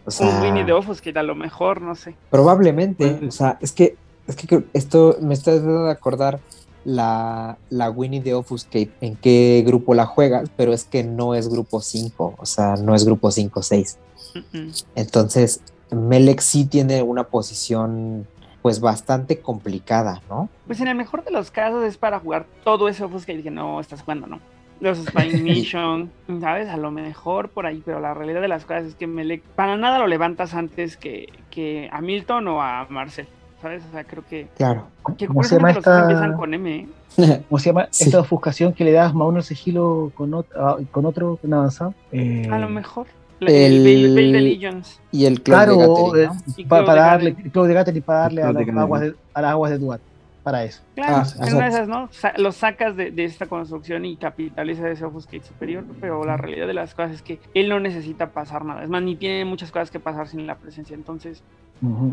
[0.06, 2.16] O sea, Un Winnie de Ofus que a lo mejor, no sé.
[2.32, 3.96] Probablemente, o sea, es que,
[4.26, 6.40] es que esto me está dando de acordar
[6.86, 11.50] la, la Winnie de Offuscate, en qué grupo la juegas, pero es que no es
[11.50, 13.98] grupo 5, o sea, no es grupo 5-6.
[14.34, 14.72] Mm, mm.
[14.96, 15.62] Entonces,
[15.92, 18.28] Melek sí tiene una posición
[18.62, 20.50] pues bastante complicada, ¿no?
[20.68, 23.80] Pues en el mejor de los casos es para jugar todo ese Offuscate que no
[23.80, 24.40] estás jugando, ¿no?
[24.80, 26.70] Los Spy Mission, ¿sabes?
[26.70, 29.78] A lo mejor por ahí, pero la realidad de las cosas es que Melek para
[29.78, 33.28] nada lo levantas antes que, que a Milton o a Marcel,
[33.62, 33.84] ¿sabes?
[33.88, 34.88] O sea, creo que, Claro.
[35.18, 36.88] que ¿Cómo se llama esta- empiezan con M, ¿eh?
[37.50, 37.88] ¿Cómo se llama?
[37.92, 38.06] Sí.
[38.06, 41.94] Esta ofuscación que le das más uno sigilo con, ot- ah, con otro no avanzado.
[42.12, 43.08] Eh, A lo mejor.
[43.40, 45.00] La- El- El Veil de Legions.
[45.12, 46.54] Y el club Claro, de Gathering, ¿no?
[46.58, 47.34] Y pa- Claude para Garden.
[47.36, 49.78] darle, Claude de Gaten y para darle a, las aguas de, a las aguas de
[49.78, 50.02] Duat.
[50.44, 50.82] Para eso.
[50.96, 52.08] Claro, Ah, es una de esas, ¿no?
[52.12, 56.66] Sa- lo sacas de, de esta construcción y capitaliza ese Offuscate superior, pero la realidad
[56.66, 58.82] de las cosas es que él no necesita pasar nada.
[58.84, 60.96] Es más, ni tiene muchas cosas que pasar sin la presencia.
[60.96, 61.44] Entonces,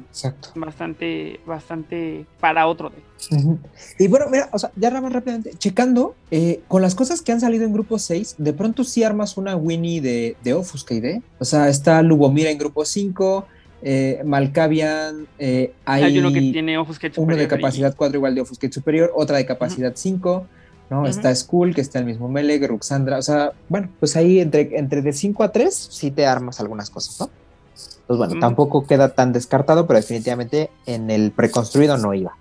[0.09, 0.51] Exacto.
[0.55, 3.03] bastante, bastante para otro deck.
[3.99, 7.65] Y bueno, mira, o sea, ya rápidamente, checando, eh, con las cosas que han salido
[7.65, 11.23] en grupo 6, de pronto sí armas una Winnie de, de Offuscate, ¿eh?
[11.39, 13.47] O sea, está Lubomira en grupo 5,
[13.83, 18.35] eh, Malkavian, eh, hay, Hay uno que tiene Offuscate uno de superior capacidad 4 igual
[18.35, 20.47] de Offuscate superior, otra de capacidad 5,
[20.91, 21.07] ¿no?
[21.07, 25.03] Está Skull, que está el mismo Meleg, Ruxandra, o sea, bueno, pues ahí entre, entre
[25.03, 27.46] de 5 a 3 sí te armas algunas cosas, ¿no?
[28.07, 28.41] Pues bueno, Mm.
[28.41, 32.37] tampoco queda tan descartado, pero definitivamente en el preconstruido no iba.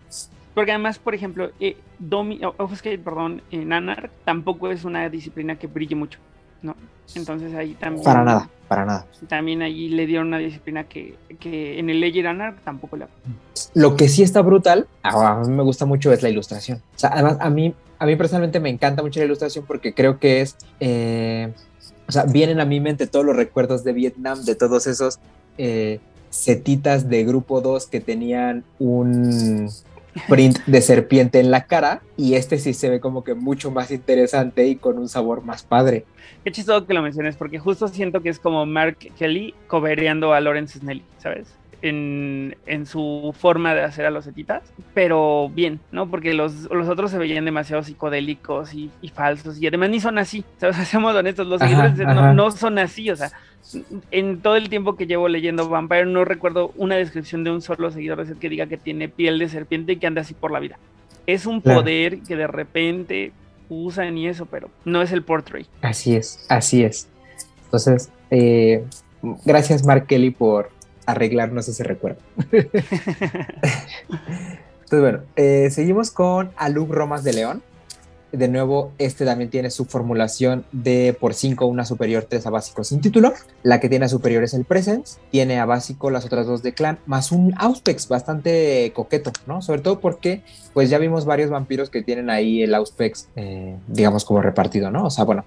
[0.53, 5.57] Porque además, por ejemplo, eh, Domi, o- Offuscate, perdón, en Anarch tampoco es una disciplina
[5.57, 6.19] que brille mucho,
[6.61, 6.75] ¿no?
[7.15, 8.03] Entonces ahí también...
[8.05, 9.05] Para nada, para nada.
[9.27, 13.07] También ahí le dieron una disciplina que, que en el Ledger Anarch tampoco la...
[13.73, 16.77] Lo que sí está brutal, a a mí me gusta mucho es la ilustración.
[16.95, 20.19] O sea, además a mí, a mí personalmente me encanta mucho la ilustración porque creo
[20.19, 21.53] que es, eh,
[22.07, 25.19] o sea, vienen a mi mente todos los recuerdos de Vietnam, de todos esos
[25.57, 25.99] eh,
[26.29, 29.69] setitas de grupo 2 que tenían un
[30.29, 33.91] print de serpiente en la cara y este sí se ve como que mucho más
[33.91, 36.05] interesante y con un sabor más padre.
[36.43, 40.39] Qué chistoso que lo menciones, porque justo siento que es como Mark Kelly cobereando a
[40.41, 41.47] Lawrence Snelly, ¿sabes?
[41.87, 44.63] En, en su forma de hacer a los etitas,
[44.95, 46.09] pero bien, ¿no?
[46.09, 50.17] Porque los, los otros se veían demasiado psicodélicos y, y falsos, y además ni son
[50.17, 50.77] así, ¿sabes?
[50.87, 53.31] Seamos honestos, los Ajá, no, no son así, o sea,
[54.09, 57.91] en todo el tiempo que llevo leyendo Vampire no recuerdo una descripción de un solo
[57.91, 60.59] seguidor de que diga que tiene piel de serpiente y que anda así por la
[60.59, 60.79] vida.
[61.27, 61.81] Es un Claro.
[61.81, 63.31] poder que de repente
[63.69, 65.67] usan y eso, pero no es el portrait.
[65.81, 67.07] Así es, así es.
[67.65, 68.83] Entonces, eh,
[69.43, 70.69] gracias Mark Kelly por
[71.05, 72.19] arreglarnos ese recuerdo.
[74.85, 77.63] Entonces, bueno, eh, seguimos con Aluk Romas de León.
[78.31, 82.83] De nuevo, este también tiene su formulación de por 5, una superior, 3 a básico
[82.83, 83.31] sin título.
[83.63, 86.73] La que tiene a superior es el Presence, tiene a básico las otras dos de
[86.73, 89.61] clan, más un Auspex bastante coqueto, ¿no?
[89.61, 94.25] Sobre todo porque, pues ya vimos varios vampiros que tienen ahí el Auspex, eh, digamos,
[94.25, 95.05] como repartido, ¿no?
[95.05, 95.45] O sea, bueno,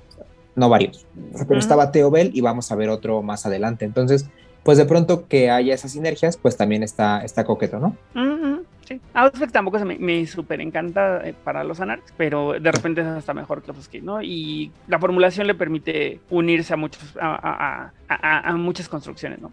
[0.57, 1.59] no varios, pero Ujú.
[1.59, 3.85] estaba Teobel y vamos a ver otro más adelante.
[3.85, 4.27] Entonces,
[4.63, 7.97] pues de pronto que haya esas sinergias, pues también está, está coqueto, ¿no?
[8.15, 9.01] Ujú, sí.
[9.15, 13.07] Outback tampoco se me, me súper encanta eh, para los anarchs, pero de repente es
[13.07, 14.21] hasta mejor que Offuscate, ¿no?
[14.23, 19.51] Y la formulación le permite unirse a muchos a, a- a- a- muchas construcciones, ¿no?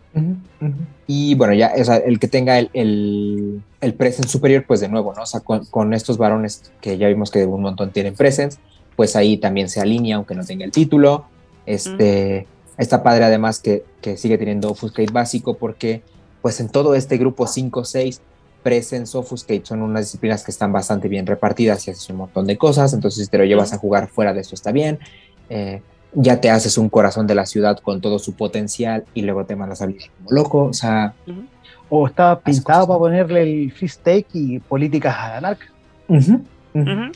[1.07, 4.89] Y bueno, ya, o sea, el que tenga el, el, el presence superior, pues de
[4.89, 5.21] nuevo, ¿no?
[5.21, 8.57] O sea, con, con estos varones que ya vimos que un montón tienen presence,
[8.95, 11.25] pues ahí también se alinea, aunque no tenga el título.
[11.65, 12.47] Este,
[12.77, 16.01] Está padre además que, que sigue teniendo Offuscate básico, porque
[16.41, 18.19] pues en todo este grupo 5-6,
[18.61, 22.57] Presence, Offuscate son unas disciplinas que están bastante bien repartidas y haces un montón de
[22.57, 24.99] cosas, entonces si te lo llevas a jugar fuera de esto está bien.
[25.49, 25.81] Eh,
[26.15, 29.55] ya te haces un corazón de la ciudad con todo su potencial y luego te
[29.55, 31.13] mandas a vivir como loco, o sea.
[31.89, 35.65] O estaba pintado para ponerle el free stake y políticas a la narca.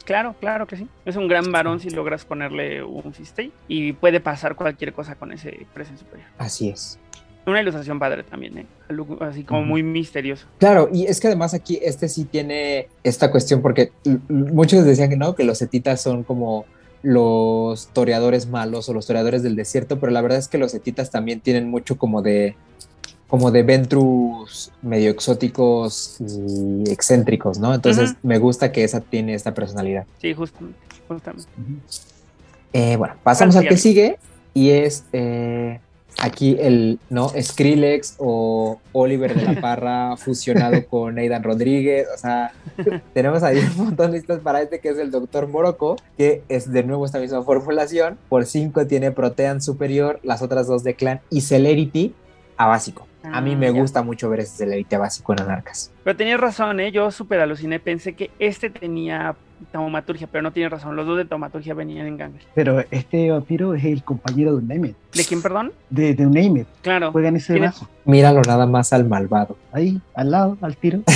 [0.05, 0.87] Claro, claro que sí.
[1.05, 5.31] Es un gran varón si logras ponerle un fistay y puede pasar cualquier cosa con
[5.31, 6.29] ese presencia superior.
[6.37, 6.99] Así es.
[7.45, 8.65] Una ilustración padre también, ¿eh?
[8.89, 10.45] Algo Así como muy misterioso.
[10.59, 13.91] Claro, y es que además aquí este sí tiene esta cuestión porque
[14.29, 16.65] muchos decían que no, que los etitas son como
[17.01, 21.11] los toreadores malos o los toreadores del desierto, pero la verdad es que los etitas
[21.11, 22.55] también tienen mucho como de
[23.29, 27.73] como de ventrus medio exóticos y excéntricos, ¿no?
[27.73, 30.05] Entonces me gusta que esa tiene esta personalidad.
[30.19, 30.79] Sí, justamente.
[31.07, 31.47] justamente.
[32.73, 34.17] Eh, bueno, pasamos ¿Cuál al que sigue?
[34.17, 34.19] sigue
[34.53, 35.79] y es eh,
[36.19, 42.07] aquí el no Skrillex o Oliver de la Parra fusionado con Aidan Rodríguez.
[42.13, 42.53] O sea,
[43.13, 46.71] tenemos ahí un montón de listas para este que es el Doctor Morocco, que es
[46.71, 48.17] de nuevo esta misma formulación.
[48.27, 52.15] Por 5 tiene Protean superior, las otras dos de Clan y Celerity
[52.57, 53.08] a básico.
[53.33, 53.79] A mí Ah, me ya.
[53.79, 55.91] gusta mucho ver ese a básico en Anarcas.
[56.03, 56.91] Pero tenías razón, ¿eh?
[56.91, 57.79] Yo súper aluciné.
[57.79, 59.35] Pensé que este tenía
[59.73, 62.45] taumaturgia, pero no tiene razón, los dos de taumaturgia venían en Gangrel.
[62.55, 64.93] Pero este vampiro es el compañero de Unnamed.
[65.13, 65.73] ¿De quién, perdón?
[65.89, 66.65] De, de Unnamed.
[66.81, 67.11] Claro.
[67.11, 67.89] Juegan ese Tiene- mazo.
[68.05, 69.57] Míralo nada más al malvado.
[69.73, 71.01] Ahí, al lado, al tiro.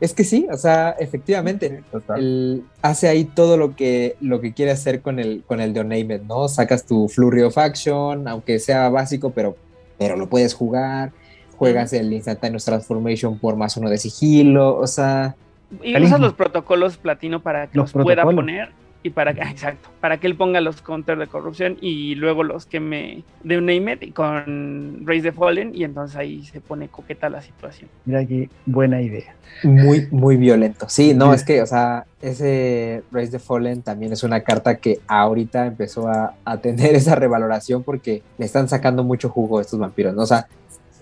[0.00, 1.82] Es que sí, o sea, efectivamente.
[2.16, 5.80] Él hace ahí todo lo que, lo que quiere hacer con el, con el de
[5.80, 6.48] Unnamed, ¿no?
[6.48, 9.56] Sacas tu Flurry of Action, aunque sea básico, pero,
[10.00, 11.12] pero lo puedes jugar.
[11.58, 15.36] Juegas el Instantaneous Transformation por más uno de sigilo, o sea,
[15.82, 18.70] Y usas los protocolos platino para que los, Los pueda poner
[19.02, 22.66] y para que, exacto, para que él ponga los counter de corrupción y luego los
[22.66, 27.30] queme de un name it con Raise the Fallen y entonces ahí se pone coqueta
[27.30, 27.88] la situación.
[28.04, 29.34] Mira qué buena idea.
[29.62, 30.86] muy, muy violento.
[30.88, 35.00] Sí, no, es que, o sea, ese Raise the Fallen también es una carta que
[35.06, 39.78] ahorita empezó a, a tener esa revaloración porque le están sacando mucho jugo a estos
[39.78, 40.22] vampiros, ¿no?
[40.22, 40.46] O sea,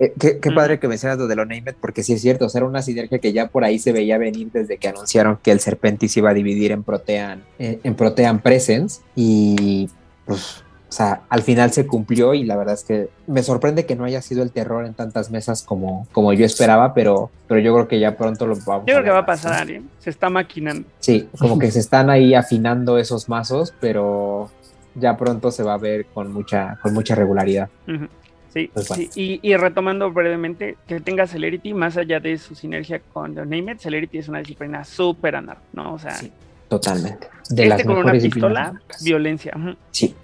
[0.00, 2.48] eh, qué, padre que mencionas lo de lo Name It, porque sí es cierto, o
[2.48, 5.50] sea, era una sinergia que ya por ahí se veía venir desde que anunciaron que
[5.50, 9.88] el Serpentis iba a dividir en Protean, eh, en Protean Presence y
[10.24, 13.94] pues, o sea, al final se cumplió y la verdad es que me sorprende que
[13.94, 17.74] no haya sido el terror en tantas mesas como, como yo esperaba, pero, pero yo
[17.74, 19.82] creo que ya pronto lo vamos Yo creo que va a pasar, ¿eh?
[19.98, 20.88] se está maquinando.
[21.00, 24.48] Sí, como que se están ahí afinando esos mazos, pero
[24.94, 27.68] ya pronto se va a ver con mucha, con mucha regularidad.
[27.86, 28.06] Ujú.
[28.52, 29.04] Sí, Pues bueno.
[29.12, 29.40] sí.
[29.42, 33.72] Y, y retomando brevemente, que tenga Celerity, más allá de su sinergia con The Name
[33.72, 35.94] It, Celerity es una disciplina súper anar, ¿no?
[35.94, 36.32] O sea, Sí,
[36.68, 37.28] Totalmente.
[37.48, 39.54] De este las con una pistola, violencia.
[39.56, 39.74] ujú.
[39.90, 40.14] Sí.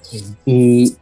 [0.44, 0.94] Y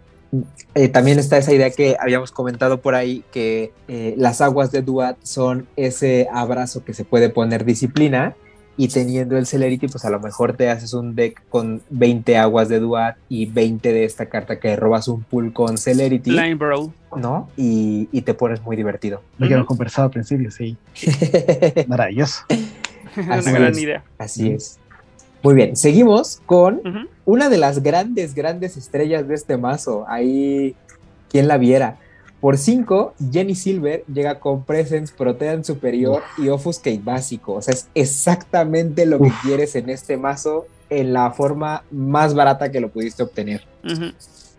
[0.74, 4.82] eh, también está esa idea que habíamos comentado por ahí, que eh, las aguas de
[4.82, 8.34] Duat son ese abrazo que se puede poner disciplina.
[8.76, 12.68] Y teniendo el Celerity, pues a lo mejor te haces un deck con 20 aguas
[12.70, 16.92] de Duat y 20 de esta carta que robas un pool con Celerity, Line Bro.
[17.16, 17.50] ¿no?
[17.56, 19.22] Y, y te pones muy divertido.
[19.38, 20.76] Lo que hemos conversado al principio, sí.
[21.86, 22.44] Maravilloso.
[23.16, 23.78] una Así gran es.
[23.78, 24.04] idea.
[24.18, 24.78] Así es.
[25.42, 26.80] Muy bien, seguimos con
[27.24, 30.04] una de las grandes, grandes estrellas de este mazo.
[30.08, 30.76] Ahí,
[31.28, 31.98] quien la viera.
[32.42, 37.52] Por 5, Jenny Silver llega con Presence, Protean Superior y Offuscate básico.
[37.52, 42.72] O sea, es exactamente lo que quieres en este mazo en la forma más barata
[42.72, 43.64] que lo pudiste obtener.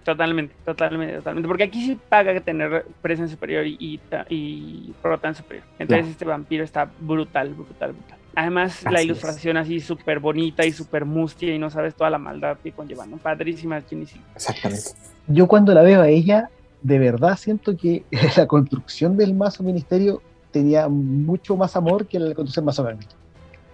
[0.05, 1.45] Totalmente, totalmente, totalmente.
[1.49, 3.99] Porque aquí sí paga tener presencia superior y,
[4.29, 5.65] y, protan superior.
[5.77, 8.17] Entonces este vampiro está brutal, brutal, brutal.
[8.33, 9.05] Además, Así la es.
[9.07, 13.05] ilustración así súper bonita y súper mustia y no sabes toda la maldad que conlleva,
[13.05, 13.17] ¿no?
[13.17, 14.25] Padrísima Jenny Silver.
[14.35, 14.91] Exactamente.
[15.27, 16.49] Yo cuando la veo a ella,
[16.83, 18.03] de verdad siento que
[18.37, 23.09] la construcción del mazo ministerio tenía mucho más amor que la construcción del mazo Gangrel.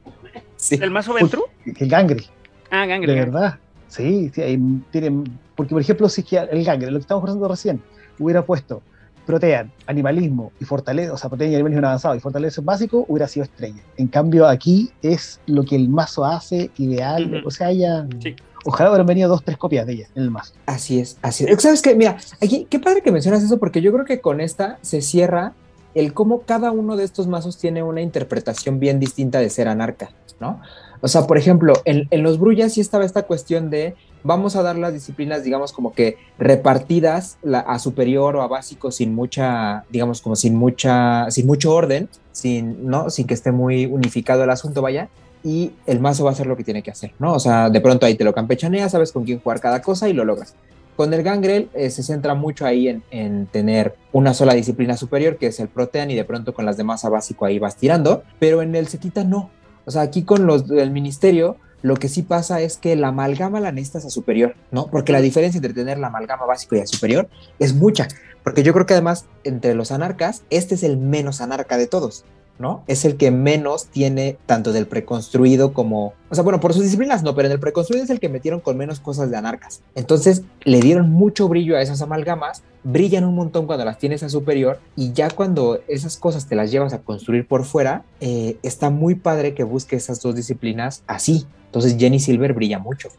[0.57, 0.77] sí.
[0.81, 1.43] ¿El mazo Ventru?
[1.65, 2.25] El Gangrel,
[2.71, 3.15] Ah, de Gangrel.
[3.15, 3.57] verdad.
[3.87, 4.59] Sí, sí, ahí
[4.91, 5.23] tienen.
[5.55, 7.81] Porque, por ejemplo, si es que el Gangrel, lo que estamos conversando recién,
[8.19, 8.81] hubiera puesto
[9.25, 13.45] Protean, animalismo y fortaleza, o sea, Protean y animalismo avanzado y fortaleza básico, hubiera sido
[13.45, 13.81] estrella.
[13.97, 17.41] En cambio, aquí es lo que el mazo hace, ideal.
[17.45, 18.07] O sea, ella.
[18.21, 18.35] Sí.
[18.69, 20.53] Ojalá hubieran venido dos, tres copias de ella en el mazo.
[20.67, 21.61] Así es, así es.
[21.61, 21.95] ¿Sabes qué?
[21.95, 25.53] Mira, aquí, qué padre que mencionas eso, porque yo creo que con esta se cierra
[25.95, 30.11] el cómo cada uno de estos mazos tiene una interpretación bien distinta de ser anarca,
[30.39, 30.61] ¿no?
[31.01, 34.61] O sea, por ejemplo, en, en los Brullas sí estaba esta cuestión de vamos a
[34.63, 39.85] dar las disciplinas, digamos, como que repartidas la- a superior o a básico sin mucha,
[39.89, 43.09] digamos, como sin mucha, sin mucho orden, sin, ¿no?
[43.09, 45.07] Sin que esté muy unificado el asunto, vaya
[45.43, 47.33] y el mazo va a hacer lo que tiene que hacer, ¿no?
[47.33, 50.13] O sea, de pronto ahí te lo campechaneas, sabes con quién jugar cada cosa y
[50.13, 50.55] lo logras.
[50.95, 55.37] Con el Gangrel eh, se centra mucho ahí en, en tener una sola disciplina superior,
[55.37, 58.23] que es el Protean, y de pronto con las demás a básico ahí vas tirando,
[58.37, 59.49] pero en el Setita no.
[59.85, 63.61] O sea, aquí con los del Ministerio, lo que sí pasa es que la amalgama
[63.61, 64.87] la necesitas a superior, ¿no?
[64.87, 67.29] Porque la diferencia entre tener la amalgama básico y a superior
[67.59, 68.07] es mucha.
[68.43, 72.25] Porque yo creo que además, entre los anarcas, este es el menos anarca de todos.
[72.59, 72.83] ¿No?
[72.87, 77.23] Es el que menos tiene tanto del preconstruido como, o sea, bueno, por sus disciplinas
[77.23, 79.81] no, pero en el preconstruido es el que metieron con menos cosas de anarcas.
[79.95, 84.29] Entonces le dieron mucho brillo a esas amalgamas, brillan un montón cuando las tienes a
[84.29, 88.89] superior y ya cuando esas cosas te las llevas a construir por fuera, eh, está
[88.89, 91.47] muy padre que busque esas dos disciplinas así.
[91.67, 93.09] Entonces Jenny Silver brilla mucho.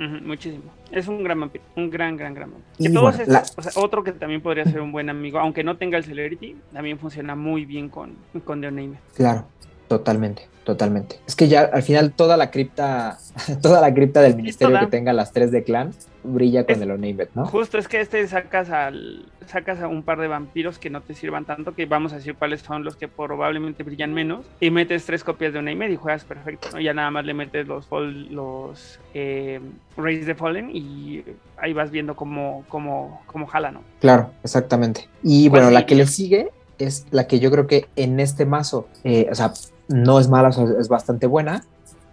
[0.00, 0.64] Muchísimo.
[0.90, 2.72] Es un gran vampiro, un gran, gran, gran vampiro.
[2.78, 5.10] Y Que todos bueno, estos- la- o sea, otro que también podría ser un buen
[5.10, 8.14] amigo, aunque no tenga el Celerity, también funciona muy bien con,
[8.44, 8.70] con The.
[9.14, 9.46] Claro,
[9.90, 11.16] totalmente, totalmente.
[11.26, 13.18] Es que ya al final toda la cripta,
[13.62, 14.84] toda la cripta del ministerio toda.
[14.86, 15.90] que tenga las tres de clan
[16.22, 17.46] brilla con Es- el Unnamed, ¿no?
[17.46, 21.12] Justo es que este sacas al sacas a un par de vampiros que no te
[21.14, 25.06] sirvan tanto, que vamos a decir cuáles son los que probablemente brillan menos, y metes
[25.06, 26.80] tres copias de Unnamed y juegas perfecto, ¿no?
[26.80, 29.58] Ya nada más le metes los fall- los eh,
[29.96, 31.24] Raise the Fallen y
[31.56, 33.82] ahí vas viendo cómo, cómo, cómo jala, ¿no?
[34.00, 35.08] Claro, exactamente.
[35.24, 38.46] Y ¿Cuál bueno, la que le sigue es la que yo creo que en este
[38.46, 39.52] mazo, eh, o sea,
[39.90, 41.64] no es mala, o sea, es bastante buena,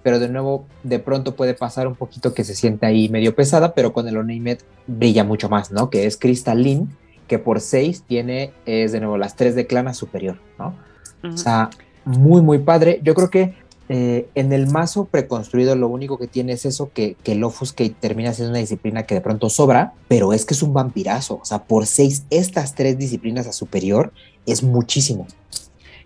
[0.04, 3.74] pero de nuevo, de pronto puede pasar un poquito que se siente ahí medio pesada,
[3.74, 5.90] pero con el Onimet brilla mucho más, ¿no?
[5.90, 6.88] Que es Crystalline,
[7.28, 10.76] que por 6 tiene, es de nuevo las 3 de clana superior, ¿no?
[11.24, 11.70] O sea,
[12.06, 13.02] muy, muy padre.
[13.04, 13.54] Yo creo que
[13.90, 17.96] eh, en el mazo preconstruido lo único que tiene es eso, que, que el Offuscate
[18.00, 21.40] termina siendo una disciplina que de pronto sobra, pero es que es un vampirazo.
[21.42, 24.14] O sea, por 6, estas tres disciplinas a superior
[24.46, 25.28] es muchísimo.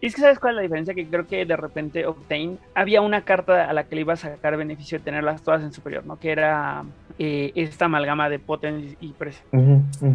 [0.02, 3.02] Y es que sabes cuál es la diferencia, que creo que de repente Octane había
[3.02, 6.06] una carta a la que le iba a sacar beneficio de tenerlas todas en superior,
[6.08, 6.20] ¿no?
[6.20, 6.84] Que era
[7.20, 9.44] eh, esta amalgama de Potence y Presence.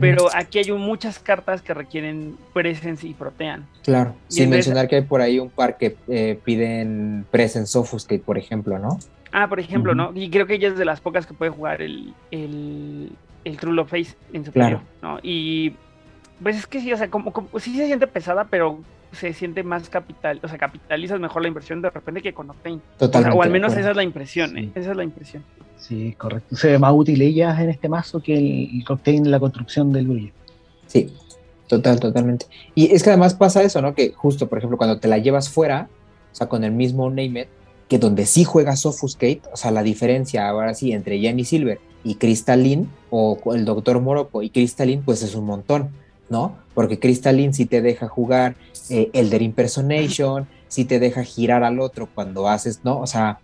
[0.01, 3.65] Pero aquí hay muchas cartas que requieren Presence y Protean.
[3.85, 8.39] Claro, sin mencionar que hay por ahí un par que eh, piden Presence Offuscate, por
[8.39, 8.99] ejemplo, ¿no?
[9.31, 10.11] Ah, por ejemplo, ¿no?
[10.17, 13.13] Y creo que ella es de las pocas que puede jugar el, el,
[13.45, 15.21] el True Love Face en superior, ¿no?
[15.23, 15.75] Y
[16.43, 18.81] pues es que sí, o sea, como, como sí se siente pesada, pero
[19.13, 22.81] se siente más capital, o sea, capitalizas mejor la inversión de repente que con Octane.
[22.99, 23.39] Totalmente.
[23.39, 24.71] O, al menos esa es la impresión, ¿eh?
[24.75, 25.45] Esa es la impresión.
[25.79, 26.57] Sí, correcto.
[26.57, 30.07] Se ve más útil ella en este mazo que el, Octane en la construcción del
[30.07, 30.33] brillo.
[30.87, 31.13] Sí,
[31.69, 32.47] total, totalmente.
[32.75, 33.95] Y es que además pasa eso, ¿no?
[33.95, 35.89] Que justo, por ejemplo, cuando te la llevas fuera,
[36.33, 37.49] o sea, con el mismo Name
[37.89, 42.17] que donde sí juegas Offuscate, o sea, la diferencia ahora sí entre Jenny Silver y
[42.17, 45.91] Crystalline, o el Doctor Morocco y Crystalline, pues es un montón
[46.29, 46.57] ¿no?
[46.75, 48.57] Porque Crystalline sí te deja jugar
[48.91, 53.01] eh, Elder Impersonation, sí te deja girar al otro cuando haces, ¿no?
[53.01, 53.39] O sea,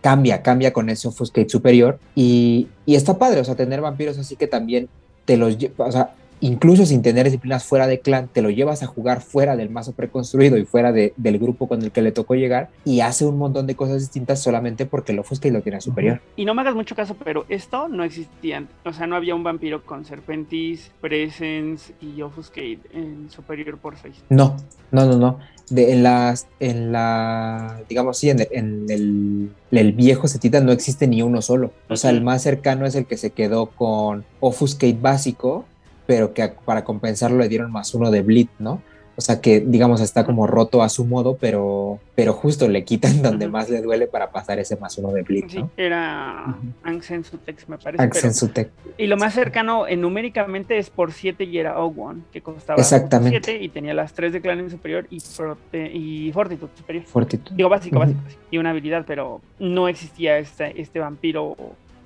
[0.00, 4.36] cambia, cambia con ese Offuscate superior y, y está padre, o sea, tener vampiros así
[4.36, 4.88] que también
[5.24, 6.14] te los, o sea,
[6.44, 9.92] incluso sin tener disciplinas fuera de clan, te lo llevas a jugar fuera del mazo
[9.92, 13.66] preconstruido y fuera del grupo con el que le tocó llegar y hace un montón
[13.66, 16.20] de cosas distintas solamente porque lo y lo tiene superior.
[16.36, 18.62] Y no me hagas mucho caso, pero esto no existía.
[18.84, 24.24] O sea, no había un vampiro con Serpentis, Presence y Offuscate en superior por 6.
[24.28, 24.56] No,
[24.92, 25.38] no, no, no.
[25.70, 28.40] De, en las, en la, digamos, sí, en
[28.90, 31.72] el, el, viejo setita no existe ni uno solo.
[31.88, 35.64] O sea, el más cercano es el que se quedó con Offuscate básico
[36.06, 38.82] pero que para compensarlo le dieron más uno de Bleed, ¿no?
[39.16, 43.22] O sea que, digamos, está como roto a su modo, pero, pero justo le quitan
[43.22, 45.50] donde más le duele para pasar ese más uno de Bleed, ¿no?
[45.50, 48.02] Sí, era Angsen Sutex, me parece.
[48.02, 48.70] Angsen Sutex.
[48.98, 53.58] Y lo más cercano en, numéricamente es por 7 y era O1, que costaba 7
[53.60, 55.18] y tenía las 3 de clan superior y,
[55.92, 57.04] y Fortitude superior.
[57.04, 57.56] Fortitude.
[57.56, 58.20] Digo, básico, básico,
[58.50, 61.56] Y una habilidad, pero no existía este, este vampiro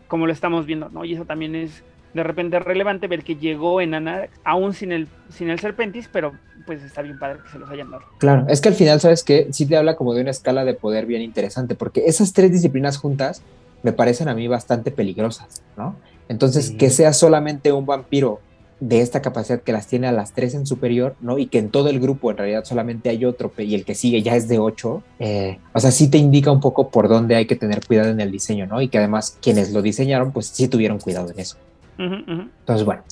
[0.08, 1.04] como lo estamos viendo, ¿no?
[1.04, 1.82] Y eso también es
[2.14, 6.32] de repente relevante ver que llegó en Anax, aún sin el, sin el Serpentis, pero
[6.66, 8.05] pues está bien padre que se los hayan dado.
[8.18, 10.74] Claro, es que al final, ¿sabes que Sí te habla como de una escala de
[10.74, 13.43] poder bien interesante, porque esas tres disciplinas juntas
[13.82, 15.97] me parecen a mí bastante peligrosas, ¿no?
[16.28, 18.40] Entonces, que sea solamente un vampiro
[18.80, 21.39] de esta capacidad que las tiene a las tres en superior, ¿no?
[21.39, 24.22] Y que en todo el grupo en realidad solamente hay otro y el que sigue
[24.22, 27.47] ya es de ocho, eh, o sea, sí te indica un poco por dónde hay
[27.47, 28.80] que tener cuidado en el diseño, ¿no?
[28.80, 31.56] Y que además quienes lo diseñaron, pues sí tuvieron cuidado en eso.
[31.98, 33.02] Entonces, bueno,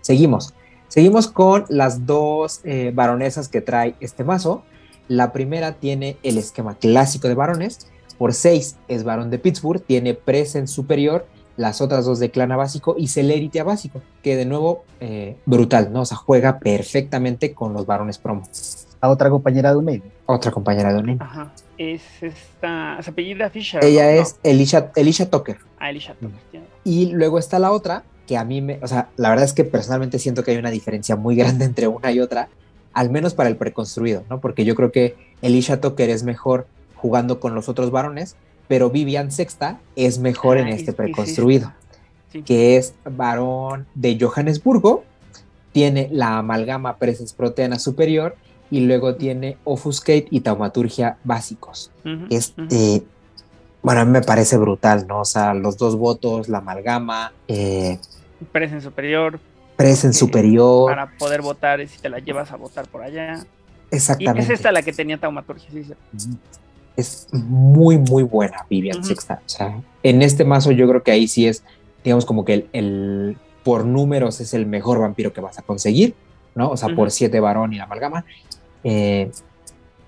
[0.00, 0.54] seguimos.
[0.88, 4.62] Seguimos con las dos eh, baronesas que trae este mazo.
[5.08, 7.90] La primera tiene el esquema clásico de varones.
[8.18, 12.94] Por 6 es varón de Pittsburgh, tiene Present superior, las otras dos de Clana básico
[12.98, 16.02] y Celerity a básico, que de nuevo eh, brutal, ¿no?
[16.02, 18.42] O sea, juega perfectamente con los varones promo.
[19.00, 20.02] A otra compañera de Uname.
[20.26, 21.18] Otra compañera de Uname.
[21.20, 21.52] Ajá.
[21.76, 22.98] Es esta.
[23.02, 23.84] ¿Se apellida Fisher?
[23.84, 25.58] Ella es Elisha, Elisha Tucker.
[25.78, 26.62] Ah, Elisha Tucker.
[26.84, 29.62] Y luego está la otra, que a mí me, o sea, la verdad es que
[29.62, 32.48] personalmente siento que hay una diferencia muy grande entre una y otra,
[32.94, 34.40] al menos para el preconstruido, ¿no?
[34.40, 38.36] Porque yo creo que Elisha Tucker es mejor jugando con los otros varones,
[38.68, 41.74] pero Vivian Sexta es mejor en este preconstruido,
[42.46, 45.04] que es varón de Johannesburgo,
[45.72, 48.34] tiene la amalgama Presence Proteana superior
[48.70, 51.90] y luego tiene Offuscate y Taumaturgia básicos.
[52.30, 53.02] es, eh,
[53.82, 55.20] bueno, a mí me parece brutal, ¿no?
[55.20, 57.34] O sea, los dos votos, la amalgama.
[57.46, 57.98] Eh,
[58.50, 59.38] Presen superior.
[59.76, 60.90] Presen eh, superior.
[60.90, 63.44] Para poder votar si te la llevas a votar por allá.
[63.90, 64.40] Exactamente.
[64.40, 65.92] Y es esta la que tenía taumaturgia, sí.
[66.96, 69.40] Es muy, muy buena Vivian Sexta.
[69.44, 71.64] O sea, en este mazo yo creo que ahí sí es,
[72.04, 76.14] digamos, como que el, por números es el mejor vampiro que vas a conseguir,
[76.54, 76.70] ¿no?
[76.70, 78.24] O sea, por siete varón y la amalgama.
[78.84, 79.30] Eh,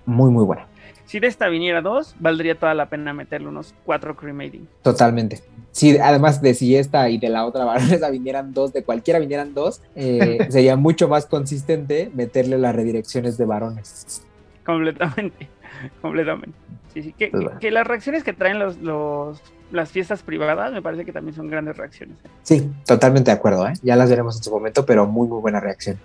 [0.05, 0.67] muy, muy buena
[1.05, 4.67] si de esta viniera dos, valdría toda la pena meterle unos cuatro cremating.
[4.81, 5.41] Totalmente.
[5.75, 9.53] Sí, además de si esta y de la otra baronesa vinieran dos, de cualquiera vinieran
[9.53, 14.23] dos, eh, sería mucho más consistente meterle las redirecciones de varones.
[14.65, 15.49] Completamente,
[16.01, 16.57] completamente.
[16.93, 20.81] Sí, sí, que, pues que, las reacciones que traen los, los, las fiestas privadas me
[20.81, 22.15] parece que también son grandes reacciones.
[22.23, 22.29] ¿eh?
[22.43, 23.73] Sí, totalmente de acuerdo, ¿eh?
[23.83, 25.99] ya las veremos en su momento, pero muy, muy buena reacción.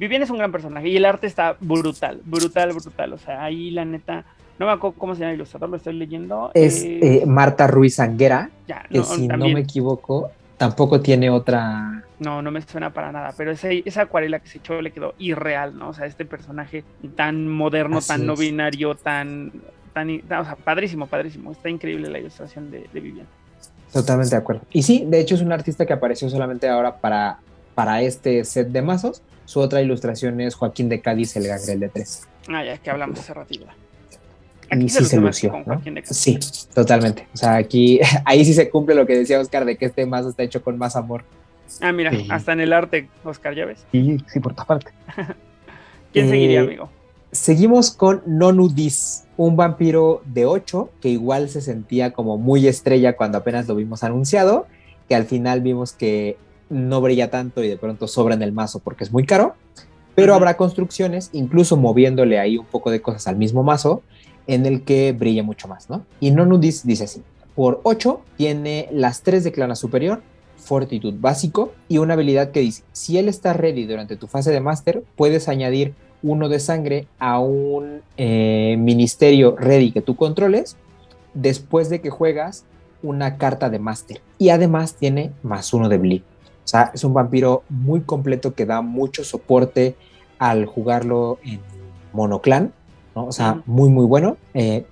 [0.00, 3.12] Vivian es un gran personaje y el arte está brutal, brutal, brutal.
[3.12, 4.24] O sea, ahí la neta
[4.58, 6.50] No me acuerdo cómo se llama el ilustrador, lo estoy leyendo.
[6.54, 12.02] Es eh, Marta Ruiz Anguera, ya, que no, si no me equivoco, tampoco tiene otra.
[12.18, 15.14] No, no me suena para nada, pero ese, esa acuarela que se echó le quedó
[15.18, 15.90] irreal, ¿no?
[15.90, 16.84] O sea, este personaje
[17.14, 18.40] tan moderno, Así tan no es.
[18.40, 19.52] binario, tan,
[19.92, 21.52] tan, o sea, padrísimo, padrísimo.
[21.52, 23.26] Está increíble la ilustración de, de Vivian.
[23.92, 24.62] Totalmente de acuerdo.
[24.72, 27.38] Y sí, de hecho es un artista que apareció solamente ahora para,
[27.74, 29.22] para este set de mazos.
[29.44, 32.26] Su otra ilustración es Joaquín de Cádiz, el gangrel de tres.
[32.48, 33.66] Ah, ya que hablamos hace ratito.
[34.70, 35.64] Y sí se luce más lució.
[36.04, 36.38] Sí,
[36.74, 37.26] totalmente.
[37.34, 40.30] O sea, aquí, ahí sí se cumple lo que decía Oscar de que este mazo
[40.30, 41.24] está hecho con más amor.
[41.80, 42.26] Ah, mira, Sí.
[42.30, 43.84] hasta en el arte, Oscar, ya ves.
[43.92, 44.92] Sí, sí, por todas partes.
[46.12, 46.88] ¿Quién Eh, seguiría, amigo?
[47.32, 53.38] Seguimos con Nonudis, un vampiro de 8 que igual se sentía como muy estrella cuando
[53.38, 54.66] apenas lo vimos anunciado,
[55.08, 56.38] que al final vimos que
[56.70, 59.54] no brilla tanto y de pronto sobra en el mazo porque es muy caro,
[60.14, 64.02] pero habrá construcciones, incluso moviéndole ahí un poco de cosas al mismo mazo,
[64.46, 66.04] en el que brilla mucho más, ¿no?
[66.20, 67.22] Y Nonudis dice así,
[67.54, 70.22] por 8 tiene las 3 de clana superior,
[70.56, 74.60] fortitud básico y una habilidad que dice, si él está ready durante tu fase de
[74.60, 80.76] máster, puedes añadir uno de sangre a un eh, ministerio ready que tú controles
[81.34, 82.64] después de que juegas
[83.02, 84.20] una carta de máster.
[84.38, 86.22] Y además tiene más uno de bleed.
[86.64, 89.94] O sea, es un vampiro muy completo que da mucho soporte
[90.38, 91.60] al jugarlo en
[92.12, 92.72] monoclan.
[93.16, 93.26] ¿No?
[93.26, 94.36] O sea, muy, muy bueno.
[94.54, 94.84] Eh,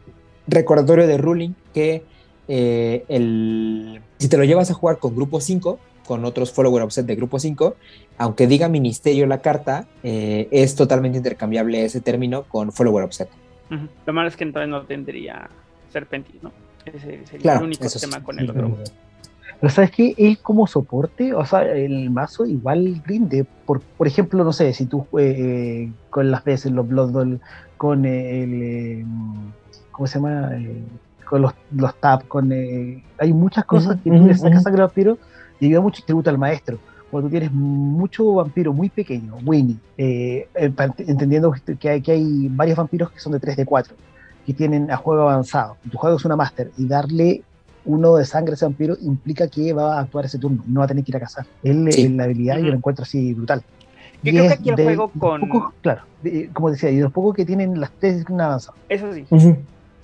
[0.48, 2.04] recordatorio de ruling que
[2.48, 7.06] eh, el, si te lo llevas a jugar con grupo 5, con otros follower offset
[7.06, 7.76] de grupo 5,
[8.18, 13.28] aunque diga ministerio la carta, eh, es totalmente intercambiable ese término con follower offset.
[14.06, 15.48] Lo malo es que entonces no tendría
[15.90, 16.52] Serpentis, ¿no?
[16.84, 18.76] Ese sería Claro, el único tema con el otro.
[19.60, 23.46] Pero sabes que él como soporte, o sea, el mazo igual rinde.
[23.64, 27.40] Por, por ejemplo, no sé, si tú eh, con las veces, los Blood Bowl,
[27.84, 28.50] con el.
[28.62, 29.04] eh,
[29.90, 30.52] ¿Cómo se llama?
[31.28, 32.50] Con los, los tap, con.
[32.50, 35.18] eh, hay muchas cosas que tú le sacas sangre al vampiro
[35.60, 36.78] y ayuda mucho y tributo al maestro.
[37.10, 40.48] Cuando tú tienes mucho vampiro muy pequeño, Winnie, eh,
[40.96, 43.94] entendiendo que hay, que hay varios vampiros que son de 3 de 4
[44.46, 45.76] que tienen a juego avanzado.
[45.84, 47.42] Y tu juego es una master y darle
[47.84, 50.80] uno de sangre a ese vampiro implica que va a actuar ese turno y no
[50.80, 51.44] va a tener que ir a cazar.
[51.62, 52.08] Él, Sí.
[52.08, 52.70] la habilidad yo Ujú.
[52.70, 53.62] lo encuentro así brutal.
[54.24, 56.70] Que Y creo que es aquí el de- juego de con- pocos- claro, de- como
[56.70, 58.70] decía, y de los pocos que tienen las tres avanzadas.
[58.88, 59.56] Eso sí, Ujú.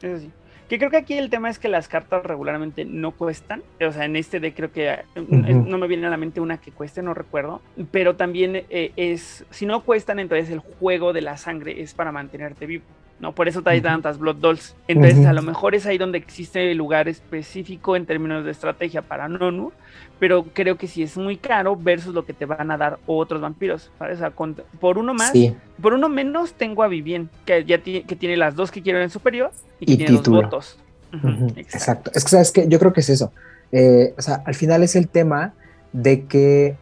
[0.03, 0.31] eso sí.
[0.69, 3.63] Que creo que aquí el tema es que las cartas regularmente no cuestan.
[3.85, 5.69] O sea, en este deck creo que eh, Ujú.
[5.69, 7.61] no me viene a la mente una que cueste, no recuerdo.
[7.91, 12.13] Pero también eh, es, si no cuestan, entonces el juego de la sangre es para
[12.13, 12.85] mantenerte vivo.
[13.21, 13.33] ¿No?
[13.35, 14.75] Por eso trae tantas Blood Dolls.
[14.89, 19.29] Entonces, a lo mejor es ahí donde existe lugar específico en términos de estrategia para
[19.29, 19.73] Nonu,
[20.19, 23.41] pero creo que sí es muy caro versus lo que te van a dar otros
[23.41, 23.91] vampiros.
[23.99, 24.17] ¿sabes?
[24.17, 27.79] O sea, con- por uno más, Sí, por uno menos tengo a Vivien, que ya
[27.83, 30.43] que tiene las dos que quiero en superior y que Y tiene título.
[30.43, 30.79] los votos.
[31.13, 31.61] Exacto.
[31.61, 32.11] Exacto.
[32.15, 32.69] Es que, ¿sabes qué?
[32.69, 33.33] Yo creo que es eso.
[33.73, 35.53] Eh, o sea, al final es el tema
[35.93, 36.77] de que.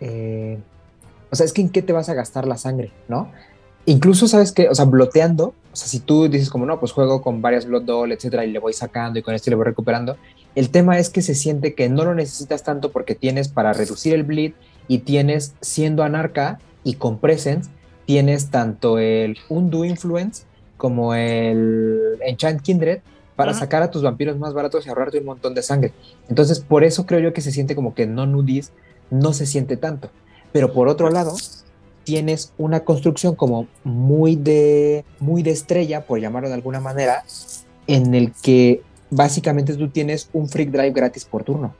[0.00, 0.58] eh,
[1.30, 3.30] o sea, es que en qué te vas a gastar la sangre, ¿no?
[3.86, 4.68] Incluso, ¿sabes qué?
[4.68, 5.54] O sea, bloteando.
[5.72, 8.52] O sea, si tú dices, como no, pues juego con varias Blood Doll, etcétera, y
[8.52, 10.16] le voy sacando y con esto le voy recuperando.
[10.54, 14.12] El tema es que se siente que no lo necesitas tanto porque tienes para reducir
[14.14, 14.52] el bleed
[14.86, 17.70] y tienes, siendo anarca y con presence,
[18.04, 20.44] tienes tanto el Undo Influence
[20.76, 23.00] como el Enchant Kindred
[23.36, 25.92] para sacar a tus vampiros más baratos y ahorrarte un montón de sangre.
[26.28, 28.72] Entonces, por eso creo yo que se siente como que no nudis
[29.10, 30.10] no se siente tanto.
[30.52, 31.34] Pero por otro lado,
[32.04, 37.24] tienes una construcción como muy de, muy de estrella, por llamarlo de alguna manera,
[37.86, 41.74] en el que básicamente tú tienes un freak drive gratis por turno,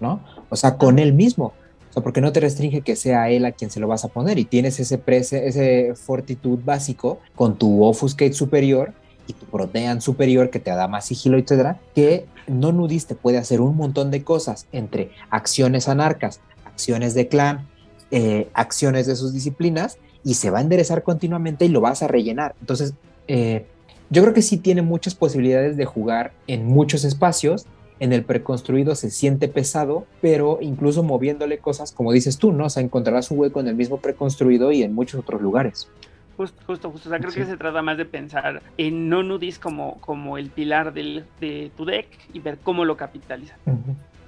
[0.00, 0.20] ¿no?
[0.50, 1.52] O sea, con él mismo.
[1.90, 4.08] O sea, porque no te restringe que sea él a quien se lo vas a
[4.08, 8.92] poner y tienes ese, prese- ese fortitud básico con tu offuscate superior
[9.28, 13.38] y tu protean superior que te da más sigilo, etcétera, que no nudis te puede
[13.38, 17.68] hacer un montón de cosas entre acciones anarcas, acciones de clan,
[18.16, 22.06] eh, acciones de sus disciplinas y se va a enderezar continuamente y lo vas a
[22.06, 22.54] rellenar.
[22.60, 22.94] Entonces,
[23.26, 23.66] eh,
[24.08, 27.66] yo creo que sí tiene muchas posibilidades de jugar en muchos espacios.
[27.98, 32.66] En el preconstruido se siente pesado, pero incluso moviéndole cosas, como dices tú, ¿no?
[32.66, 35.88] O sea, encontrarás un hueco en el mismo preconstruido y en muchos otros lugares.
[36.36, 37.08] Justo, justo, justo.
[37.08, 37.40] O sea, creo Sí.
[37.40, 41.72] que se trata más de pensar en no nudis como, como el pilar del, de
[41.76, 43.58] tu deck y ver cómo lo capitalizas.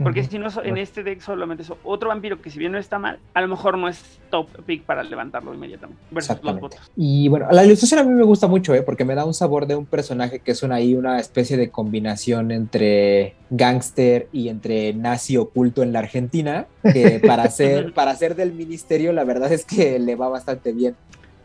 [0.02, 2.98] Porque si no, en este deck solamente es otro vampiro que si bien no está
[2.98, 6.02] mal, a lo mejor no es top pick para levantarlo inmediatamente.
[6.10, 6.77] Versus Exactamente.
[6.97, 8.82] Y bueno, la ilustración a mí me gusta mucho, ¿eh?
[8.82, 11.70] porque me da un sabor de un personaje que es una, ahí una especie de
[11.70, 18.35] combinación entre gángster y entre nazi oculto en la Argentina, que para ser, para ser
[18.36, 20.94] del ministerio la verdad es que le va bastante bien.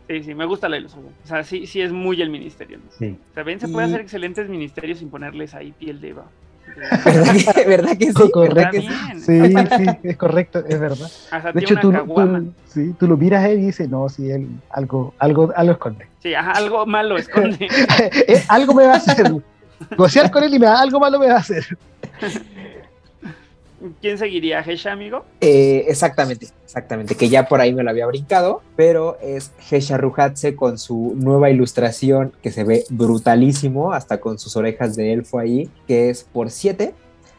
[0.08, 1.12] Sí, sí, me gusta la ilustración.
[1.24, 2.78] O sea, sí, sí es muy el ministerio.
[2.78, 2.84] ¿no?
[2.98, 3.16] Sí.
[3.30, 6.26] O sea, ven, se puede Y- hacer excelentes ministerios sin ponerles ahí piel de eva.
[7.04, 8.12] ¿Verdad que, verdad que sí?
[8.12, 8.40] Correcto.
[8.40, 8.88] ¿Verdad que sí?
[8.88, 9.20] bien.
[9.20, 11.10] Sí, sí, es correcto, es verdad.
[11.30, 14.30] Hasta De hecho, tú, tú, sí, tú lo miras a él y dices, no, sí,
[14.30, 16.06] él algo, algo, algo esconde.
[16.20, 17.68] Sí, algo malo esconde.
[18.28, 19.30] Eh, algo me va a hacer.
[19.96, 21.66] Gocear con él y me da, algo malo me va a hacer.
[24.00, 24.60] ¿Quién seguiría?
[24.60, 25.24] ¿Hesha, amigo?
[25.40, 30.54] Eh, exactamente, exactamente, que ya por ahí me lo había brincado, pero es Hesha Ruhatse
[30.56, 35.68] con su nueva ilustración que se ve brutalísimo, hasta con sus orejas de elfo ahí,
[35.86, 36.94] que es por 7,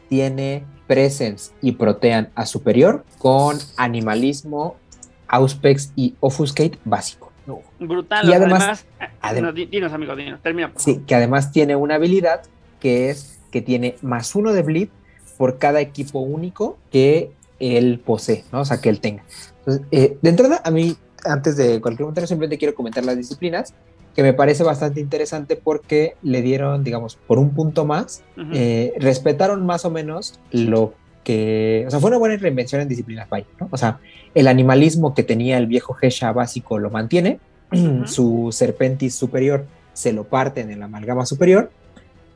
[0.08, 4.76] tiene Presence y Protean a superior con animalismo,
[5.28, 7.32] Auspex y Offuscate básico.
[7.78, 8.28] Brutal.
[8.28, 10.40] Y además- además, adem- no, di- dinos, amigo, dinos.
[10.42, 10.72] Termina.
[10.76, 12.42] Sí, que además tiene una habilidad
[12.80, 14.88] que es que tiene más uno de bleed
[15.36, 18.60] por cada equipo único que él posee, ¿no?
[18.60, 19.24] O sea, que él tenga.
[19.60, 23.74] Entonces, eh, de entrada, a mí, antes de cualquier comentario, simplemente quiero comentar las disciplinas,
[24.14, 28.50] que me parece bastante interesante porque le dieron, digamos, por un punto más, Ujú.
[28.52, 30.94] eh, respetaron más o menos lo
[31.24, 33.68] que, o sea, fue una buena reinvención en disciplinas Pai, ¿no?
[33.72, 33.98] O sea,
[34.34, 37.40] el animalismo que tenía el viejo Hesha básico lo mantiene,
[37.72, 38.06] Ujú.
[38.06, 41.70] su Serpentis superior se lo parten en la amalgama superior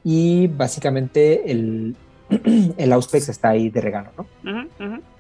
[0.02, 1.96] y básicamente el,
[2.76, 4.26] el Auspex está ahí de regalo, ¿no?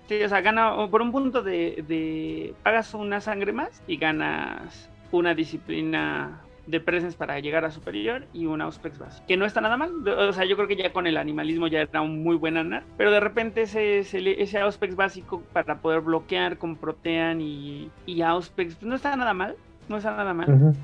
[0.08, 4.88] Sí, o sea, gana por un punto de, de- Pagas una sangre más y ganas
[5.12, 9.22] una disciplina de presence para llegar a superior y un Auspex base.
[9.26, 9.90] Que no está nada mal.
[10.06, 12.84] O sea, yo creo que ya con el animalismo ya era un muy buen anar.
[12.98, 18.20] Pero de repente ese, ese, ese Auspex básico para poder bloquear con Protean y, y
[18.22, 19.56] Auspex, pues no está nada mal.
[19.88, 20.74] No está nada mal.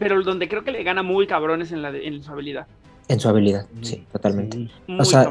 [0.00, 2.66] Pero donde creo que le gana muy cabrones en, la de- en su habilidad.
[3.12, 4.56] En su habilidad, sí, totalmente.
[4.56, 4.70] Sí.
[4.86, 5.30] Muy O sea,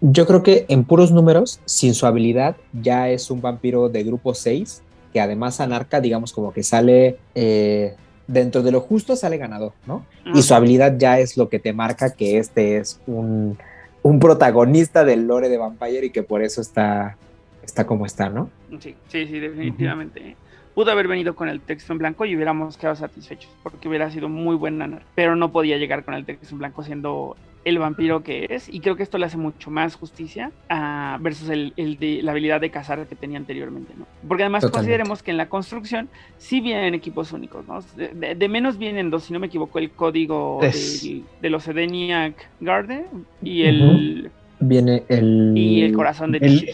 [0.00, 4.34] yo creo que en puros números, sin su habilidad, ya es un vampiro de grupo
[4.34, 4.82] 6,
[5.12, 7.96] que además Anarca, digamos, como que sale eh,
[8.28, 10.06] dentro de lo justo, sale ganador, ¿no?
[10.32, 13.58] Y su habilidad ya es lo que te marca que este es un,
[14.02, 17.16] un protagonista del lore de Vampire y que por eso está,
[17.64, 18.48] está como está, ¿no?
[18.78, 20.36] Sí, sí, sí, definitivamente.
[20.78, 24.28] Pudo haber venido con el texto en blanco y hubiéramos quedado satisfechos, porque hubiera sido
[24.28, 28.22] muy buen nanar, pero no podía llegar con el texto en blanco siendo el vampiro
[28.22, 31.98] que es, y creo que esto le hace mucho más justicia a, versus el, el
[31.98, 34.06] de la habilidad de cazar que tenía anteriormente, ¿no?
[34.28, 34.78] Porque además Totalmente.
[34.78, 37.80] consideremos que en la construcción sí vienen equipos únicos, ¿no?
[37.96, 41.02] De, de- de menos vienen dos, si no me equivoco, el código Es.
[41.02, 43.04] del- de los Edeniac Garden
[43.42, 44.30] y el,
[44.60, 45.54] Viene el...
[45.56, 46.70] y el corazón de El-.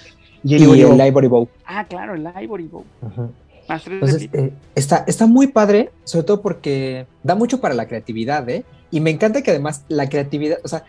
[0.46, 1.48] Y Y el el, Ivory Ivory Bow.
[1.64, 2.84] Ah, claro, el Ivory Bow.
[3.00, 3.08] De
[3.68, 8.64] Entonces, eh, está, está muy padre, sobre todo porque da mucho para la creatividad, ¿eh?
[8.90, 10.84] Y me encanta que además la creatividad, o sea,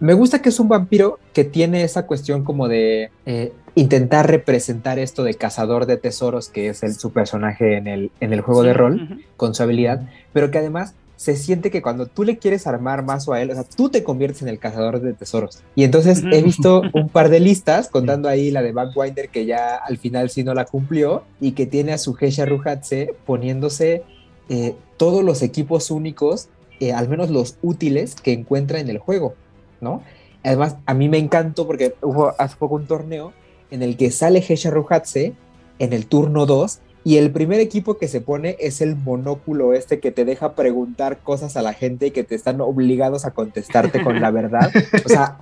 [0.00, 4.98] me gusta que es un vampiro que tiene esa cuestión como de eh, intentar representar
[4.98, 8.64] esto de cazador de tesoros, que es el, su personaje en el, en el juego
[8.64, 12.66] de rol, con su habilidad, pero que además se siente que cuando tú le quieres
[12.66, 15.62] armar mazo a él, o sea, tú te conviertes en el cazador de tesoros.
[15.74, 19.76] Y entonces he visto un par de listas, contando ahí la de Backwinder, que ya
[19.76, 24.02] al final sí no la cumplió, y que tiene a su Hesha Ruhatse poniéndose
[24.48, 26.48] eh, todos los equipos únicos,
[26.80, 29.34] eh, al menos los útiles que encuentra en el juego,
[29.80, 30.02] ¿no?
[30.42, 33.32] Además, a mí me encantó porque hubo hace poco un torneo
[33.70, 35.34] en el que sale Hesha Ruhatse
[35.78, 39.98] en el turno 2 y el primer equipo que se pone es el monóculo este
[40.00, 44.02] que te deja preguntar cosas a la gente y que te están obligados a contestarte
[44.02, 44.70] con la verdad.
[45.04, 45.38] O sea,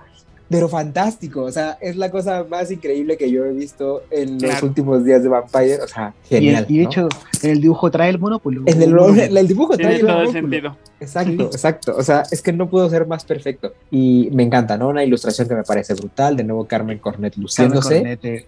[0.49, 1.43] pero fantástico.
[1.43, 5.23] O sea, es la cosa más increíble que yo he visto en los últimos días
[5.23, 5.81] de Vampire.
[5.83, 6.67] O sea, Y, el- genial.
[6.69, 6.89] y de ¿no?
[6.91, 7.09] hecho,
[7.43, 8.63] en el dibujo trae el monóculo.
[8.67, 10.33] en el, dibujo Tiene trae el todo monóculo.
[10.41, 10.77] sentido.
[10.99, 11.95] Exacto, exacto.
[11.97, 13.73] O sea, es que no pudo ser más perfecto.
[13.93, 14.89] Y me encanta, ¿no?
[14.89, 16.37] Una ilustración que me parece brutal.
[16.37, 17.95] De nuevo, Carmen Cornet Carmen luciéndose.
[17.99, 18.47] Cornete.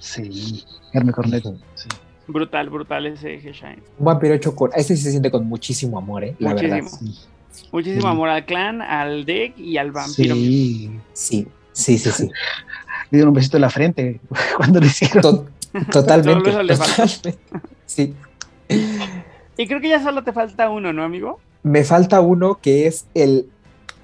[0.00, 1.50] Sí, Carmen Cornete.
[1.76, 1.88] Sí.
[2.26, 3.82] Brutal, brutal ese Heshine.
[3.98, 4.70] Un vampiro hecho con.
[4.74, 6.34] Este sí se siente con muchísimo amor, ¿eh?
[6.38, 6.74] La Muchísimo.
[6.74, 6.98] verdad.
[7.72, 8.06] Muchísimo Sí.
[8.08, 10.34] amor al clan, al deck y al vampiro.
[10.34, 10.90] Sí.
[11.12, 12.24] Sí, sí, sí, sí.
[13.10, 14.20] Le dieron un besito en la frente
[14.56, 15.20] cuando lo hicieron.
[15.22, 15.46] To-
[15.92, 16.50] totalmente.
[16.50, 17.06] Solo eso le falta.
[17.06, 17.38] totalmente.
[17.86, 18.14] Sí.
[19.56, 21.38] Y creo que ya solo te falta uno, ¿no, amigo?
[21.62, 23.48] Me falta uno que es el,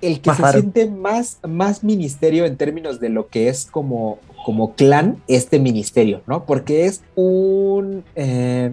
[0.01, 4.75] el que se siente más, más ministerio en términos de lo que es como, como
[4.75, 6.45] clan este ministerio, ¿no?
[6.47, 8.05] Porque es un.
[8.15, 8.73] eh,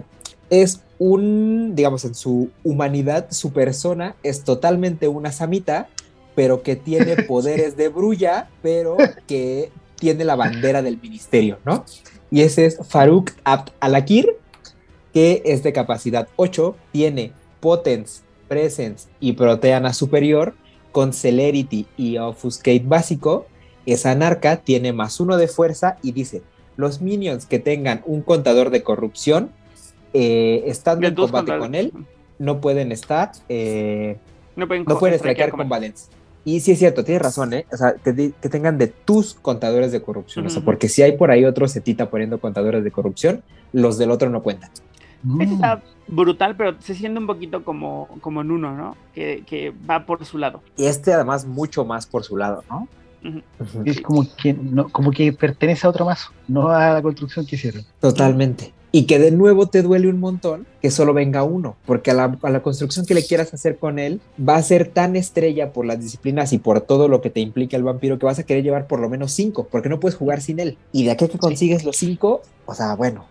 [0.50, 5.88] es un, digamos, en su humanidad, su persona es totalmente una samita,
[6.34, 8.96] pero que tiene poderes de brulla, pero
[9.26, 11.84] que tiene la bandera del ministerio, ¿no?
[12.30, 14.36] Y ese es Farouk Abd Alakir,
[15.12, 20.54] que es de capacidad 8, tiene Potence, Presence y Proteana superior,
[20.92, 23.46] con Celerity y Offuscate básico.
[23.92, 26.42] Es anarca, tiene más uno de fuerza y dice:
[26.76, 29.50] Los minions que tengan un contador de corrupción,
[30.12, 31.92] eh, estando en combate con él,
[32.38, 34.18] no pueden estar, eh,
[34.56, 36.10] No pueden, no pueden strikear con Valens.
[36.44, 37.66] Y sí es cierto, tienes razón, ¿eh?
[37.72, 38.12] O sea, que,
[38.48, 40.46] tengan de tus contadores de corrupción.
[40.46, 43.42] O sea, porque si hay por ahí otro setita poniendo contadores de corrupción,
[43.72, 44.70] los del otro no cuentan.
[45.40, 48.96] Este está brutal, pero se siente un poquito como, como Nuno, ¿no?
[49.14, 50.62] Que, que va por su lado.
[50.76, 52.88] Y este además mucho más por su lado, ¿no?
[53.84, 57.56] Es como que, no, como que pertenece a otro mazo, no a la construcción que
[57.56, 57.84] hicieron.
[58.00, 58.72] Totalmente.
[58.90, 62.38] Y que de nuevo te duele un montón que solo venga uno, porque a la,
[62.42, 65.84] a la construcción que le quieras hacer con él va a ser tan estrella por
[65.84, 68.64] las disciplinas y por todo lo que te implica el vampiro que vas a querer
[68.64, 70.78] llevar por lo menos cinco, porque no puedes jugar sin él.
[70.92, 73.26] Y de aquí que consigues los cinco, o sea, bueno.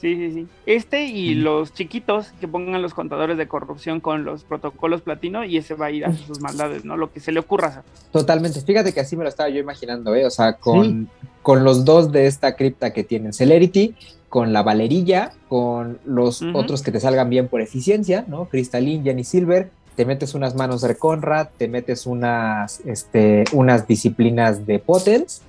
[0.00, 0.46] Sí, sí, sí.
[0.64, 5.58] Este y los chiquitos que pongan los contadores de corrupción con los protocolos platino y
[5.58, 6.96] ese va a ir a sus maldades, ¿no?
[6.96, 8.60] Lo que se le ocurra totalmente.
[8.62, 10.24] Fíjate que así me lo estaba yo imaginando, ¿eh?
[10.24, 11.10] O sea, con,
[11.42, 13.94] con los dos de esta cripta que tienen Celerity,
[14.30, 18.46] con la Valerilla, con los otros que te salgan bien por eficiencia, ¿no?
[18.46, 24.66] Crystalline, Jenny Silver, te metes unas manos de Conrad, te metes unas, este, unas disciplinas
[24.66, 25.42] de Potens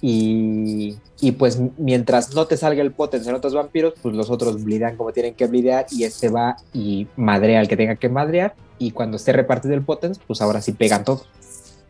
[0.00, 4.62] y, y pues mientras no te salga el Potens en otros vampiros, pues los otros
[4.62, 8.54] blidean como tienen que blidear y este va y madrea al que tenga que madrear
[8.78, 11.02] y cuando esté repartido el Potens, pues ahora sí pegan.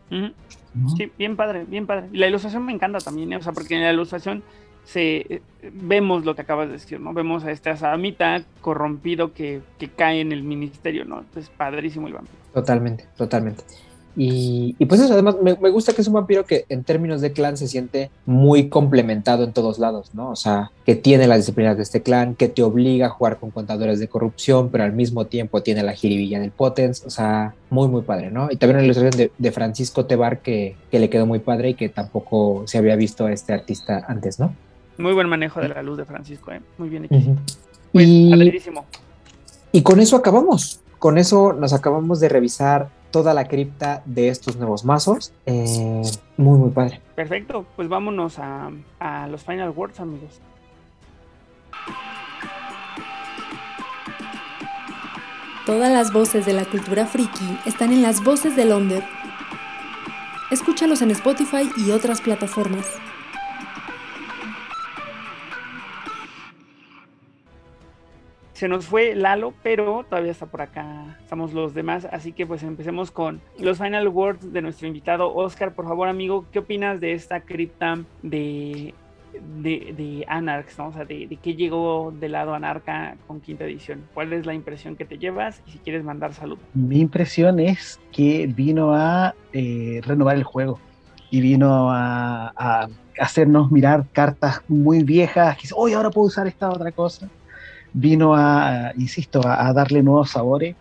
[0.09, 0.29] ¿no?
[0.95, 2.07] Sí, bien padre, bien padre.
[2.13, 3.35] Y la ilustración me encanta también, ¿eh?
[3.35, 4.41] o sea, porque en la ilustración
[4.85, 5.41] se eh,
[5.73, 7.11] vemos lo que acabas de decir, ¿no?
[7.11, 11.25] Vemos a este asamita corrompido que, que cae en el ministerio, ¿no?
[11.35, 12.37] Es padrísimo el vampiro.
[12.53, 13.65] Totalmente, totalmente.
[14.15, 17.21] Y, y pues eso, además, me, me gusta que es un vampiro que en términos
[17.21, 20.29] de clan se siente muy complementado en todos lados, ¿no?
[20.29, 23.51] O sea, que tiene las disciplinas de este clan, que te obliga a jugar con
[23.51, 27.87] contadores de corrupción, pero al mismo tiempo tiene la jiribilla del Potens, o sea, muy,
[27.87, 28.47] muy padre, ¿no?
[28.49, 31.73] Y también una ilustración de, de Francisco Tebar que, que le quedó muy padre y
[31.73, 34.55] que tampoco se había visto a este artista antes, ¿no?
[34.97, 36.61] Muy buen manejo de la luz de Francisco, ¿eh?
[36.77, 37.15] Muy bien hecho.
[37.15, 37.35] Ujú.
[37.91, 38.61] Pues, Y-.
[39.71, 40.79] Y con eso acabamos.
[40.99, 45.31] Con eso nos acabamos de revisar toda la cripta de estos nuevos mazos.
[45.45, 46.01] Eh,
[46.35, 46.99] muy, muy padre.
[47.15, 48.69] Perfecto, pues vámonos a,
[48.99, 50.41] a los final words, amigos.
[55.65, 59.05] Todas las voces de la cultura friki están en las voces de Londres.
[60.51, 62.85] Escúchalos en Spotify y otras plataformas.
[68.55, 71.17] Se nos fue Lalo, pero todavía está por acá.
[71.21, 75.75] Estamos los demás, así que pues empecemos con los final words de nuestro invitado Oscar.
[75.75, 78.93] Por favor, amigo, ¿qué opinas de esta cripta de,
[79.57, 80.79] de, de Anarchs?
[80.79, 84.07] O sea, de, qué llegó del lado Anarca con quinta edición.
[84.13, 85.61] ¿Cuál es la impresión que te llevas?
[85.67, 86.63] Y si quieres mandar saludos.
[86.73, 90.79] Mi impresión es que vino a eh, renovar el juego
[91.29, 92.87] y vino a,
[93.19, 97.29] hacernos mirar cartas muy viejas, que ahora puedo usar esta otra cosa.
[97.97, 100.75] Vino a, insisto, a, a darle nuevos sabores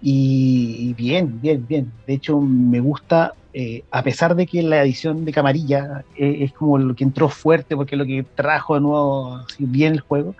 [0.00, 1.92] y, bien, bien, bien.
[2.06, 6.52] De hecho, me gusta, eh, a pesar de que la edición de Camarilla eh, es
[6.52, 10.00] como lo que entró fuerte, porque es lo que trajo de nuevo así, bien el
[10.00, 10.34] juego,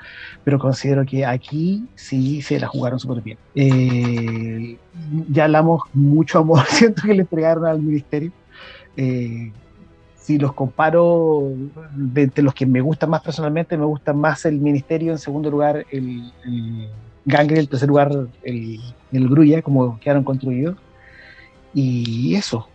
[0.45, 3.39] pero considero que aquí sí se la jugaron súper bien.
[3.55, 4.77] Eh,
[5.29, 8.33] ya hablamos mucho amor, siento que le entregaron al ministerio.
[10.29, 11.55] Si los comparo
[11.97, 15.51] de, de los que me gustan más personalmente, me gusta más el ministerio, en segundo
[15.51, 16.91] lugar el, el
[17.25, 18.79] Gangrel, en tercer lugar el,
[19.11, 20.77] el Grulla, como quedaron construidos.
[21.73, 22.69] Y eso,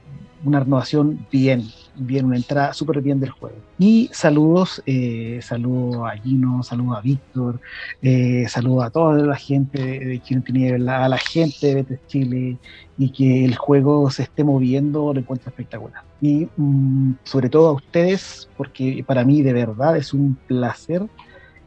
[0.44, 1.64] una renovación bien,
[1.96, 3.56] bien, una entrada súper bien del juego.
[3.80, 7.60] Y saludos, eh, saludo a Gino, saludo a Víctor,
[8.02, 12.58] eh, saludo a toda la gente de, Chile a la gente de Betes Chile,
[12.98, 16.04] y que el juego se esté moviendo, lo encuentro espectacular.
[16.22, 21.04] Y mm, sobre todo a ustedes, porque para mí de verdad es un placer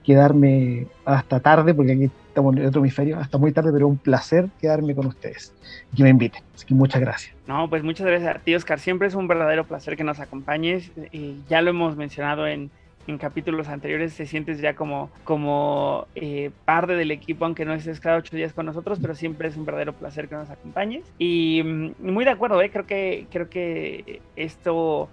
[0.05, 4.51] quedarme hasta tarde, porque aquí estamos en otro hemisferio, hasta muy tarde, pero un placer
[4.61, 5.55] quedarme con ustedes
[5.91, 6.43] y que me inviten.
[6.55, 7.35] Así que muchas gracias.
[7.47, 8.79] No, pues muchas gracias a ti, Oscar.
[8.79, 10.93] Siempre es un verdadero placer que nos acompañes.
[11.13, 12.71] Eh, ya lo hemos mencionado en,
[13.07, 18.01] en capítulos anteriores, te sientes ya como, como eh, parte del equipo, aunque no estés
[18.01, 21.11] cada ocho días con nosotros, pero siempre es un verdadero placer que nos acompañes.
[21.19, 22.69] Y mm, muy de acuerdo, ¿eh?
[22.71, 25.09] creo, que, creo que esto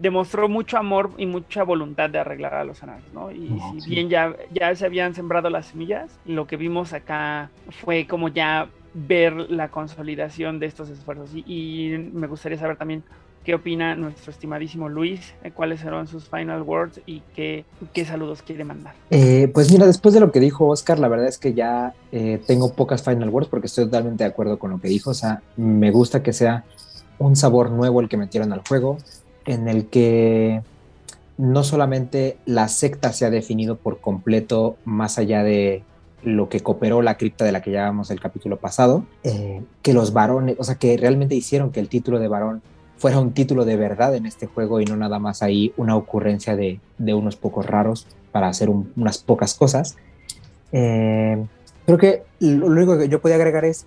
[0.00, 3.30] demostró mucho amor y mucha voluntad de arreglar a los anales, ¿no?
[3.30, 3.90] Y No, si sí.
[3.90, 8.68] bien ya, ya se habían sembrado las semillas, lo que vimos acá fue como ya
[8.94, 11.30] ver la consolidación de estos esfuerzos.
[11.34, 13.02] Y, y me gustaría saber también
[13.44, 18.42] qué opina nuestro estimadísimo Luis, eh, cuáles serán sus final words y qué, qué saludos
[18.42, 18.94] quiere mandar.
[19.10, 22.40] Eh, pues mira, después de lo que dijo Oscar, la verdad es que ya eh,
[22.46, 25.10] tengo pocas final words porque estoy totalmente de acuerdo con lo que dijo.
[25.10, 26.64] O sea, me gusta que sea
[27.18, 28.98] un sabor nuevo el que metieron al juego,
[29.46, 30.62] en el que
[31.38, 35.82] no solamente la secta se ha definido por completo más allá de,
[36.22, 40.12] lo que cooperó la cripta de la que llamamos el capítulo pasado, eh, que los
[40.12, 42.62] varones, o sea, que realmente hicieron que el título de varón
[42.96, 46.54] fuera un título de verdad en este juego y no nada más ahí una ocurrencia
[46.54, 49.96] de, de unos pocos raros para hacer unas pocas cosas.
[50.70, 51.44] Eh,
[51.84, 53.86] creo que lo único que yo podía agregar es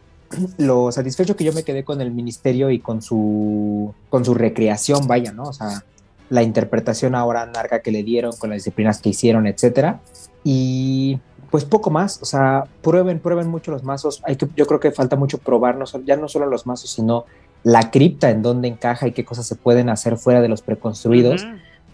[0.57, 5.07] lo satisfecho que yo me quedé con el ministerio y con su, con su recreación,
[5.07, 5.44] vaya, ¿no?
[5.44, 5.84] O sea,
[6.30, 9.99] la interpretación ahora narga que le dieron, con las disciplinas que hicieron, etcétera.
[10.44, 11.20] Y
[11.52, 14.22] pues poco más, o sea, prueben, prueben mucho los mazos.
[14.26, 17.26] Hay que, yo creo que falta mucho probarnos, ya no solo los mazos, sino
[17.64, 21.45] la cripta en dónde encaja y qué cosas se pueden hacer fuera de los preconstruidos.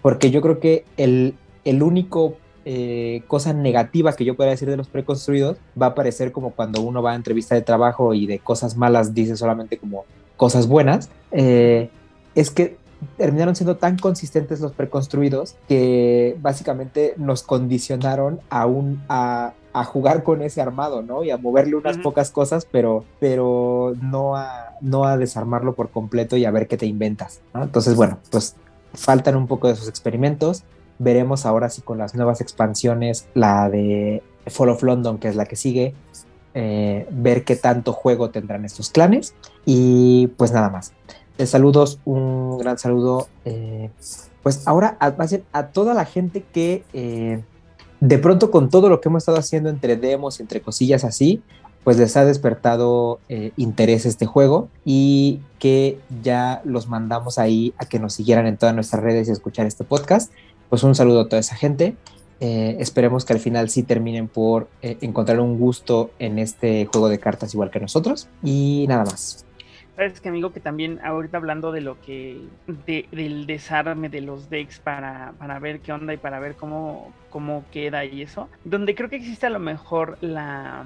[0.02, 4.78] Porque yo creo que el, el único eh, cosa negativa que yo pueda decir de
[4.78, 8.40] los preconstruidos va a aparecer como cuando uno va a entrevista de trabajo y de
[8.40, 10.06] cosas malas dice solamente como
[10.38, 11.10] cosas buenas.
[11.32, 11.90] Eh,
[12.36, 12.78] es que
[13.18, 19.54] terminaron siendo tan consistentes los preconstruidos que básicamente nos condicionaron a, un, a,
[19.86, 21.24] jugar con ese armado, ¿no?
[21.24, 26.38] Y a moverle unas pocas cosas, pero, pero no, a, no a desarmarlo por completo
[26.38, 28.56] y a ver qué te inventas, Entonces, bueno, pues
[28.94, 30.64] faltan un poco de esos experimentos.
[31.02, 35.46] Veremos ahora si con las nuevas expansiones, la de Fall of London, que es la
[35.46, 35.96] que sigue,
[36.54, 39.34] eh, ver qué tanto juego tendrán estos clanes.
[39.66, 40.94] Y pues nada más
[41.46, 43.28] saludos, un gran saludo.
[43.46, 43.90] Eh,
[44.44, 45.14] pues ahora a,
[45.54, 47.44] a, toda la gente que eh,
[48.00, 51.42] de pronto con todo lo que hemos estado haciendo entre demos, entre cosillas así,
[51.84, 57.86] pues les ha despertado eh, interés este juego y que ya los mandamos ahí a
[57.86, 60.32] que nos siguieran en todas nuestras redes y escuchar este podcast.
[60.72, 61.98] Pues un saludo a toda esa gente.
[62.40, 67.54] esperemos que al final sí terminen por encontrar un gusto en este juego de cartas
[67.54, 68.30] igual que nosotros.
[68.42, 69.46] Y nada más.
[69.98, 72.40] Sabes que amigo, que también ahorita hablando de lo que,
[72.88, 77.66] del desarme de los decks para, para ver qué onda y para ver cómo, cómo
[77.74, 80.86] queda y eso, donde creo que existe a lo mejor la,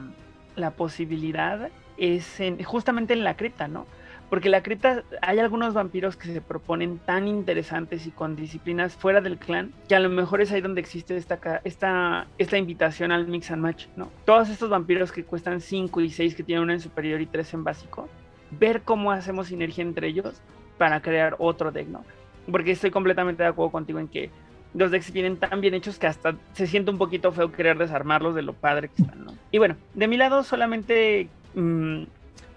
[0.55, 3.85] la posibilidad es en, justamente en la cripta, ¿no?
[4.29, 9.21] Porque la cripta, hay algunos vampiros que se proponen tan interesantes y con disciplinas fuera
[9.21, 13.27] del clan, que a lo mejor es ahí donde existe esta, esta, esta invitación al
[13.27, 14.11] mix and match, ¿no?
[14.25, 17.53] Todos estos vampiros que cuestan 5 y 6, que tienen una en superior y 3
[17.53, 18.09] en básico,
[18.51, 20.41] ver cómo hacemos sinergia entre ellos
[20.77, 22.03] para crear otro deck, ¿no?
[22.51, 24.29] Porque estoy completamente de acuerdo contigo en que
[24.73, 28.35] los decks vienen tan bien hechos que hasta se siente un poquito feo querer desarmarlos
[28.35, 29.33] de lo padre que están, ¿no?
[29.51, 32.03] Y bueno, de mi lado solamente mm,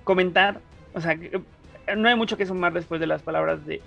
[0.05, 0.61] comentar,
[0.95, 1.17] o sea,
[1.97, 3.81] no hay mucho que sumar después de las palabras de,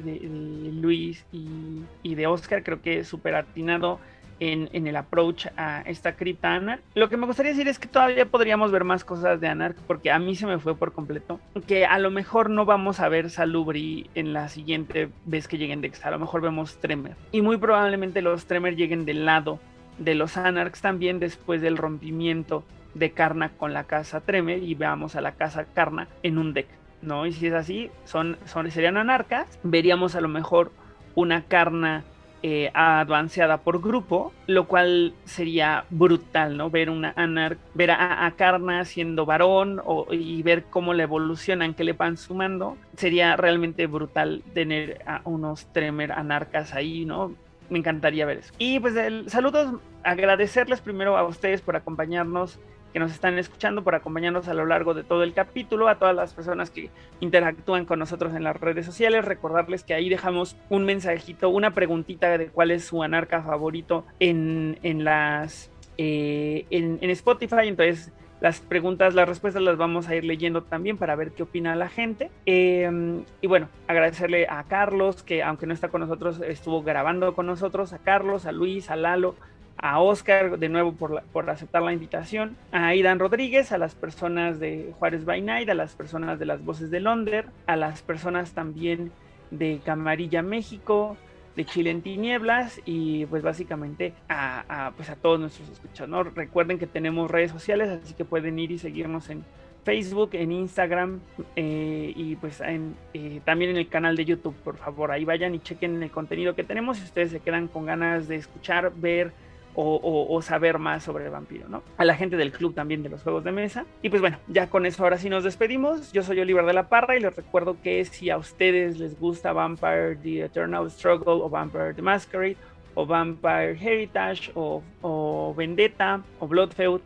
[0.81, 3.99] Luis y, de Oscar, creo que es súper atinado
[4.39, 6.81] en, el approach a esta cripta Anarch.
[6.95, 10.11] Lo que me gustaría decir es que todavía podríamos ver más cosas de Anarch, porque
[10.11, 11.39] a mí se me fue por completo.
[11.67, 15.81] Que a lo mejor no vamos a ver Salubri en la siguiente vez que lleguen
[15.81, 16.03] Dex.
[16.05, 17.15] A lo mejor vemos Tremer.
[17.31, 19.59] Y muy probablemente los Tremer lleguen del lado
[19.99, 22.63] de los Anarchs también después del rompimiento
[22.93, 26.67] de Karna con la casa Tremer y veamos a la casa Karna en un deck.
[27.01, 27.25] ¿No?
[27.25, 29.59] Y si es así, son, son, serían anarcas.
[29.63, 30.71] Veríamos a lo mejor
[31.15, 32.03] una Karna
[32.43, 36.71] eh, avanceada por grupo, lo cual sería brutal, ¿no?
[36.71, 39.79] Ver una anar ver a, Karna siendo varón
[40.09, 45.67] y ver cómo le evolucionan, que le van sumando, sería realmente brutal tener a unos
[45.71, 47.35] Tremer anarcas ahí, ¿no?
[47.69, 48.53] Me encantaría ver eso.
[48.57, 48.95] Y pues
[49.27, 52.59] saludos, agradecerles primero a ustedes por acompañarnos
[52.93, 56.15] que nos están escuchando, por acompañarnos a lo largo de todo el capítulo, a todas
[56.15, 56.89] las personas que
[57.19, 62.37] interactúan con nosotros en las redes sociales, recordarles que ahí dejamos un mensajito, una preguntita
[62.37, 69.13] de cuál es su anarca favorito en, en las eh, en, Spotify, entonces las preguntas,
[69.13, 72.31] las respuestas las vamos a ir leyendo también para ver qué opina la gente.
[72.47, 77.45] Em, y bueno, agradecerle a Carlos, que aunque no está con nosotros, estuvo grabando con
[77.45, 79.35] nosotros, a Carlos, a Luis, a Lalo,
[79.77, 84.59] a Oscar de nuevo por, por aceptar la invitación, a Aidan Rodríguez, a las personas
[84.59, 89.11] de Juárez by a las personas de las voces de Londres, a las personas también
[89.49, 91.17] de Camarilla México,
[91.55, 96.33] de Chile en Tinieblas y pues básicamente a, pues a todos nuestros escuchadores.
[96.33, 99.43] Recuerden que tenemos redes sociales, así que pueden ir y seguirnos en
[99.83, 101.19] Facebook, en Instagram
[101.55, 105.11] eh, y pues eh, también en el canal de YouTube, por favor.
[105.11, 108.35] Ahí vayan y chequen el contenido que tenemos si ustedes se quedan con ganas de
[108.35, 109.33] escuchar, ver
[109.75, 111.83] o, saber más sobre el vampiro, ¿no?
[111.97, 113.85] A la gente del club también de los juegos de mesa.
[114.01, 116.11] Y pues bueno, ya con eso ahora sí nos despedimos.
[116.11, 119.53] Yo soy Oliver de la Parra y les recuerdo que si a ustedes les gusta
[119.53, 122.57] Vampire The Eternal Struggle o Vampire The Masquerade
[122.95, 127.01] o Vampire Heritage o, o Vendetta o Bloodfeud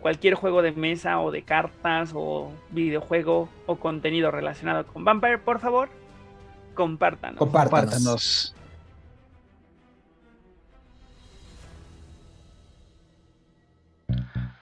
[0.00, 5.58] cualquier juego de mesa o de cartas o videojuego o contenido relacionado con Vampire, por
[5.58, 5.88] favor,
[6.74, 7.38] compártanos.
[7.38, 8.54] Compártanos.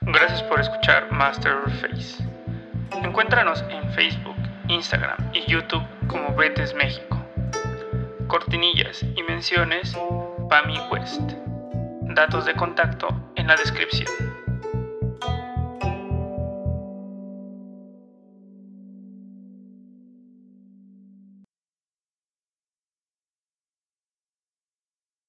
[0.08, 2.22] Gracias por escuchar Masterface.
[3.02, 4.36] Encuéntranos en Facebook,
[4.68, 7.20] Instagram y YouTube como Betes México.
[8.28, 9.98] Cortinillas y menciones
[10.48, 11.32] Pami West.
[12.02, 14.06] Datos de contacto en la descripción.